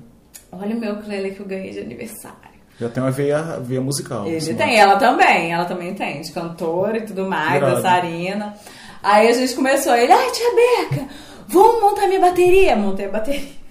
[0.51, 2.55] Olha o meu ukulele que eu ganhei de aniversário.
[2.81, 4.27] Já tem uma veia, veia musical.
[4.27, 7.77] Ele assim, tem, ela também, ela também tem, de cantora e tudo mais, Irado.
[7.77, 8.55] dançarina.
[9.03, 11.09] Aí a gente começou, ele, ai tia Beca,
[11.47, 12.75] vamos montar minha bateria.
[12.75, 13.64] Montei a bateria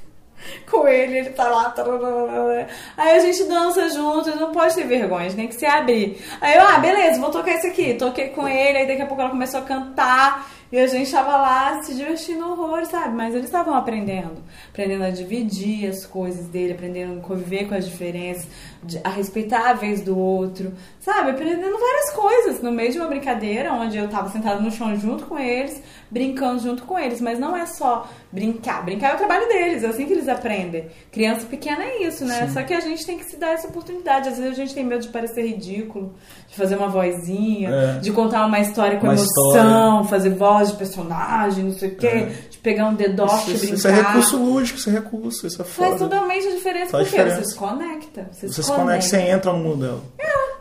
[0.73, 1.69] com ele, ele tá lá.
[1.69, 2.67] tararara.
[2.97, 6.17] Aí a gente dança junto, não pode ter vergonha, tem que se abrir.
[6.41, 7.93] Aí eu, ah, beleza, vou tocar isso aqui.
[7.93, 10.49] Toquei com ele, aí daqui a pouco ela começou a cantar.
[10.71, 13.15] E a gente tava lá se divertindo horror, sabe?
[13.15, 14.41] Mas eles estavam aprendendo.
[14.71, 18.47] Aprendendo a dividir as coisas dele, aprendendo a conviver com as diferenças,
[18.85, 21.31] de- a respeitar a vez do outro, sabe?
[21.31, 25.25] Aprendendo várias coisas no meio de uma brincadeira, onde eu tava sentada no chão junto
[25.25, 25.81] com eles,
[26.11, 27.19] brincando junto com eles.
[27.21, 28.83] Mas não é só brincar.
[28.83, 30.85] Brincar é o trabalho deles, é assim que eles aprendem.
[31.11, 32.49] Criança pequena é isso, né?
[32.53, 34.29] Só que a gente tem que se dar essa oportunidade.
[34.29, 36.13] Às vezes a gente tem medo de parecer ridículo,
[36.49, 37.99] de fazer uma vozinha, É.
[37.99, 42.07] de contar uma história com Uma emoção, fazer voz de personagem, não sei o quê,
[42.07, 42.31] É.
[42.63, 43.75] pegar um dedoche e Isso, brincar.
[43.77, 45.89] isso é recurso lúdico, isso é recurso, isso é foda.
[45.89, 47.43] Faz totalmente a diferença, Faz porque diferença.
[47.43, 48.29] você se conecta.
[48.31, 50.01] Você, Você se conecta, você entra no mundo dela.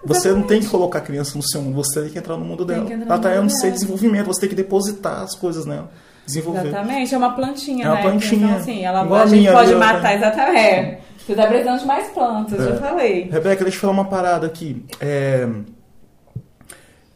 [0.05, 2.45] você não tem que colocar a criança no seu mundo, você tem que entrar no
[2.45, 2.87] mundo dela.
[2.93, 3.73] Ela tá no seu dela.
[3.73, 5.91] desenvolvimento, você tem que depositar as coisas nela.
[6.27, 6.69] Desenvolver.
[6.69, 8.03] Exatamente, é uma plantinha, É uma né?
[8.03, 8.47] plantinha.
[8.47, 10.59] Então, assim, ela, Igual a minha pode matar, exatamente.
[10.59, 11.01] É.
[11.25, 12.69] Você tá precisando de mais plantas, É.
[12.71, 13.29] já falei.
[13.31, 14.85] Rebeca, deixa eu falar uma parada aqui.
[15.01, 15.49] É,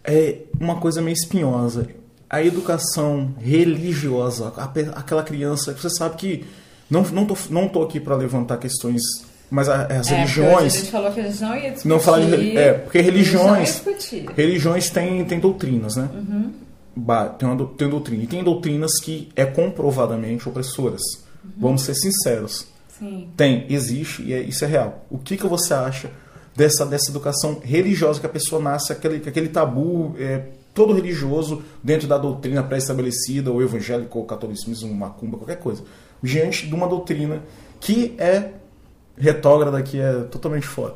[0.05, 1.89] é uma coisa meio espinhosa.
[2.29, 4.53] A educação religiosa,
[4.95, 6.45] aquela criança, você sabe que
[6.91, 9.01] não, não, tô, não tô aqui para levantar questões,
[9.51, 10.75] mas as É, hoje a religiões.
[10.75, 11.89] gente falou que a gente não ia discutir.
[11.89, 13.83] Não falar de é, porque religiões-.
[14.37, 16.09] Religiões têm, têm doutrinas, né?
[16.13, 16.53] Uhum.
[17.39, 18.23] Tem, uma, tem doutrina.
[18.25, 21.03] E tem doutrinas que é comprovadamente opressoras.
[21.45, 21.51] Uhum.
[21.59, 22.67] Vamos ser sinceros.
[22.99, 23.29] Sim.
[23.37, 25.05] Tem, existe e é- isso é real.
[25.11, 26.11] O que, que você acha
[26.57, 30.43] dessa, dessa educação religiosa que a pessoa nasce, aquele, aquele tabu é,
[30.77, 35.83] todo religioso dentro da doutrina pré-estabelecida, ou evangélico, ou catolicismo, macumba, qualquer coisa,
[36.23, 37.43] diante de uma doutrina
[37.81, 38.51] que é
[39.19, 40.95] retrógrada, que é totalmente fora.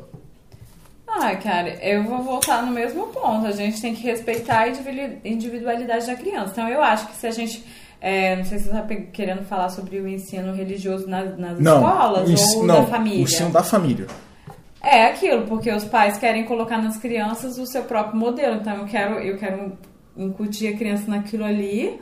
[1.07, 3.45] Ah, cara, eu vou voltar no mesmo ponto.
[3.45, 6.51] A gente tem que respeitar a individu- individualidade da criança.
[6.53, 7.63] Então, eu acho que se a gente.
[7.99, 12.29] é, não sei se você está querendo falar sobre o ensino religioso nas, nas escolas
[12.29, 13.19] o ens- ou não, da família.
[13.19, 14.07] o ensino da família.
[14.83, 18.55] É aquilo, porque os pais querem colocar nas crianças o seu próprio modelo.
[18.55, 19.77] Então eu quero, eu quero
[20.17, 21.99] incutir a criança naquilo ali,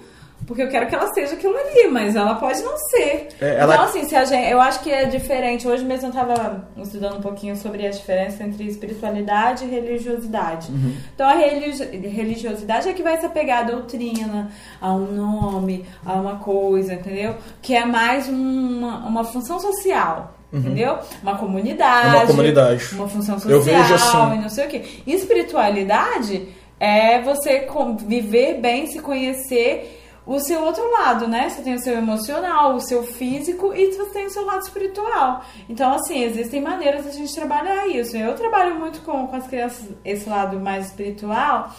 [0.48, 3.28] porque eu quero que ela seja aquilo ali, mas ela pode não ser.
[3.42, 5.68] É, ela- Então, assim, se a gente, eu acho que é diferente.
[5.68, 10.72] Hoje mesmo eu estava estudando um pouquinho sobre a diferença entre espiritualidade e religiosidade.
[10.72, 10.96] Uhum.
[11.14, 14.50] Então a religi- religiosidade é que vai se apegar à doutrina,
[14.80, 17.36] a um nome, a uma coisa, entendeu?
[17.62, 20.36] Que é mais uma, uma função social.
[20.52, 20.98] Entendeu?
[21.22, 22.08] Uma comunidade.
[22.08, 22.14] Uhum.
[22.14, 22.96] É uma comunidade.
[22.96, 24.34] Uma função social Eu vejo assim.
[24.34, 24.84] e não sei o quê.
[25.06, 27.68] Espiritualidade é você
[28.06, 31.50] viver bem, se conhecer o seu outro lado, né?
[31.50, 35.44] Você tem o seu emocional, o seu físico e você tem o seu lado espiritual.
[35.68, 38.16] Então, assim, existem maneiras da gente trabalhar isso.
[38.16, 41.74] Eu trabalho muito com, com as crianças esse lado mais espiritual,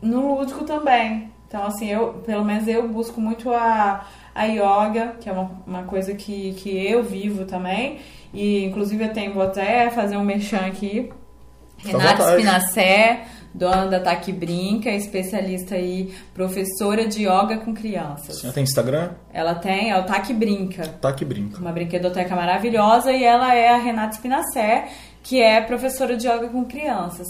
[0.00, 1.32] no lúdico também.
[1.46, 5.82] Então, assim, eu, pelo menos eu busco muito a, a yoga, que é uma, uma
[5.84, 7.98] coisa que, que eu vivo também.
[8.32, 11.12] E, inclusive, eu tenho, vou até fazer um merchan aqui.
[11.78, 12.30] Renata.
[12.32, 18.42] Spinacé, dona da Taqui Brinca, especialista aí, professora de yoga com crianças.
[18.42, 19.10] Ela tem Instagram?
[19.32, 21.60] Ela tem, é o Taqui Brinca Tá que brinca.
[21.60, 24.88] uma brinquedoteca maravilhosa e ela é a Renata Spinacé,
[25.22, 27.26] que é professora de yoga com crianças.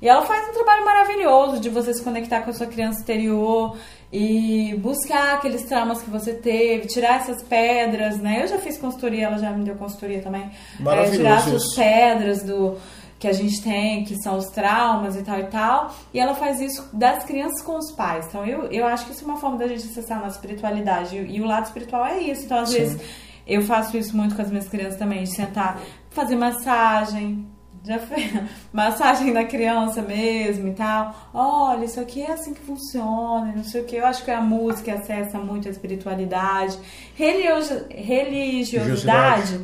[0.00, 3.76] E ela faz um trabalho maravilhoso de você se conectar com a sua criança interior
[4.12, 8.42] e buscar aqueles traumas que você teve, tirar essas pedras, né?
[8.42, 10.50] Eu já fiz consultoria, ela já me deu consultoria também.
[10.86, 12.76] É, tirar essas pedras do
[13.18, 15.94] que a gente tem, que são os traumas e tal e tal.
[16.12, 18.26] E ela faz isso das crianças com os pais.
[18.26, 21.16] Então eu, eu acho que isso é uma forma da gente acessar a nossa espiritualidade.
[21.16, 22.44] E, e o lado espiritual é isso.
[22.44, 22.78] Então, às Sim.
[22.78, 23.00] vezes,
[23.46, 25.80] eu faço isso muito com as minhas crianças também, de sentar,
[26.10, 27.46] fazer massagem.
[27.86, 28.32] Já fez
[28.72, 31.14] massagem da criança mesmo e tal.
[31.32, 33.96] Olha, isso aqui é assim que funciona, não sei o que.
[33.96, 36.78] Eu acho que a música acessa muito a espiritualidade.
[37.14, 39.60] Religio- religiosidade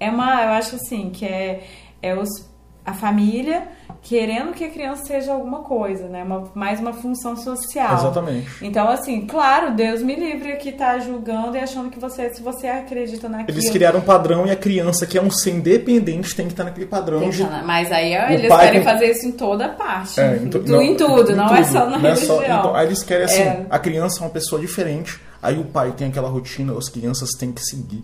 [0.00, 1.64] é uma, eu acho assim, que é,
[2.00, 2.47] é os,
[2.88, 3.62] a família
[4.00, 6.22] querendo que a criança seja alguma coisa, né?
[6.22, 7.94] Uma, mais uma função social.
[7.94, 8.48] Exatamente.
[8.62, 12.68] Então, assim, claro, Deus me livre que tá julgando e achando que você, se você
[12.68, 13.58] acredita naquilo.
[13.58, 16.64] Eles criaram um padrão e a criança, que é um ser independente, tem que estar
[16.64, 17.42] naquele padrão Tem de.
[17.42, 20.20] tá na- Mas aí ó, eles pai querem fazer isso em toda parte.
[20.20, 22.58] É, em, tu- tu- em tudo, não é só na não é só- religião.
[22.60, 23.66] então, aí eles querem assim, É.
[23.68, 27.52] a criança é uma pessoa diferente, aí o pai tem aquela rotina, as crianças têm
[27.52, 28.02] que seguir.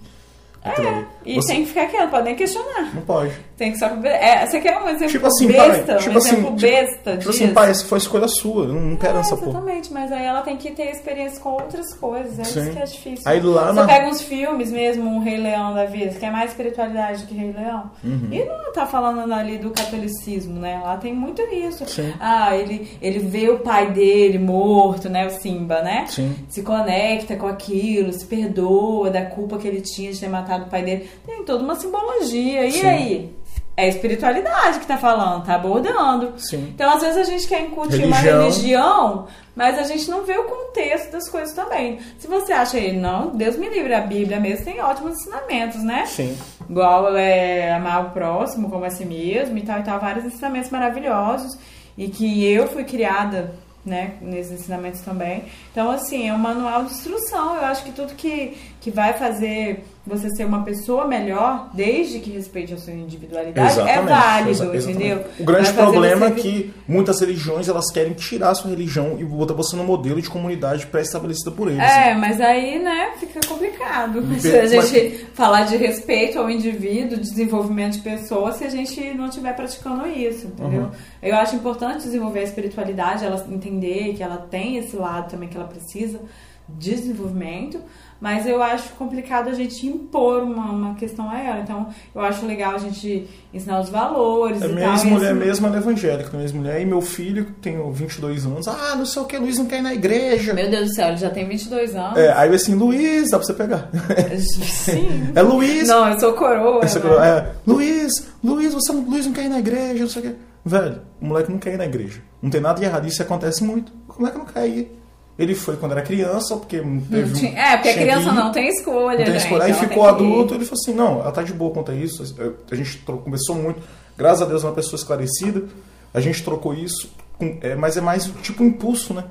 [0.64, 0.98] Aquilo ali.
[1.00, 2.94] É, e Você- tem que ficar quieto, pode nem questionar.
[2.94, 3.32] Não pode.
[3.56, 3.86] Tem que só.
[3.86, 5.62] É, você quer um exemplo Tipo assim, besta?
[5.94, 7.30] pai, tipo um assim, exemplo tipo- besta Tipo disso?
[7.44, 9.50] assim, pai, essa foi escolha sua, eu não quero É, essa porra.
[9.50, 12.60] exatamente, mas aí ela tem que ter experiência com outras coisas, é Sim.
[12.62, 13.22] isso que é difícil.
[13.30, 16.30] Aí lá Você na- pega uns filmes mesmo, um Rei Leão da vida, que é
[16.30, 18.28] mais espiritualidade do que Rei Leão, Uhum.
[18.32, 20.80] e não tá falando ali do catolicismo, né?
[20.82, 21.86] Lá tem muito isso.
[21.86, 22.12] Sim.
[22.20, 25.26] Ah, ele, ele vê o pai dele morto, né?
[25.26, 26.06] O Simba, né?
[26.08, 26.34] Sim.
[26.48, 30.70] Se conecta com aquilo, se perdoa da culpa que ele tinha de ter matado o
[30.70, 31.10] pai dele.
[31.26, 32.64] Tem toda uma simbologia.
[32.66, 32.86] E Sim.
[32.86, 33.36] aí?
[33.76, 36.34] É a espiritualidade que tá falando, tá abordando.
[36.38, 36.68] Sim.
[36.72, 38.42] Então, às vezes, a gente quer incutir uma Religião.
[38.42, 39.26] religião,
[39.56, 41.98] mas a gente não vê o contexto das coisas também.
[42.18, 46.06] Se você acha aí, não, Deus me livre, a Bíblia mesmo tem ótimos ensinamentos, né?
[46.06, 46.36] Sim.
[46.70, 50.70] Igual é, amar o próximo como a si mesmo e tal e tal, vários ensinamentos
[50.70, 51.58] maravilhosos
[51.98, 55.44] e que eu fui criada, né, nesses ensinamentos também.
[55.70, 57.56] Então, assim, é um manual de instrução.
[57.56, 62.30] Eu acho que tudo que, que vai fazer você ser uma pessoa melhor, desde que
[62.30, 64.90] respeite a sua individualidade, é válido, exa- exatamente.
[64.90, 65.24] entendeu?
[65.40, 69.16] O grande problema é você vi- que muitas religiões elas querem tirar a sua religião
[69.18, 71.80] e botar você no modelo de comunidade pré-estabelecida por eles.
[71.82, 74.20] É, mas aí, né, fica complicado.
[74.20, 78.68] Be- Se a mas- gente falar de respeito ao indivíduo, desenvolvimento de pessoas, se a
[78.70, 80.82] gente não estiver praticando isso, entendeu?
[80.82, 80.90] Uhum.
[81.22, 85.56] Eu acho importante desenvolver a espiritualidade, ela entender que ela tem esse lado também que
[85.56, 86.20] ela precisa
[86.68, 87.78] de desenvolvimento,
[88.20, 91.60] mas eu acho complicado a gente impor uma, uma questão a ela.
[91.60, 94.94] Então, eu acho legal a gente ensinar os valores A e minha tal.
[94.94, 98.66] ex-mulher assim- mesmo ela é evangélica, minha ex-mulher, e meu filho, que tem 22 anos,
[98.68, 100.54] ah, não sei o que, Luiz não quer ir na igreja.
[100.54, 102.16] Meu Deus do céu, ele já tem 22 anos.
[102.18, 103.90] É, aí eu assim, Luiz, dá pra você pegar.
[104.38, 105.32] Sim.
[105.34, 105.88] É Luiz.
[105.88, 106.84] Não, eu sou coroa.
[106.84, 107.06] Essa né?
[107.08, 108.12] coisa- é, Luiz,
[108.42, 110.34] Luiz, você não, Luiz não quer ir na igreja, não sei o que.
[110.64, 112.20] Velho, o moleque não quer ir na igreja.
[112.40, 113.92] Não tem nada de errado, isso acontece muito.
[114.08, 114.98] O moleque não quer ir.
[115.38, 118.68] Ele foi quando era criança, porque teve um- Tinha- É, porque a criança não tem
[118.68, 119.64] escolha, Não tem gente, escolha.
[119.64, 122.22] Aí ficou adulto, ele falou assim, não, ela tá de boa quanto a isso.
[122.70, 123.80] A gente conversou muito.
[124.16, 125.64] Graças a Deus é uma pessoa esclarecida.
[126.12, 129.24] A gente trocou isso, com- é, mas é mais tipo impulso, né?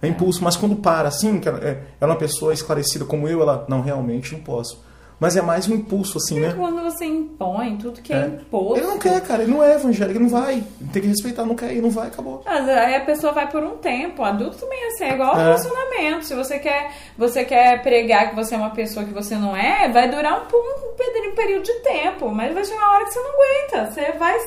[0.00, 3.42] É impulso, mas quando para assim, que é, ela é uma pessoa esclarecida como eu,
[3.42, 4.82] ela, não, realmente não posso.
[5.20, 6.54] Mas é mais um impulso, assim, né?
[6.56, 8.26] Quando você impõe tudo que é, É.
[8.26, 8.78] imposto.
[8.78, 10.64] Ele não quer, cara, ele não é evangélico, ele não vai.
[10.94, 12.42] Tem que respeitar, não quer ir, não vai, acabou.
[12.46, 14.24] Mas aí a pessoa vai por um tempo.
[14.24, 15.42] Adulto também é assim, é igual É.
[15.42, 16.24] relacionamento.
[16.24, 19.90] Se você quer, você quer pregar que você é uma pessoa que você não é,
[19.90, 22.30] vai durar um, um período de tempo.
[22.30, 23.90] Mas vai chegar uma hora que você não aguenta.
[23.92, 24.38] Você vai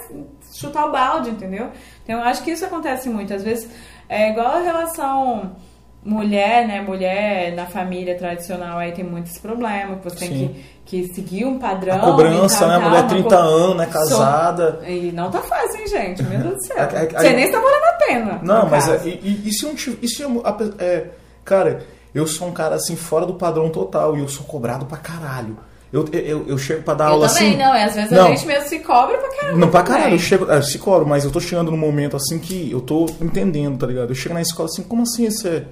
[0.51, 1.69] chutar o balde, entendeu?
[2.03, 3.32] Então eu acho que isso acontece muito.
[3.32, 3.69] Às vezes
[4.09, 5.55] é igual a relação
[6.06, 6.82] mulher, né?
[6.82, 9.99] Mulher na família tradicional aí tem muitos problemas.
[9.99, 10.56] que Você tem Sim.
[10.86, 11.95] que, que seguir um padrão.
[11.95, 12.74] A cobrança, tal, né?
[12.80, 13.86] tal, Mulher uma 30 co- anos, né?
[13.91, 14.80] Casada.
[14.88, 16.24] E não tá fácil, hein, gente?
[16.24, 16.78] Meu Deus do céu.
[16.78, 18.39] É- é- Você aí- nem está valendo a pena.
[18.43, 19.74] Não, mas é, e, e- se eu
[20.30, 21.06] eu- a pe- é,
[21.45, 21.84] cara,
[22.14, 25.58] eu sou um cara assim fora do padrão total e eu sou cobrado pra caralho.
[25.91, 27.58] Eu, eu, eu chego pra dar Eu aula também, assim.
[27.58, 27.76] não.
[27.76, 28.26] é, Às vezes Não.
[28.26, 29.60] a gente mesmo se cobra pra caramba.
[29.60, 32.39] Não, pra caralho, eu chego, é, se cobro, mas eu tô chegando num momento assim
[32.39, 34.10] que eu tô entendendo, tá ligado?
[34.10, 35.64] Eu chego na escola assim, como assim você é,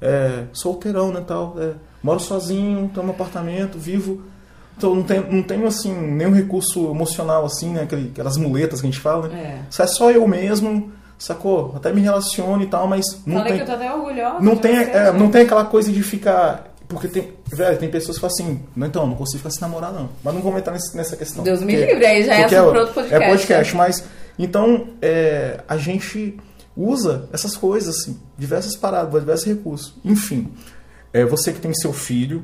[0.00, 1.72] é solteirão, né, tal, é,
[2.02, 4.22] moro sozinho, tenho um apartamento, vivo,
[4.76, 8.86] então não tenho, não tenho assim, nenhum recurso emocional assim, né, aquele- aquelas muletas que
[8.86, 9.38] a gente fala, né?
[9.38, 9.70] É.
[9.70, 11.72] Isso é só eu mesmo, sacou?
[11.74, 13.64] Até me relaciono e tal, mas não Falei tem...
[13.64, 14.40] que eu tô até orgulhosa.
[14.40, 15.18] Não tem, você, é, gente.
[15.18, 16.72] não tem aquela coisa de ficar.
[16.88, 17.32] Porque tem.
[17.46, 20.10] Velho, tem pessoas que falam assim, não, então, não consigo ficar sem namorar, não.
[20.22, 21.42] Mas não vou entrar nesse- nessa questão.
[21.42, 24.04] Deus me livre, aí já é assunto pra outro podcast, É podcast, mas.
[24.38, 26.38] Então, é, a gente
[26.76, 29.94] usa essas coisas, assim, diversas paradas, diversos recursos.
[30.04, 30.52] Enfim,
[31.12, 32.42] é, você que tem seu filho,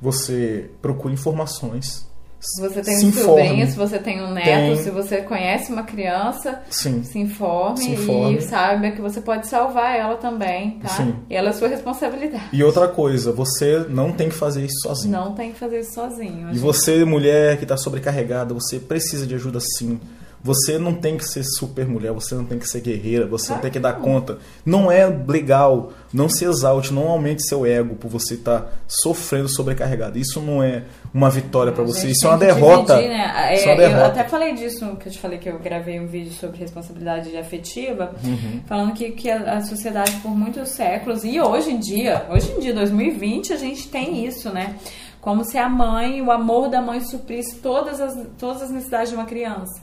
[0.00, 2.06] você procura informações.
[2.38, 4.76] Se você tem se um sobrinho, se você tem um neto, Tem.
[4.76, 7.02] se você conhece uma criança, Sim.
[7.02, 8.36] se informe, Se informe.
[8.36, 10.88] e saiba que você pode salvar ela também, tá?
[10.90, 11.16] Sim.
[11.28, 12.44] E ela é sua responsabilidade.
[12.52, 15.12] E outra coisa, você não tem que fazer isso sozinho.
[15.12, 16.50] Não tem que fazer isso sozinho.
[16.50, 19.98] E gente- você, mulher que está sobrecarregada, você precisa de ajuda sim.
[20.46, 23.58] Você não tem que ser super mulher, você não tem que ser guerreira, você não
[23.60, 24.38] tem que dar conta.
[24.64, 30.18] Não é legal, não se exalte, não aumente seu ego por você estar sofrendo sobrecarregado.
[30.18, 32.94] Isso não é uma vitória para você, isso é uma derrota.
[32.96, 33.54] dividir, né?
[33.54, 34.20] Isso é uma É, eu derrota.
[34.20, 38.12] até falei disso, que eu te falei que eu gravei um vídeo sobre responsabilidade afetiva,
[38.24, 38.60] Uhum.
[38.66, 42.60] falando que, que a, a sociedade por muitos séculos, e hoje em dia, hoje em
[42.60, 44.76] dia, 2020, a gente tem isso, né?
[45.20, 49.16] Como se a mãe, o amor da mãe suprisse todas as, todas as necessidades de
[49.16, 49.80] uma criança.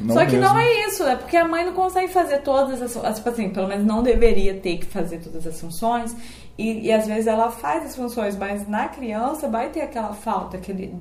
[0.00, 0.46] Não Só que mesmo.
[0.48, 3.50] não é isso, é porque a mãe não consegue fazer todas as, as- tipo assim,
[3.50, 6.16] pelo menos não deveria ter que fazer todas as funções.
[6.56, 10.56] E, e às vezes ela faz as funções, mas na criança vai ter aquela falta
[10.56, 10.94] aquele,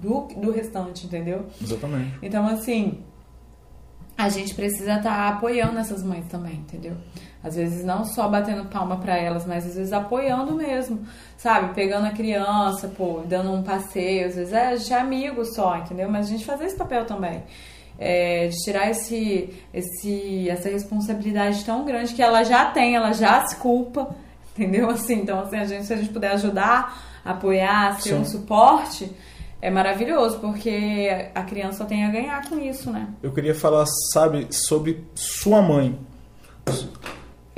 [0.00, 1.46] do, do restante, entendeu?
[1.62, 2.14] Exatamente.
[2.22, 3.00] Então, assim,
[4.16, 6.94] a gente precisa estar apoiando essas mães também, entendeu?
[7.42, 11.00] Às vezes não só batendo palma pra elas, mas às vezes apoiando mesmo,
[11.38, 11.72] sabe?
[11.74, 15.78] Pegando a criança, pô, dando um passeio, às vezes é, a gente é amigo só,
[15.78, 16.10] entendeu?
[16.10, 17.42] Mas a gente fazer esse papel também.
[18.02, 23.46] É, de tirar esse, esse, essa responsabilidade tão grande que ela já tem, ela já
[23.46, 24.16] se culpa,
[24.56, 24.88] entendeu?
[24.88, 28.20] Assim, então, assim, a gente, se a gente puder ajudar, apoiar, ser Sim.
[28.20, 29.12] um suporte,
[29.60, 33.06] é maravilhoso, porque a criança só tem a ganhar com isso, né?
[33.22, 35.98] Eu queria falar, sabe, sobre sua mãe.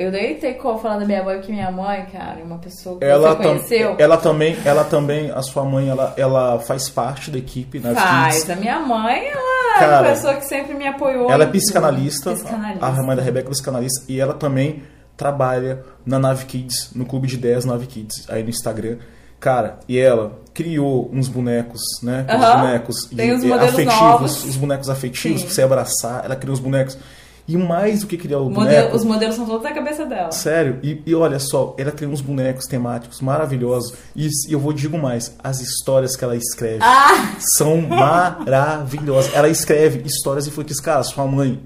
[0.02, 3.04] Eu deitei como falar da minha mãe, que minha mãe, cara, é uma pessoa que
[3.04, 3.94] Ela, você conheceu.
[3.98, 7.94] ela também, ela também, a sua mãe, ela, ela faz parte da equipe, né?
[7.94, 8.36] Faz.
[8.40, 8.50] Kids.
[8.50, 11.30] A minha mãe, ela é Cara, uma pessoa que sempre me apoiou.
[11.30, 12.86] Ela é psicanalista, Psicanalista.
[12.86, 14.82] a mãe da Rebeca é psicanalista, e ela também
[15.16, 18.98] trabalha na Nave Kids, no clube de 10 Nave Kids, aí no Instagram.
[19.38, 22.24] Cara, e ela criou uns bonecos, né?
[22.28, 22.60] Os Aham.
[22.60, 24.44] bonecos Tem e- os e modelos afetivos, novos.
[24.44, 25.46] os bonecos afetivos Sim.
[25.46, 26.24] pra você abraçar.
[26.24, 26.96] Ela criou os bonecos.
[27.52, 28.96] E mais do que criar o Modelo- boneco.
[28.96, 30.30] os modelos são todos da cabeça dela.
[30.32, 33.94] Sério, e, e olha só, ela criou uns bonecos temáticos maravilhosos.
[34.16, 37.36] E, e eu vou digo mais, as histórias que ela escreve Ah!
[37.38, 39.34] são maravilhosas.
[39.34, 41.60] Ela escreve histórias e foi que, cara, sua mãe.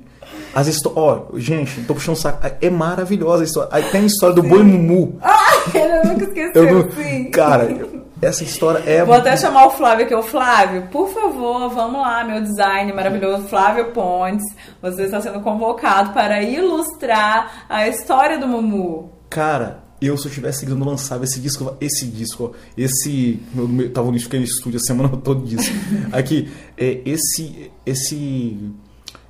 [0.54, 0.98] As histórias.
[0.98, 2.46] Ó, gente, tô puxando o saco.
[2.60, 3.68] É maravilhosa a história.
[3.72, 5.18] Aí tem a história do Boi Mumu.
[5.74, 7.30] Ele nunca esqueceu, Eu não- sim.
[7.30, 7.68] Cara,
[8.20, 9.04] essa história é.
[9.04, 10.14] Vou até chamar o Flávio aqui.
[10.14, 14.44] O Flávio, por favor, vamos lá, meu design maravilhoso, Flávio Pontes.
[14.80, 19.12] Você está sendo convocado para ilustrar a história do Mumu.
[19.28, 23.40] Cara, eu se eu tivesse querendo lançava esse disco, esse disco, esse.
[23.56, 25.70] Eu tava no estúdio a semana toda disso.
[26.12, 27.70] Aqui, é, esse.
[27.84, 28.58] Esse.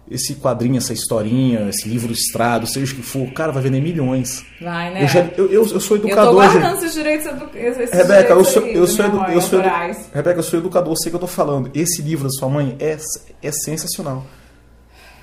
[0.09, 4.45] Esse quadrinho, essa historinha, esse livro estrado, seja o que for, cara, vai vender milhões.
[4.61, 5.03] Vai, né?
[5.03, 6.77] Eu, já, eu, eu, eu sou Eu tô educador, guardando gente.
[6.79, 9.69] esses direitos, edu- esses Rebeca, eu direitos sou, aí eu sou, edu, eu sou edu.
[10.15, 11.71] Rebeca, eu sou educador, eu sei que eu tô falando.
[11.75, 12.97] Esse livro da sua mãe é,
[13.43, 14.25] é sensacional.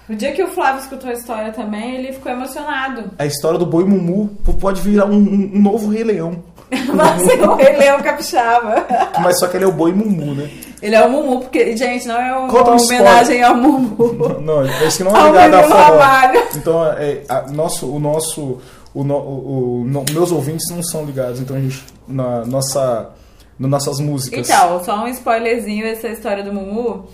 [0.09, 3.11] O dia que o Flávio escutou a história também, ele ficou emocionado.
[3.17, 6.43] A história do boi Mumu pode virar um, um- um novo Rei Leão.
[6.93, 8.85] Vai ser o Rei Leão Capixaba.
[9.21, 10.49] Mas só que ele é o boi Mumu, né?
[10.83, 14.39] Ele é o Mumu, porque, gente, não é uma um homenagem ao Mumu.
[14.43, 16.57] Não, esse que não é ligado a Murilo forró.
[16.57, 18.57] Então, é, a- nosso, o nosso.
[18.93, 21.83] O, no- o- o- no- meus ouvintes não são ligados, então a gente.
[22.07, 23.11] Na nossa.
[23.57, 24.49] Nas nossas músicas.
[24.49, 27.05] Então, só um spoilerzinho, essa história do Mumu,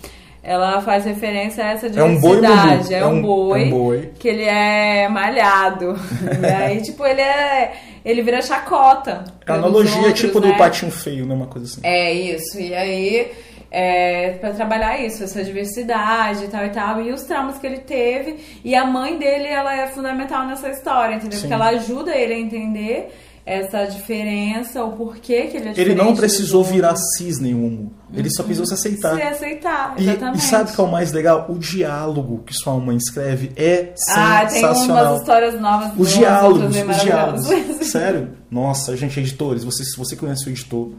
[0.42, 2.94] ela faz referência a essa É um boi diversidade.
[2.94, 4.10] É É um boi, é um boi.
[4.18, 5.94] que ele é malhado.
[6.42, 7.72] e aí, tipo, ele é.
[8.04, 9.22] Ele vira chacota.
[9.46, 10.48] É analogia outros, tipo né?
[10.50, 11.34] do patinho feio, né?
[11.34, 11.80] Uma coisa assim.
[11.84, 12.58] É isso.
[12.58, 13.30] E aí,
[13.70, 17.78] é, para trabalhar isso, essa diversidade e tal e tal, e os traumas que ele
[17.78, 18.36] teve.
[18.64, 21.32] E a mãe dele, ela é fundamental nessa história, entendeu?
[21.36, 21.42] Sim.
[21.42, 23.12] Porque ela ajuda ele a entender
[23.46, 27.90] essa diferença, o porquê que ele é Ele não precisou virar cisne, Mumu.
[28.14, 29.16] Ele só precisou se aceitar.
[29.16, 30.38] Se aceitar, E, exatamente.
[30.38, 31.46] e sabe o que é o mais legal?
[31.48, 35.12] O diálogo que sua mãe escreve é Ah, tem sensacional.
[35.12, 35.92] umas histórias novas.
[35.96, 37.46] Os diálogos, os diálogos.
[37.88, 38.30] Sério?
[38.50, 40.90] Nossa, gente, editores, você, se você conhece o editor,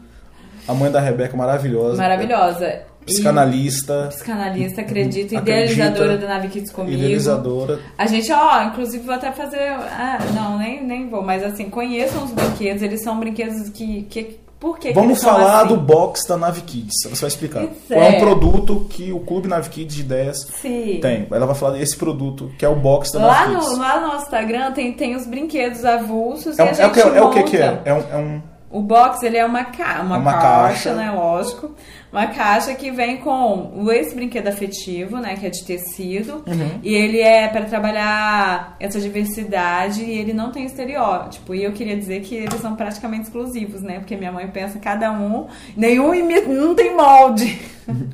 [0.68, 1.96] a mãe da Rebeca, maravilhosa.
[2.00, 2.82] Maravilhosa.
[3.02, 5.50] E Psicanalista, Psicanalista, acredito, Acredita.
[5.50, 6.96] idealizadora da Nave Kids comigo.
[6.96, 7.80] idealizadora.
[7.98, 9.58] A gente, ó, inclusive vou até fazer.
[9.72, 14.02] Ah, não, nem, nem vou, mas assim, conheçam os brinquedos, eles são brinquedos que.
[14.02, 15.68] que por que que Vamos são falar assim?
[15.74, 16.92] do box da Nave Kids.
[17.10, 17.64] Você vai explicar.
[17.64, 18.20] Isso Qual é um é.
[18.20, 21.00] produto que o Clube Nave Kids de ideias Sim.
[21.02, 21.26] tem.
[21.32, 23.78] Ela vai falar desse produto, que é o box da Lá Nave no, Kids.
[23.78, 27.42] lá no nosso Instagram tem, tem os brinquedos avulsos É, é que, é o que
[27.42, 27.80] que é?
[27.84, 28.42] É um, é um-
[28.72, 30.94] O box, ele é uma, ca uma, Uma caixa, caixa.
[30.94, 31.10] né?
[31.10, 31.70] Lógico.
[32.12, 35.34] Uma caixa que vem com esse brinquedo afetivo, né?
[35.34, 36.44] Que é de tecido.
[36.46, 36.78] Uhum.
[36.82, 41.54] E ele é para trabalhar essa diversidade e ele não tem estereótipo.
[41.54, 43.98] E eu queria dizer que eles são praticamente exclusivos, né?
[43.98, 47.58] Porque minha mãe pensa cada um, nenhum imi- não tem molde.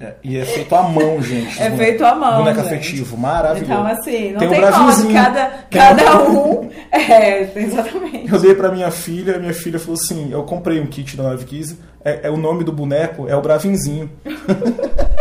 [0.01, 1.61] É, e é feito à mão, gente.
[1.62, 2.66] É feito à mão, Boneco gente.
[2.66, 3.70] afetivo, maravilhoso.
[3.73, 5.12] Então, assim, não Tem tem, um molde.
[5.12, 6.70] Cada, cada um- um.
[6.91, 8.33] É, exatamente.
[8.33, 11.79] Eu dei pra minha filha, minha filha falou assim: eu comprei um kit da 915,
[12.09, 14.11] é, é o nome do boneco, é o Bravinzinho.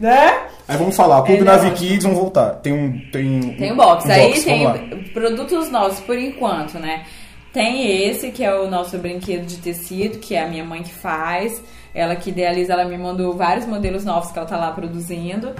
[0.00, 0.46] Né?
[0.66, 1.88] Aí vamos falar, Clube é Nave ótimo.
[1.88, 2.50] Kids, vamos voltar.
[2.54, 2.98] Tem um.
[3.12, 4.06] Tem, Tem um box.
[4.06, 7.04] um Aí box, tem produtos nossos por enquanto, né?
[7.52, 10.92] Tem esse que é o nosso brinquedo de tecido, que é a minha mãe que
[10.92, 11.62] faz.
[11.92, 15.52] Ela que idealiza, ela me mandou vários modelos novos que ela tá lá produzindo.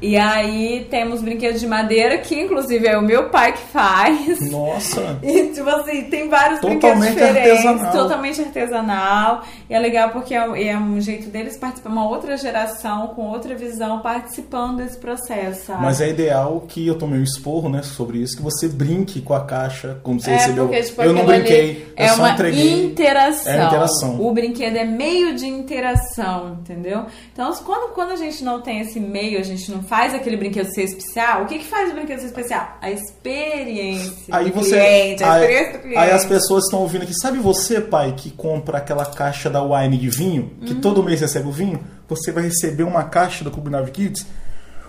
[0.00, 4.50] E aí temos brinquedos de madeira, que inclusive é o meu pai que faz.
[4.50, 5.18] Nossa!
[5.22, 7.92] E, tipo assim, tem vários Totalmente brinquedos diferentes, artesanal.
[7.92, 9.42] totalmente artesanal.
[9.70, 13.54] E é legal porque é, é um jeito deles participar, uma outra geração com outra
[13.54, 15.82] visão participando desse processo, sabe?
[15.82, 19.32] Mas é ideal que eu tomei um esporro, né, sobre isso, que você brinque com
[19.32, 20.66] a caixa, como você É, recebeu.
[20.68, 22.84] porque, tipo, eu não brinquei, é eu só uma entreguei.
[22.84, 23.52] interação.
[23.52, 24.20] É interação.
[24.20, 27.06] O brinquedo é meio de interação, entendeu?
[27.32, 30.72] Então, quando, quando a gente não tem esse meio, a gente não faz aquele brinquedo
[30.74, 32.76] ser especial, o que, que faz o brinquedo ser especial?
[32.80, 34.70] A experiência Aí do você.
[34.76, 35.98] cliente, a aí, experiência do cliente.
[35.98, 37.14] aí as pessoas estão ouvindo aqui.
[37.14, 40.80] Sabe você, pai, que compra aquela caixa da Wine de vinho, que Uhum.
[40.80, 41.80] todo mês recebe o vinho?
[42.08, 44.26] Você vai receber uma caixa da Clube Nave Kids,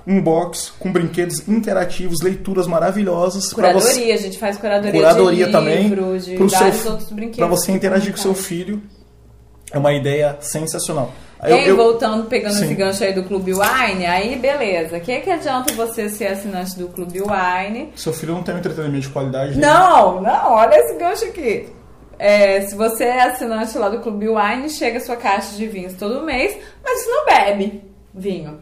[0.06, 3.52] um box com brinquedos interativos, leituras maravilhosas.
[3.52, 5.88] Curadoria, você, a gente faz curadoria, curadoria de também.
[5.90, 7.38] livro, de vários seu, outros brinquedos.
[7.40, 8.82] Pra você interagir com seu filho.
[9.70, 11.12] É uma ideia sensacional.
[11.40, 12.66] Aí E eu- aí, eu- voltando, pegando Sim.
[12.66, 14.98] esse gancho aí do Clube Wine, aí beleza.
[14.98, 17.94] O que, que adianta você ser assinante do Clube Wine?
[17.96, 19.56] Seu filho não tem um entretenimento de qualidade.
[19.58, 19.68] né?
[19.68, 21.70] Não, não, olha esse gancho aqui.
[22.20, 25.94] É, se você é assinante lá do Clube Wine, chega a sua caixa de vinhos
[25.94, 27.84] todo mês, mas você não bebe
[28.14, 28.60] vinho.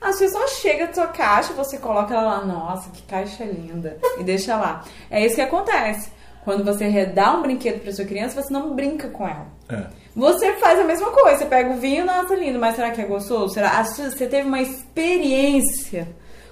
[0.00, 4.22] As pessoas chegam a sua caixa, você coloca ela lá, nossa, que caixa linda, e
[4.22, 4.82] deixa lá.
[5.10, 6.10] É isso que acontece.
[6.44, 9.46] Quando você dá um brinquedo para sua criança, você não brinca com ela.
[9.68, 9.86] É.
[10.16, 13.04] Você faz a mesma coisa, você pega o vinho, nossa, lindo, mas será que é
[13.04, 13.54] gostoso?
[13.54, 13.82] Será?
[13.84, 16.08] Se Você teve uma experiência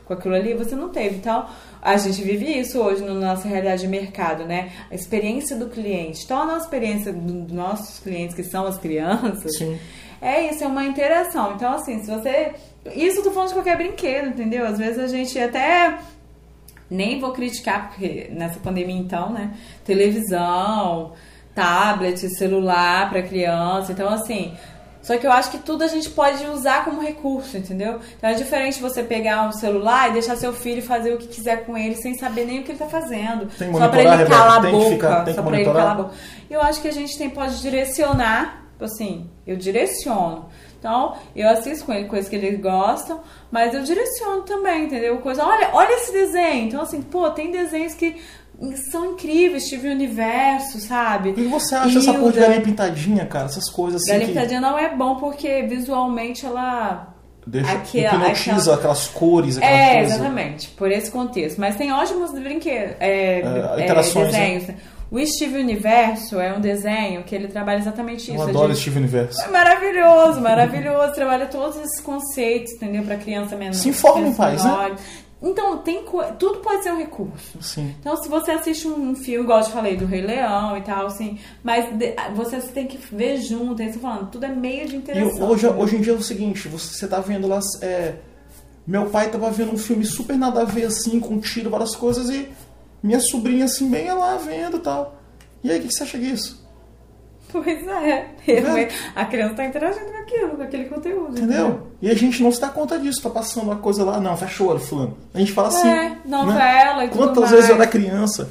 [0.08, 1.16] com aquilo ali, você não teve.
[1.16, 1.46] Então,
[1.82, 4.72] a gente vive isso hoje na nossa realidade de mercado, né?
[4.90, 6.24] A experiência do cliente.
[6.24, 9.78] Então, a nossa experiência dos nossos clientes, que são as crianças, Sim.
[10.20, 11.54] é isso, é uma interação.
[11.54, 12.52] Então, assim, se você.
[12.94, 14.64] Isso eu tô falando de qualquer brinquedo, entendeu?
[14.64, 15.98] Às vezes a gente até.
[16.90, 19.52] Nem vou criticar, porque nessa pandemia, então, né?
[19.84, 21.12] Televisão,
[21.54, 23.92] tablet, celular para criança.
[23.92, 24.54] Então, assim.
[25.00, 27.98] Só que eu acho que tudo a gente pode usar como recurso, entendeu?
[28.18, 31.64] Então é diferente você pegar um celular e deixar seu filho fazer o que quiser
[31.64, 33.48] com ele sem saber nem o que ele tá fazendo.
[33.78, 34.90] Só pra ele calar a boca.
[34.90, 36.14] ficar- só pra ele calar a boca.
[36.50, 40.46] Eu acho que a gente tem, pode direcionar, assim, eu direciono.
[40.78, 45.18] Então, eu assisto com ele coisas que eles gostam, mas eu direciono também, entendeu?
[45.18, 46.66] Coisa, olha, olha esse desenho.
[46.68, 48.16] Então, assim, pô, tem desenhos que
[48.90, 51.30] são incríveis, Steve Universo, sabe?
[51.30, 52.40] O que você acha dessa porra de Hilda.
[52.40, 53.46] galinha pintadinha, cara?
[53.46, 57.14] Essas coisas assim Galinha que Pintadinha não é bom porque visualmente ela
[57.46, 60.14] deixa, Aquela- hipnotiza aquelas cores, aquela É, coisa.
[60.16, 61.58] exatamente, por esse contexto.
[61.60, 64.76] Mas tem ótimos brinquedos, é, é, interações, né?
[65.10, 68.42] O Steve Universo é um desenho que ele trabalha exatamente isso.
[68.42, 69.40] Eu adoro de- Steve Universo.
[69.40, 71.12] É maravilhoso, maravilhoso.
[71.14, 73.02] Trabalha todos esses conceitos, entendeu?
[73.04, 73.72] Pra criança menor.
[73.74, 74.70] Se informa, pais, né?
[74.70, 74.96] menor.
[75.40, 77.56] Então, tem co- tudo pode ser um recurso.
[77.62, 77.94] Sim.
[78.00, 81.06] Então, se você assiste um filme, igual eu te falei, do Rei Leão e tal,
[81.06, 84.96] assim, mas de- você tem que ver junto, aí você falando, tudo é meio de
[84.96, 85.48] E interação.
[85.48, 87.60] hoje, hoje em dia é o seguinte, você tá vendo lá.
[87.80, 88.14] é,
[88.86, 92.28] meu pai tava vendo um filme super nada a ver, assim, com tiro, várias coisas,
[92.30, 92.48] e
[93.02, 95.16] minha sobrinha, assim, bem lá vendo e tal.
[95.62, 96.66] E aí, o que que você acha disso?
[97.50, 98.26] Pois é.
[98.46, 98.92] Vendo?
[99.16, 101.30] A criança tá interagindo com aquilo, com aquele conteúdo.
[101.30, 101.86] Entendeu?
[102.02, 104.62] E a gente não se dá conta disso, tá passando uma coisa lá, não, fecha
[104.62, 105.16] o olho, fulano.
[105.32, 105.88] A gente fala assim.
[105.88, 107.50] É, novela e tudo Quantas mais.
[107.52, 108.50] vezes eu era criança?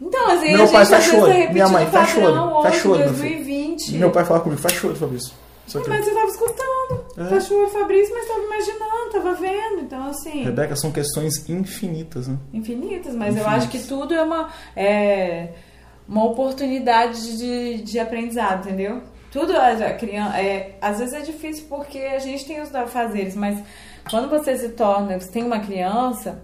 [0.00, 1.52] Então, assim, Meu a pai gente às fecha o tá olho.
[1.52, 2.62] Minha mãe fecha o olho.
[2.62, 3.36] Fecha o olho, meu filho.
[3.36, 3.92] 2020.
[3.94, 5.32] Meu pai falava comigo, fecha o olho, Fabrício.
[5.68, 7.06] Só que- Mas você tava escutando.
[7.18, 7.24] É.
[7.28, 9.80] Fecha o olho, Fabrício, mas tava imaginando, tava vendo.
[9.82, 12.36] Então, assim, Rebeca, são questões infinitas, né?
[12.52, 13.14] infinitas.
[13.14, 13.62] Mas eu Infinitas.
[13.64, 15.48] acho que tudo é uma, é
[16.08, 19.02] uma oportunidade de, de aprendizado, entendeu?
[19.30, 20.38] Tudo a criança.
[20.40, 23.58] É, às vezes é difícil porque a gente tem os fazeres, mas
[24.10, 26.42] quando você se torna, você tem uma criança.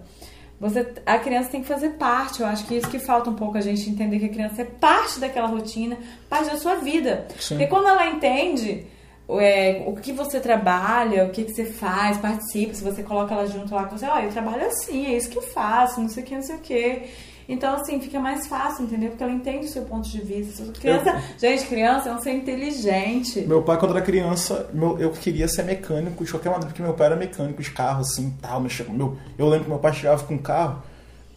[0.59, 2.41] Você, a criança tem que fazer parte.
[2.41, 4.65] Eu acho que isso que falta um pouco a gente entender que a criança é
[4.65, 5.97] parte daquela rotina,
[6.29, 7.27] parte da sua vida.
[7.39, 7.55] Sim.
[7.55, 8.85] Porque quando ela entende,
[9.29, 13.47] é, o que você trabalha, o que, que você faz, participa, se você coloca ela
[13.47, 16.23] junto lá com você, ó, eu trabalho assim, é isso que eu faço, não sei
[16.23, 17.03] o que, não sei o que.
[17.47, 19.09] Então, assim, fica mais fácil, entendeu?
[19.09, 20.63] Porque ela entende o seu ponto de vista.
[20.79, 21.39] Criança, eu...
[21.39, 23.41] Gente, criança é um ser inteligente.
[23.41, 26.93] Meu pai, quando era criança, meu, eu queria ser mecânico de qualquer maneira, porque meu
[26.93, 28.59] pai era mecânico de carro, assim, tal.
[28.59, 30.81] Meu, eu lembro que meu pai chegava com um carro,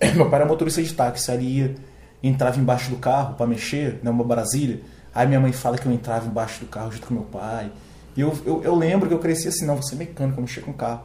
[0.16, 1.74] meu pai era motorista de táxi, aí ia,
[2.22, 4.80] entrava embaixo do carro para mexer, né, uma Brasília.
[5.14, 7.70] Aí minha mãe fala que eu entrava embaixo do carro junto com meu pai.
[8.16, 10.62] E eu, eu, eu lembro que eu cresci assim, não, você é mecânico, eu mexia
[10.62, 11.02] com carro.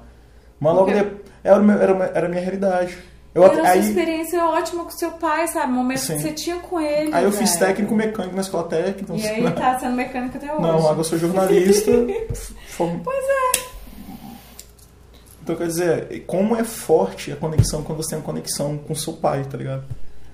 [0.59, 2.97] Mas logo depois, era, era, era a minha realidade.
[3.33, 5.71] Eu, Era aí, sua experiência ótima com seu pai, sabe?
[5.71, 6.15] O momento sim.
[6.15, 7.11] que você tinha com ele.
[7.13, 7.47] Aí eu velho.
[7.47, 9.01] fiz técnico mecânico na escola técnica.
[9.01, 10.61] Então, e aí tá sendo mecânico até hoje.
[10.61, 11.91] Não, agora eu sou jornalista.
[12.77, 13.73] pois é.
[15.41, 19.13] Então quer dizer, como é forte a conexão quando você tem uma conexão com seu
[19.13, 19.83] pai, tá ligado?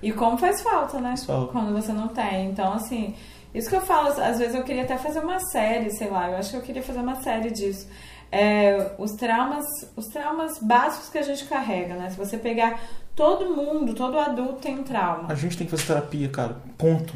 [0.02, 1.08] E como faz falta, né?
[1.10, 1.52] Faz falta.
[1.52, 2.50] Quando você não tem.
[2.50, 3.14] Então, assim,
[3.54, 6.36] isso que eu falo, às vezes eu queria até fazer uma série, sei lá, eu
[6.36, 7.88] acho que eu queria fazer uma série disso
[8.32, 9.66] é, os traumas,
[9.96, 12.10] os traumas básicos que a gente carrega, né?
[12.10, 12.80] Se você pegar
[13.14, 15.30] todo mundo, todo adulto tem um trauma.
[15.30, 16.56] A gente tem que fazer terapia, cara.
[16.78, 17.12] Ponto.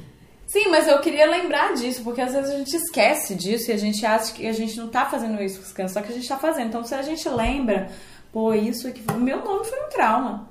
[0.47, 3.77] Sim, mas eu queria lembrar disso, porque às vezes a gente esquece disso e a
[3.77, 6.29] gente acha que a gente não tá fazendo isso com crianças, só que a gente
[6.29, 6.69] tá fazendo.
[6.69, 7.89] Então, se a gente lembra,
[8.33, 10.49] pô, isso aqui, o meu nome foi um trauma.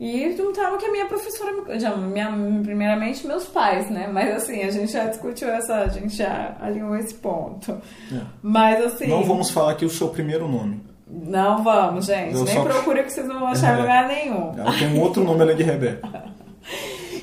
[0.00, 2.30] E trauma que a minha professora, já, minha,
[2.62, 4.08] primeiramente meus pais, né?
[4.12, 7.80] Mas assim, a gente já discutiu essa, a gente já alinhou esse ponto.
[8.12, 8.20] É.
[8.42, 9.06] Mas assim.
[9.06, 10.82] Não vamos falar aqui o seu primeiro nome.
[11.06, 12.34] Não vamos, gente.
[12.34, 12.62] Eu Nem só...
[12.64, 13.80] procure que vocês não vão achar é.
[13.80, 14.52] lugar nenhum.
[14.58, 16.08] Ela tem um outro nome além de Rebeca.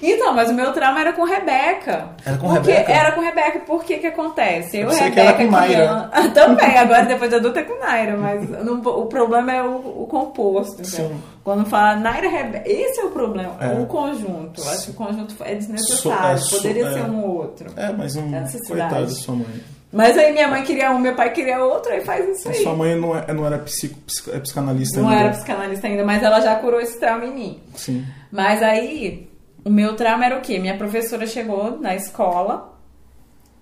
[0.01, 2.09] Então, mas o meu trauma era com Rebeca.
[2.25, 2.91] Era com porque Rebeca?
[2.91, 3.59] Era com Rebeca.
[3.59, 4.77] Por que que acontece?
[4.77, 6.09] Eu, Rebeca, que era com Naira.
[6.11, 6.29] Criança...
[6.31, 10.07] Também, agora depois de adulta é com Naira, mas não, o problema é o, o
[10.07, 10.83] composto.
[10.85, 11.21] Sim.
[11.43, 13.55] Quando fala Naira Rebeca, esse é o problema.
[13.59, 13.67] É.
[13.79, 14.61] O conjunto.
[14.61, 16.39] Acho que o conjunto é desnecessário.
[16.39, 16.93] So, é, Poderia é.
[16.93, 17.71] ser um ou outro.
[17.75, 18.31] É, mas um.
[18.67, 19.79] Coitado da sua mãe.
[19.91, 22.61] Mas aí minha mãe queria um, meu pai queria outro, aí faz isso aí.
[22.61, 25.21] Sua mãe não, é, não era psico, psico, é psicanalista não ainda?
[25.21, 27.59] Não era psicanalista ainda, mas ela já curou esse trauma em mim.
[27.73, 28.05] Sim.
[28.31, 29.28] Mas aí,
[29.69, 30.57] o meu trauma era o quê?
[30.57, 32.73] Minha professora chegou na escola,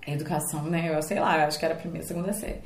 [0.08, 0.90] educação, né?
[0.96, 2.62] Eu sei lá, eu acho que era a primeira, segunda série.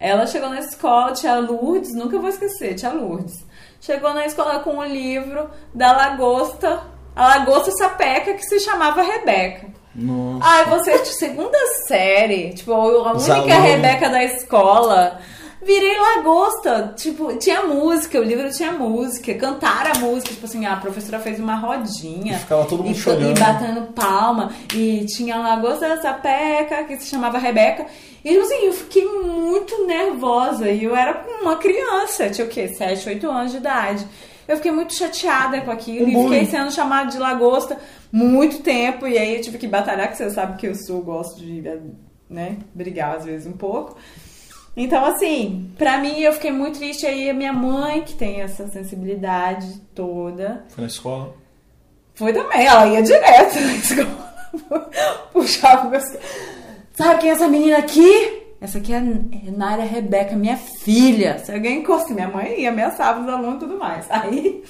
[0.00, 3.46] Ela chegou na escola, tia Lourdes, nunca vou esquecer, tia Lourdes.
[3.80, 6.82] Chegou na escola com um livro da lagosta,
[7.14, 9.68] a lagosta sapeca que se chamava Rebeca.
[9.94, 10.44] Nossa.
[10.44, 15.20] Ai, você de segunda série, tipo, a única Rebeca da escola.
[15.62, 16.94] Virei lagosta.
[16.96, 20.32] Tipo, tinha música, o livro tinha música, cantaram a música.
[20.32, 22.36] Tipo assim, a professora fez uma rodinha.
[22.36, 23.36] E ficava todo mundo e, chorando.
[23.36, 24.52] E batendo palma.
[24.74, 27.86] E tinha a lagosta sapeca, que se chamava Rebeca.
[28.24, 30.70] E assim, eu fiquei muito nervosa.
[30.70, 32.68] E eu era uma criança, tinha o quê?
[32.68, 34.06] 7, 8 anos de idade.
[34.48, 37.78] Eu fiquei muito chateada com aquilo e fiquei sendo chamada de lagosta
[38.10, 39.06] muito tempo.
[39.06, 41.62] E aí eu tive que batalhar, que você sabe que eu sou, gosto de
[42.28, 43.96] né, brigar às vezes um pouco.
[44.82, 47.04] Então, assim, pra mim eu fiquei muito triste.
[47.04, 50.64] Aí a minha mãe, que tem essa sensibilidade toda.
[50.70, 51.34] Foi na escola?
[52.14, 54.90] Foi também, ela ia direto na escola.
[55.34, 56.04] Puxava meus.
[56.94, 58.40] Sabe quem é essa menina aqui?
[58.58, 59.02] Essa aqui é a
[59.54, 61.38] Nária Rebeca, minha filha.
[61.40, 64.06] Se alguém encosta, minha mãe ia, ameaçava os alunos e tudo mais.
[64.10, 64.64] Aí,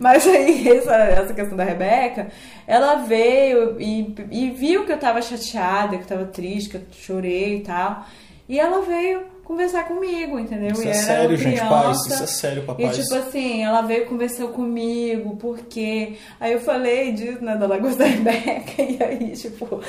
[0.00, 2.28] mas aí, essa, essa questão da Rebeca,
[2.66, 6.82] ela veio e, e viu que eu tava chateada, que eu tava triste, que eu
[6.92, 8.06] chorei e tal.
[8.48, 10.72] E ela veio conversar comigo, entendeu?
[10.72, 12.06] Isso e é sério, criança, gente, pais.
[12.06, 12.86] Isso é sério, papai.
[12.86, 16.14] E tipo assim, ela veio conversar comigo, porque.
[16.40, 19.80] Aí eu falei disso, né, da Lagoa da Rebeca, e aí, tipo,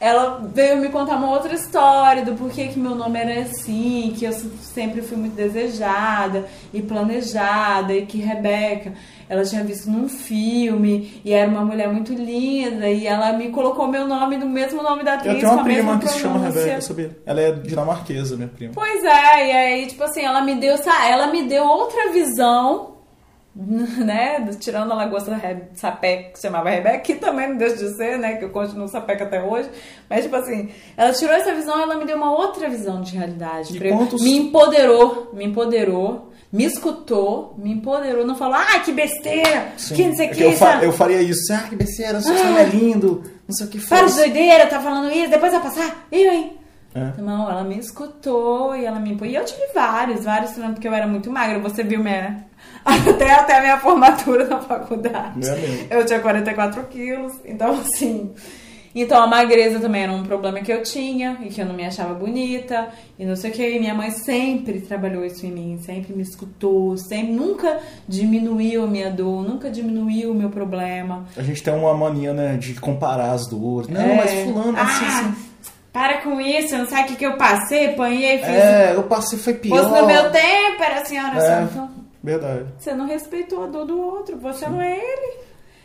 [0.00, 4.24] ela veio me contar uma outra história do porquê que meu nome era assim, que
[4.24, 8.92] eu sempre fui muito desejada e planejada, e que Rebeca
[9.28, 13.88] ela tinha visto num filme e era uma mulher muito linda e ela me colocou
[13.88, 15.34] meu nome no mesmo nome da atriz.
[15.34, 17.16] Eu tenho uma prima que se chama Rebeca, sabia?
[17.24, 18.72] Ela é dinamarquesa, minha prima.
[18.74, 20.76] Pois é, e aí, tipo assim, ela me deu,
[21.08, 22.94] ela me deu outra visão
[23.54, 25.38] né, tirando a lagosta da
[25.74, 28.88] Sapeca, que se chamava Rebeca, que também não deixa de ser, né, que eu continuo
[28.88, 29.70] Sapeca até hoje,
[30.10, 33.16] mas tipo assim, ela tirou essa visão e ela me deu uma outra visão de
[33.16, 33.78] realidade.
[33.78, 34.20] Quantos...
[34.20, 39.94] Me empoderou, me empoderou, me escutou, me empoderou, não falou, ah, que besteira, Sim.
[39.96, 40.42] que não sei o é que.
[40.44, 43.70] Eu, fa eu, faria isso, ah, que besteira, não ah, é lindo, não sei o
[43.70, 44.00] que faz.
[44.00, 46.56] Para de doideira, tá falando isso, depois vai passar, eu, hein.
[46.94, 47.20] É.
[47.20, 51.08] Não, ela me escutou e ela me E eu tive vários, vários, porque eu era
[51.08, 51.58] muito magra.
[51.58, 52.46] Você viu minha.
[52.84, 55.40] Até, até a minha formatura na faculdade.
[55.90, 57.32] É eu tinha 44 quilos.
[57.44, 58.32] Então, assim.
[58.94, 61.84] Então a magreza também era um problema que eu tinha e que eu não me
[61.84, 62.88] achava bonita
[63.18, 63.68] e não sei o que.
[63.68, 68.86] E minha mãe sempre trabalhou isso em mim, sempre me escutou, sempre nunca diminuiu a
[68.86, 71.26] minha dor, nunca diminuiu o meu problema.
[71.36, 73.88] A gente tem uma mania, né, de comparar as dores.
[73.88, 74.14] Não, é.
[74.16, 75.54] mas fulano, assim, ah, assim
[75.94, 78.48] para com isso, não sabe o que, que eu passei, apanhei, fiz.
[78.48, 79.78] É, eu passei, foi pior.
[79.78, 81.40] Fosse no meu tempo, era assim, olha É.
[81.40, 81.62] só.
[81.62, 81.90] Então,
[82.20, 82.64] Verdade.
[82.76, 85.44] você não respeitou a dor do outro, você não é ele.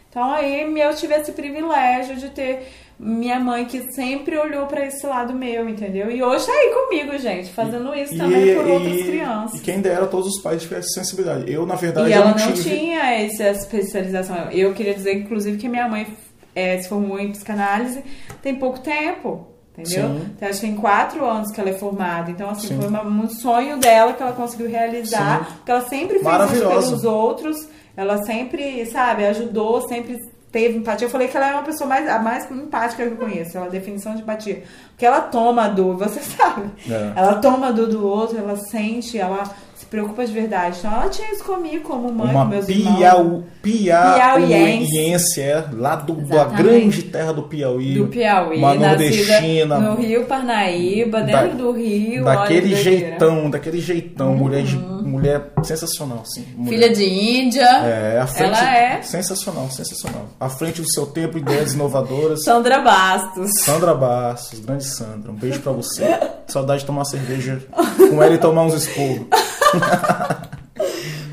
[0.09, 2.67] Então aí eu tive esse privilégio de ter
[2.99, 6.11] minha mãe que sempre olhou pra esse lado meu, entendeu?
[6.11, 9.59] E hoje tá aí comigo, gente, fazendo isso também por outras crianças.
[9.59, 11.49] E quem dera todos os pais tivessem sensibilidade.
[11.51, 12.69] Eu, na verdade, E eu ela não tive.
[12.69, 14.51] tinha essa especialização.
[14.51, 16.07] Eu queria dizer, inclusive, que minha mãe
[16.53, 18.03] eh, se formou em psicanálise
[18.41, 19.47] tem pouco tempo.
[19.77, 20.09] Entendeu?
[20.09, 20.25] Sim.
[20.35, 22.29] Então, acho que tem quatro anos que ela é formada.
[22.31, 22.79] Então, assim, Sim.
[22.81, 25.45] foi uma- um sonho dela que ela conseguiu realizar.
[25.47, 25.53] Sim.
[25.55, 27.55] Porque ela sempre fez isso pelos outros.
[27.95, 30.17] Ela sempre, sabe, ajudou, sempre
[30.51, 31.07] teve empatia.
[31.07, 33.57] Eu falei que ela é uma pessoa mais, a mais empática que eu conheço.
[33.57, 34.63] Ela é a definição de empatia.
[34.89, 36.69] Porque ela toma a dor, você sabe.
[36.89, 37.13] É.
[37.15, 39.43] Ela toma a dor do outro, ela sente, ela
[39.89, 40.77] preocupa de verdade.
[40.79, 42.95] Então, ela tinha isso comigo como mãe, Uma com meus irmãos.
[42.97, 45.41] piau, Piauiense.
[45.41, 47.95] é, lá do, da grande terra do Piauí.
[47.95, 49.79] Do Piauí, Uma nordestina.
[49.79, 52.23] no Rio Parnaíba, dentro Da- do Rio.
[52.23, 56.45] Daquele jeitão, daquele jeitão, mulher, de, mulher sensacional, assim.
[56.55, 56.69] mulher.
[56.69, 57.63] Filha de Índia.
[57.63, 60.25] É, à frente, Ela é sensacional, sensacional.
[60.39, 62.43] À frente do seu tempo, ideias inovadoras.
[62.43, 63.51] Sandra Bastos.
[63.61, 66.17] Sandra Bastos, grande Sandra, um beijo pra você.
[66.47, 67.61] Saudade de tomar cerveja
[68.09, 69.27] com ela e tomar uns esporros.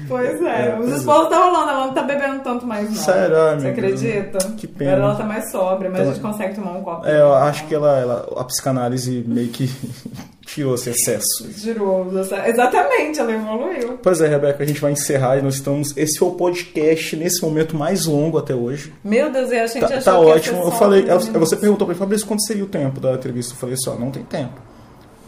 [0.08, 0.96] Pois é, É, os é.
[0.98, 2.94] esposos tá rolando, ela não tá bebendo tanto mais, não.
[2.96, 4.38] Sério, ai, Você acredita?
[4.56, 4.92] Que pena.
[4.92, 7.06] Agora ela tá mais sóbria, mas Então- a gente consegue tomar um copo.
[7.06, 9.68] É, eu acho que ela, ela- a psicanálise meio que
[10.46, 11.50] tirou esse excesso.
[11.56, 12.06] Girou.
[12.46, 13.98] Exatamente, ela evoluiu.
[14.00, 15.96] Pois é, Rebeca, a gente vai encerrar e nós estamos.
[15.96, 18.92] Esse foi o podcast nesse momento mais longo até hoje.
[19.02, 20.62] Meu Deus, e a gente Tá, achou tá ótimo.
[20.62, 21.28] Eu falei, minutos.
[21.30, 23.54] você perguntou pra mim, Fabrício, quanto seria o tempo da entrevista?
[23.54, 24.54] Eu falei só, não tem tempo.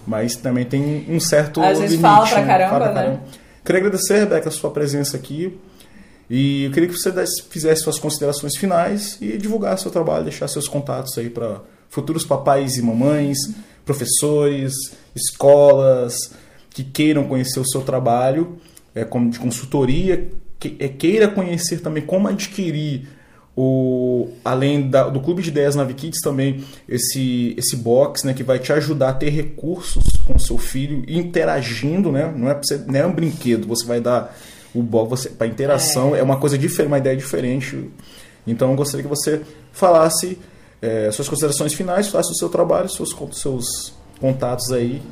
[0.09, 2.01] Mas também tem um certo A gente limite.
[2.01, 2.47] fala pra né?
[2.47, 3.21] caramba, Fala pra né?
[3.63, 5.59] Queria agradecer, Rebeca, a sua presença aqui.
[6.31, 7.13] E eu queria que você
[7.51, 11.61] fizesse suas considerações finais e divulgasse seu trabalho, deixar seus contatos aí para
[11.91, 13.37] futuros papais e mamães,
[13.85, 14.73] professores,
[15.15, 16.33] escolas
[16.71, 18.59] que queiram conhecer o seu trabalho
[18.95, 20.29] é, como de consultoria,
[20.59, 23.09] que, é, queira conhecer também como adquirir
[23.61, 28.61] o, além da- do Clube de Ideias Navikids também esse, esse box né, que vai
[28.61, 32.33] te ajudar a ter recursos com o seu filho interagindo, né?
[32.37, 34.33] Não é, pra você, não é um brinquedo, você vai dar
[34.73, 36.23] o box para interação, é.
[36.23, 37.91] uma coisa diferente, uma ideia diferente.
[38.47, 40.39] Então eu gostaria que você falasse
[40.81, 45.03] é, suas considerações finais, falasse o seu trabalho, seus, seus contatos aí.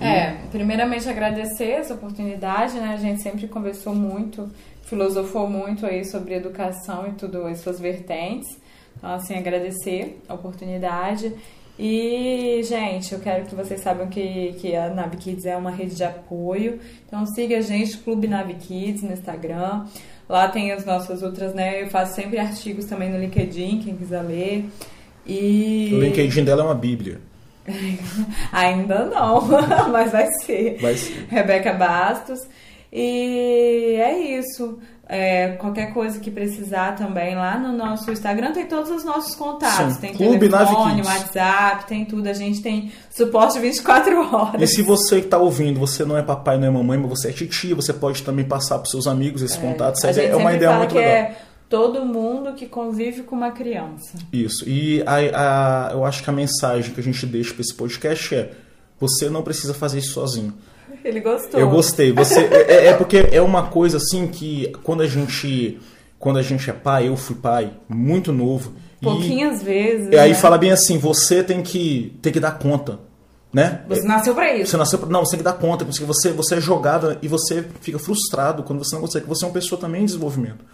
[0.00, 2.94] É, primeiramente agradecer essa oportunidade, né?
[2.94, 4.48] A gente sempre conversou muito,
[4.86, 8.48] filosofou muito aí sobre educação e tudo, as suas vertentes.
[8.96, 11.32] Então, assim, agradecer a oportunidade.
[11.78, 15.94] E, gente, eu quero que vocês saibam que, que a Navi Kids é uma rede
[15.94, 16.78] de apoio.
[17.06, 19.84] Então, siga a gente, Clube Navi Kids, no Instagram.
[20.28, 21.82] Lá tem as nossas outras, né?
[21.82, 24.64] Eu faço sempre artigos também no LinkedIn, quem quiser ler.
[25.26, 25.90] E...
[25.92, 27.20] O LinkedIn dela é uma bíblia.
[28.52, 29.42] Ainda não,
[29.90, 30.78] mas vai ser.
[30.80, 31.26] Vai ser.
[31.28, 32.40] Rebeca Bastos.
[32.92, 34.78] E é isso.
[35.08, 39.94] É, qualquer coisa que precisar também lá no nosso Instagram tem todos os nossos contatos.
[39.94, 40.00] Sim.
[40.00, 41.02] Tem Clube telefone.
[41.02, 42.28] WhatsApp, tem tudo.
[42.28, 44.60] A gente tem suporte 24 horas.
[44.62, 47.28] E se você que está ouvindo, você não é papai, não é mamãe, mas você
[47.28, 50.04] é titia, você pode também passar para seus amigos esse contato.
[50.04, 51.10] a Essa é uma ideia muito legal.
[51.12, 51.36] é
[51.68, 54.18] todo mundo que convive com uma criança.
[54.32, 54.68] Isso.
[54.68, 58.34] E a, a- eu acho que a mensagem que a gente deixa para esse podcast
[58.34, 58.50] é:
[58.98, 60.52] você não precisa fazer isso sozinho.
[61.04, 61.58] Ele gostou.
[61.60, 62.12] Eu gostei.
[62.12, 65.78] Você é, é porque é uma coisa assim que quando a gente
[66.18, 68.72] quando a gente é pai, eu fui pai muito novo.
[69.00, 70.08] e- Pouquinhas vezes.
[70.10, 70.34] E aí né?
[70.34, 72.98] fala bem assim: você tem que tem que dar conta,
[73.52, 73.82] né?
[73.88, 74.70] Você nasceu pra isso.
[74.70, 77.28] Você nasceu, pra- não, você tem que dar conta, porque você, você é jogada e
[77.28, 79.26] você fica frustrado quando você não consegue.
[79.26, 80.64] Você é uma pessoa também em desenvolvimento.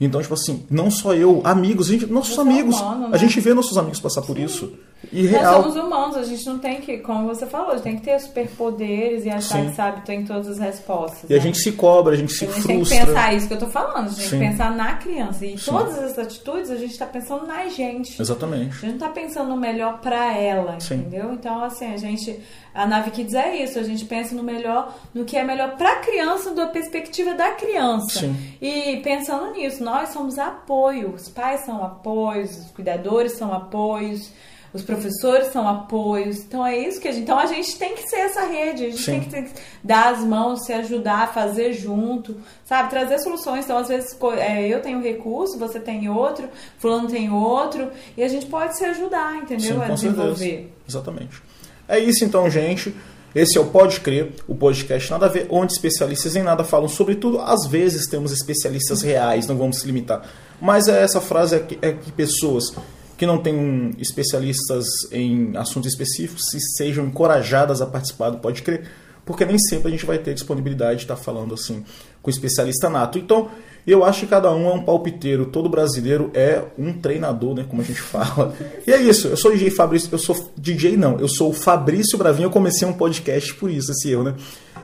[0.00, 2.78] Então, tipo assim, não só eu, amigos, a gente, nossos é amigos.
[2.78, 3.18] humano, A né?
[3.18, 4.74] gente vê nossos amigos passar por isso.
[5.12, 5.62] E Nós real.
[5.62, 8.18] somos humanos, a gente não tem que, como você falou, a gente tem que ter
[8.18, 9.70] superpoderes e achar Sim.
[9.70, 11.30] que sabe, tem todas as respostas.
[11.30, 11.42] E a né?
[11.42, 13.06] gente se cobra, a gente se a gente tem que frustra.
[13.06, 14.30] pensar isso que eu tô falando, a gente Sim.
[14.30, 15.46] tem que pensar na criança.
[15.46, 15.70] E Sim.
[15.70, 18.20] todas essas atitudes a gente tá pensando na gente.
[18.20, 18.76] Exatamente.
[18.76, 20.94] A gente não tá pensando no melhor pra ela, Sim.
[20.94, 21.32] entendeu?
[21.32, 22.40] Então, assim, a gente.
[22.74, 25.96] A Nave Kids é isso, a gente pensa no melhor, no que é melhor pra
[25.96, 28.20] criança, da perspectiva da criança.
[28.20, 28.36] Sim.
[28.60, 31.14] E pensando nisso, nós somos apoio.
[31.14, 34.30] Os pais são apoios, os cuidadores são apoios,
[34.72, 36.38] os professores são apoios.
[36.38, 37.22] Então é isso que a gente.
[37.22, 39.50] Então a gente tem que ser essa rede, a gente tem que ter-
[39.82, 42.90] dar as mãos, se ajudar, fazer junto, sabe?
[42.90, 43.64] Trazer soluções.
[43.64, 46.48] Então, às vezes, é, eu tenho um recurso, você tem outro,
[46.78, 49.76] fulano tem outro, e a gente pode se ajudar, entendeu?
[49.76, 50.36] Sim, a desenvolver.
[50.36, 50.68] certeza.
[50.88, 51.42] Exatamente.
[51.88, 52.94] É isso então, gente.
[53.34, 56.88] Esse é o Pode Crer, o podcast Nada a Ver, onde especialistas em nada falam
[56.88, 57.38] sobre tudo.
[57.38, 60.22] Às vezes temos especialistas reais, não vamos se limitar.
[60.58, 62.74] Mas é essa frase é que, é que pessoas
[63.16, 68.84] que não tenham especialistas em assuntos específicos, se sejam encorajadas a participar do Pode Crer,
[69.24, 71.84] porque nem sempre a gente vai ter disponibilidade de estar falando assim
[72.22, 73.18] com especialista nato.
[73.18, 73.50] Então,
[73.86, 77.80] eu acho que cada um é um palpiteiro, todo brasileiro é um treinador, né, como
[77.80, 78.54] a gente fala.
[78.86, 82.18] E é isso, eu sou DJ Fabrício, eu sou DJ não, eu sou o Fabrício
[82.18, 84.34] Bravin, eu comecei um podcast por isso, esse erro, né?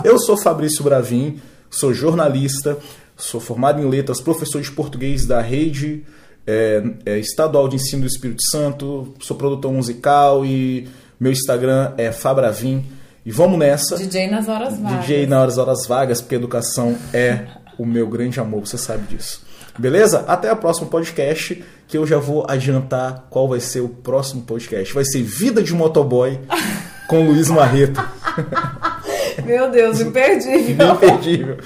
[0.02, 2.78] Eu sou Fabrício Bravin, sou jornalista,
[3.16, 6.04] sou formado em letras, professor de português da rede
[6.46, 10.88] é, é, estadual de ensino do Espírito Santo, sou produtor musical e
[11.18, 12.84] meu Instagram é Fabravin.
[13.24, 13.96] E vamos nessa.
[13.96, 15.06] DJ nas horas vagas.
[15.06, 17.46] DJ nas horas vagas, porque educação é
[17.78, 19.42] o meu grande amor, você sabe disso.
[19.78, 20.24] Beleza?
[20.26, 24.92] Até o próximo podcast, que eu já vou adiantar qual vai ser o próximo podcast.
[24.92, 26.38] Vai ser Vida de Motoboy
[27.08, 28.02] com Luiz Marreto.
[29.44, 30.92] Meu Deus, imperdível.
[30.94, 31.56] imperdível.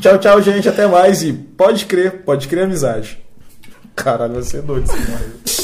[0.00, 0.68] Tchau, tchau, gente.
[0.68, 1.22] Até mais.
[1.22, 3.25] E pode crer, pode crer amizade.
[3.96, 5.55] Caralho, vai ser doido esse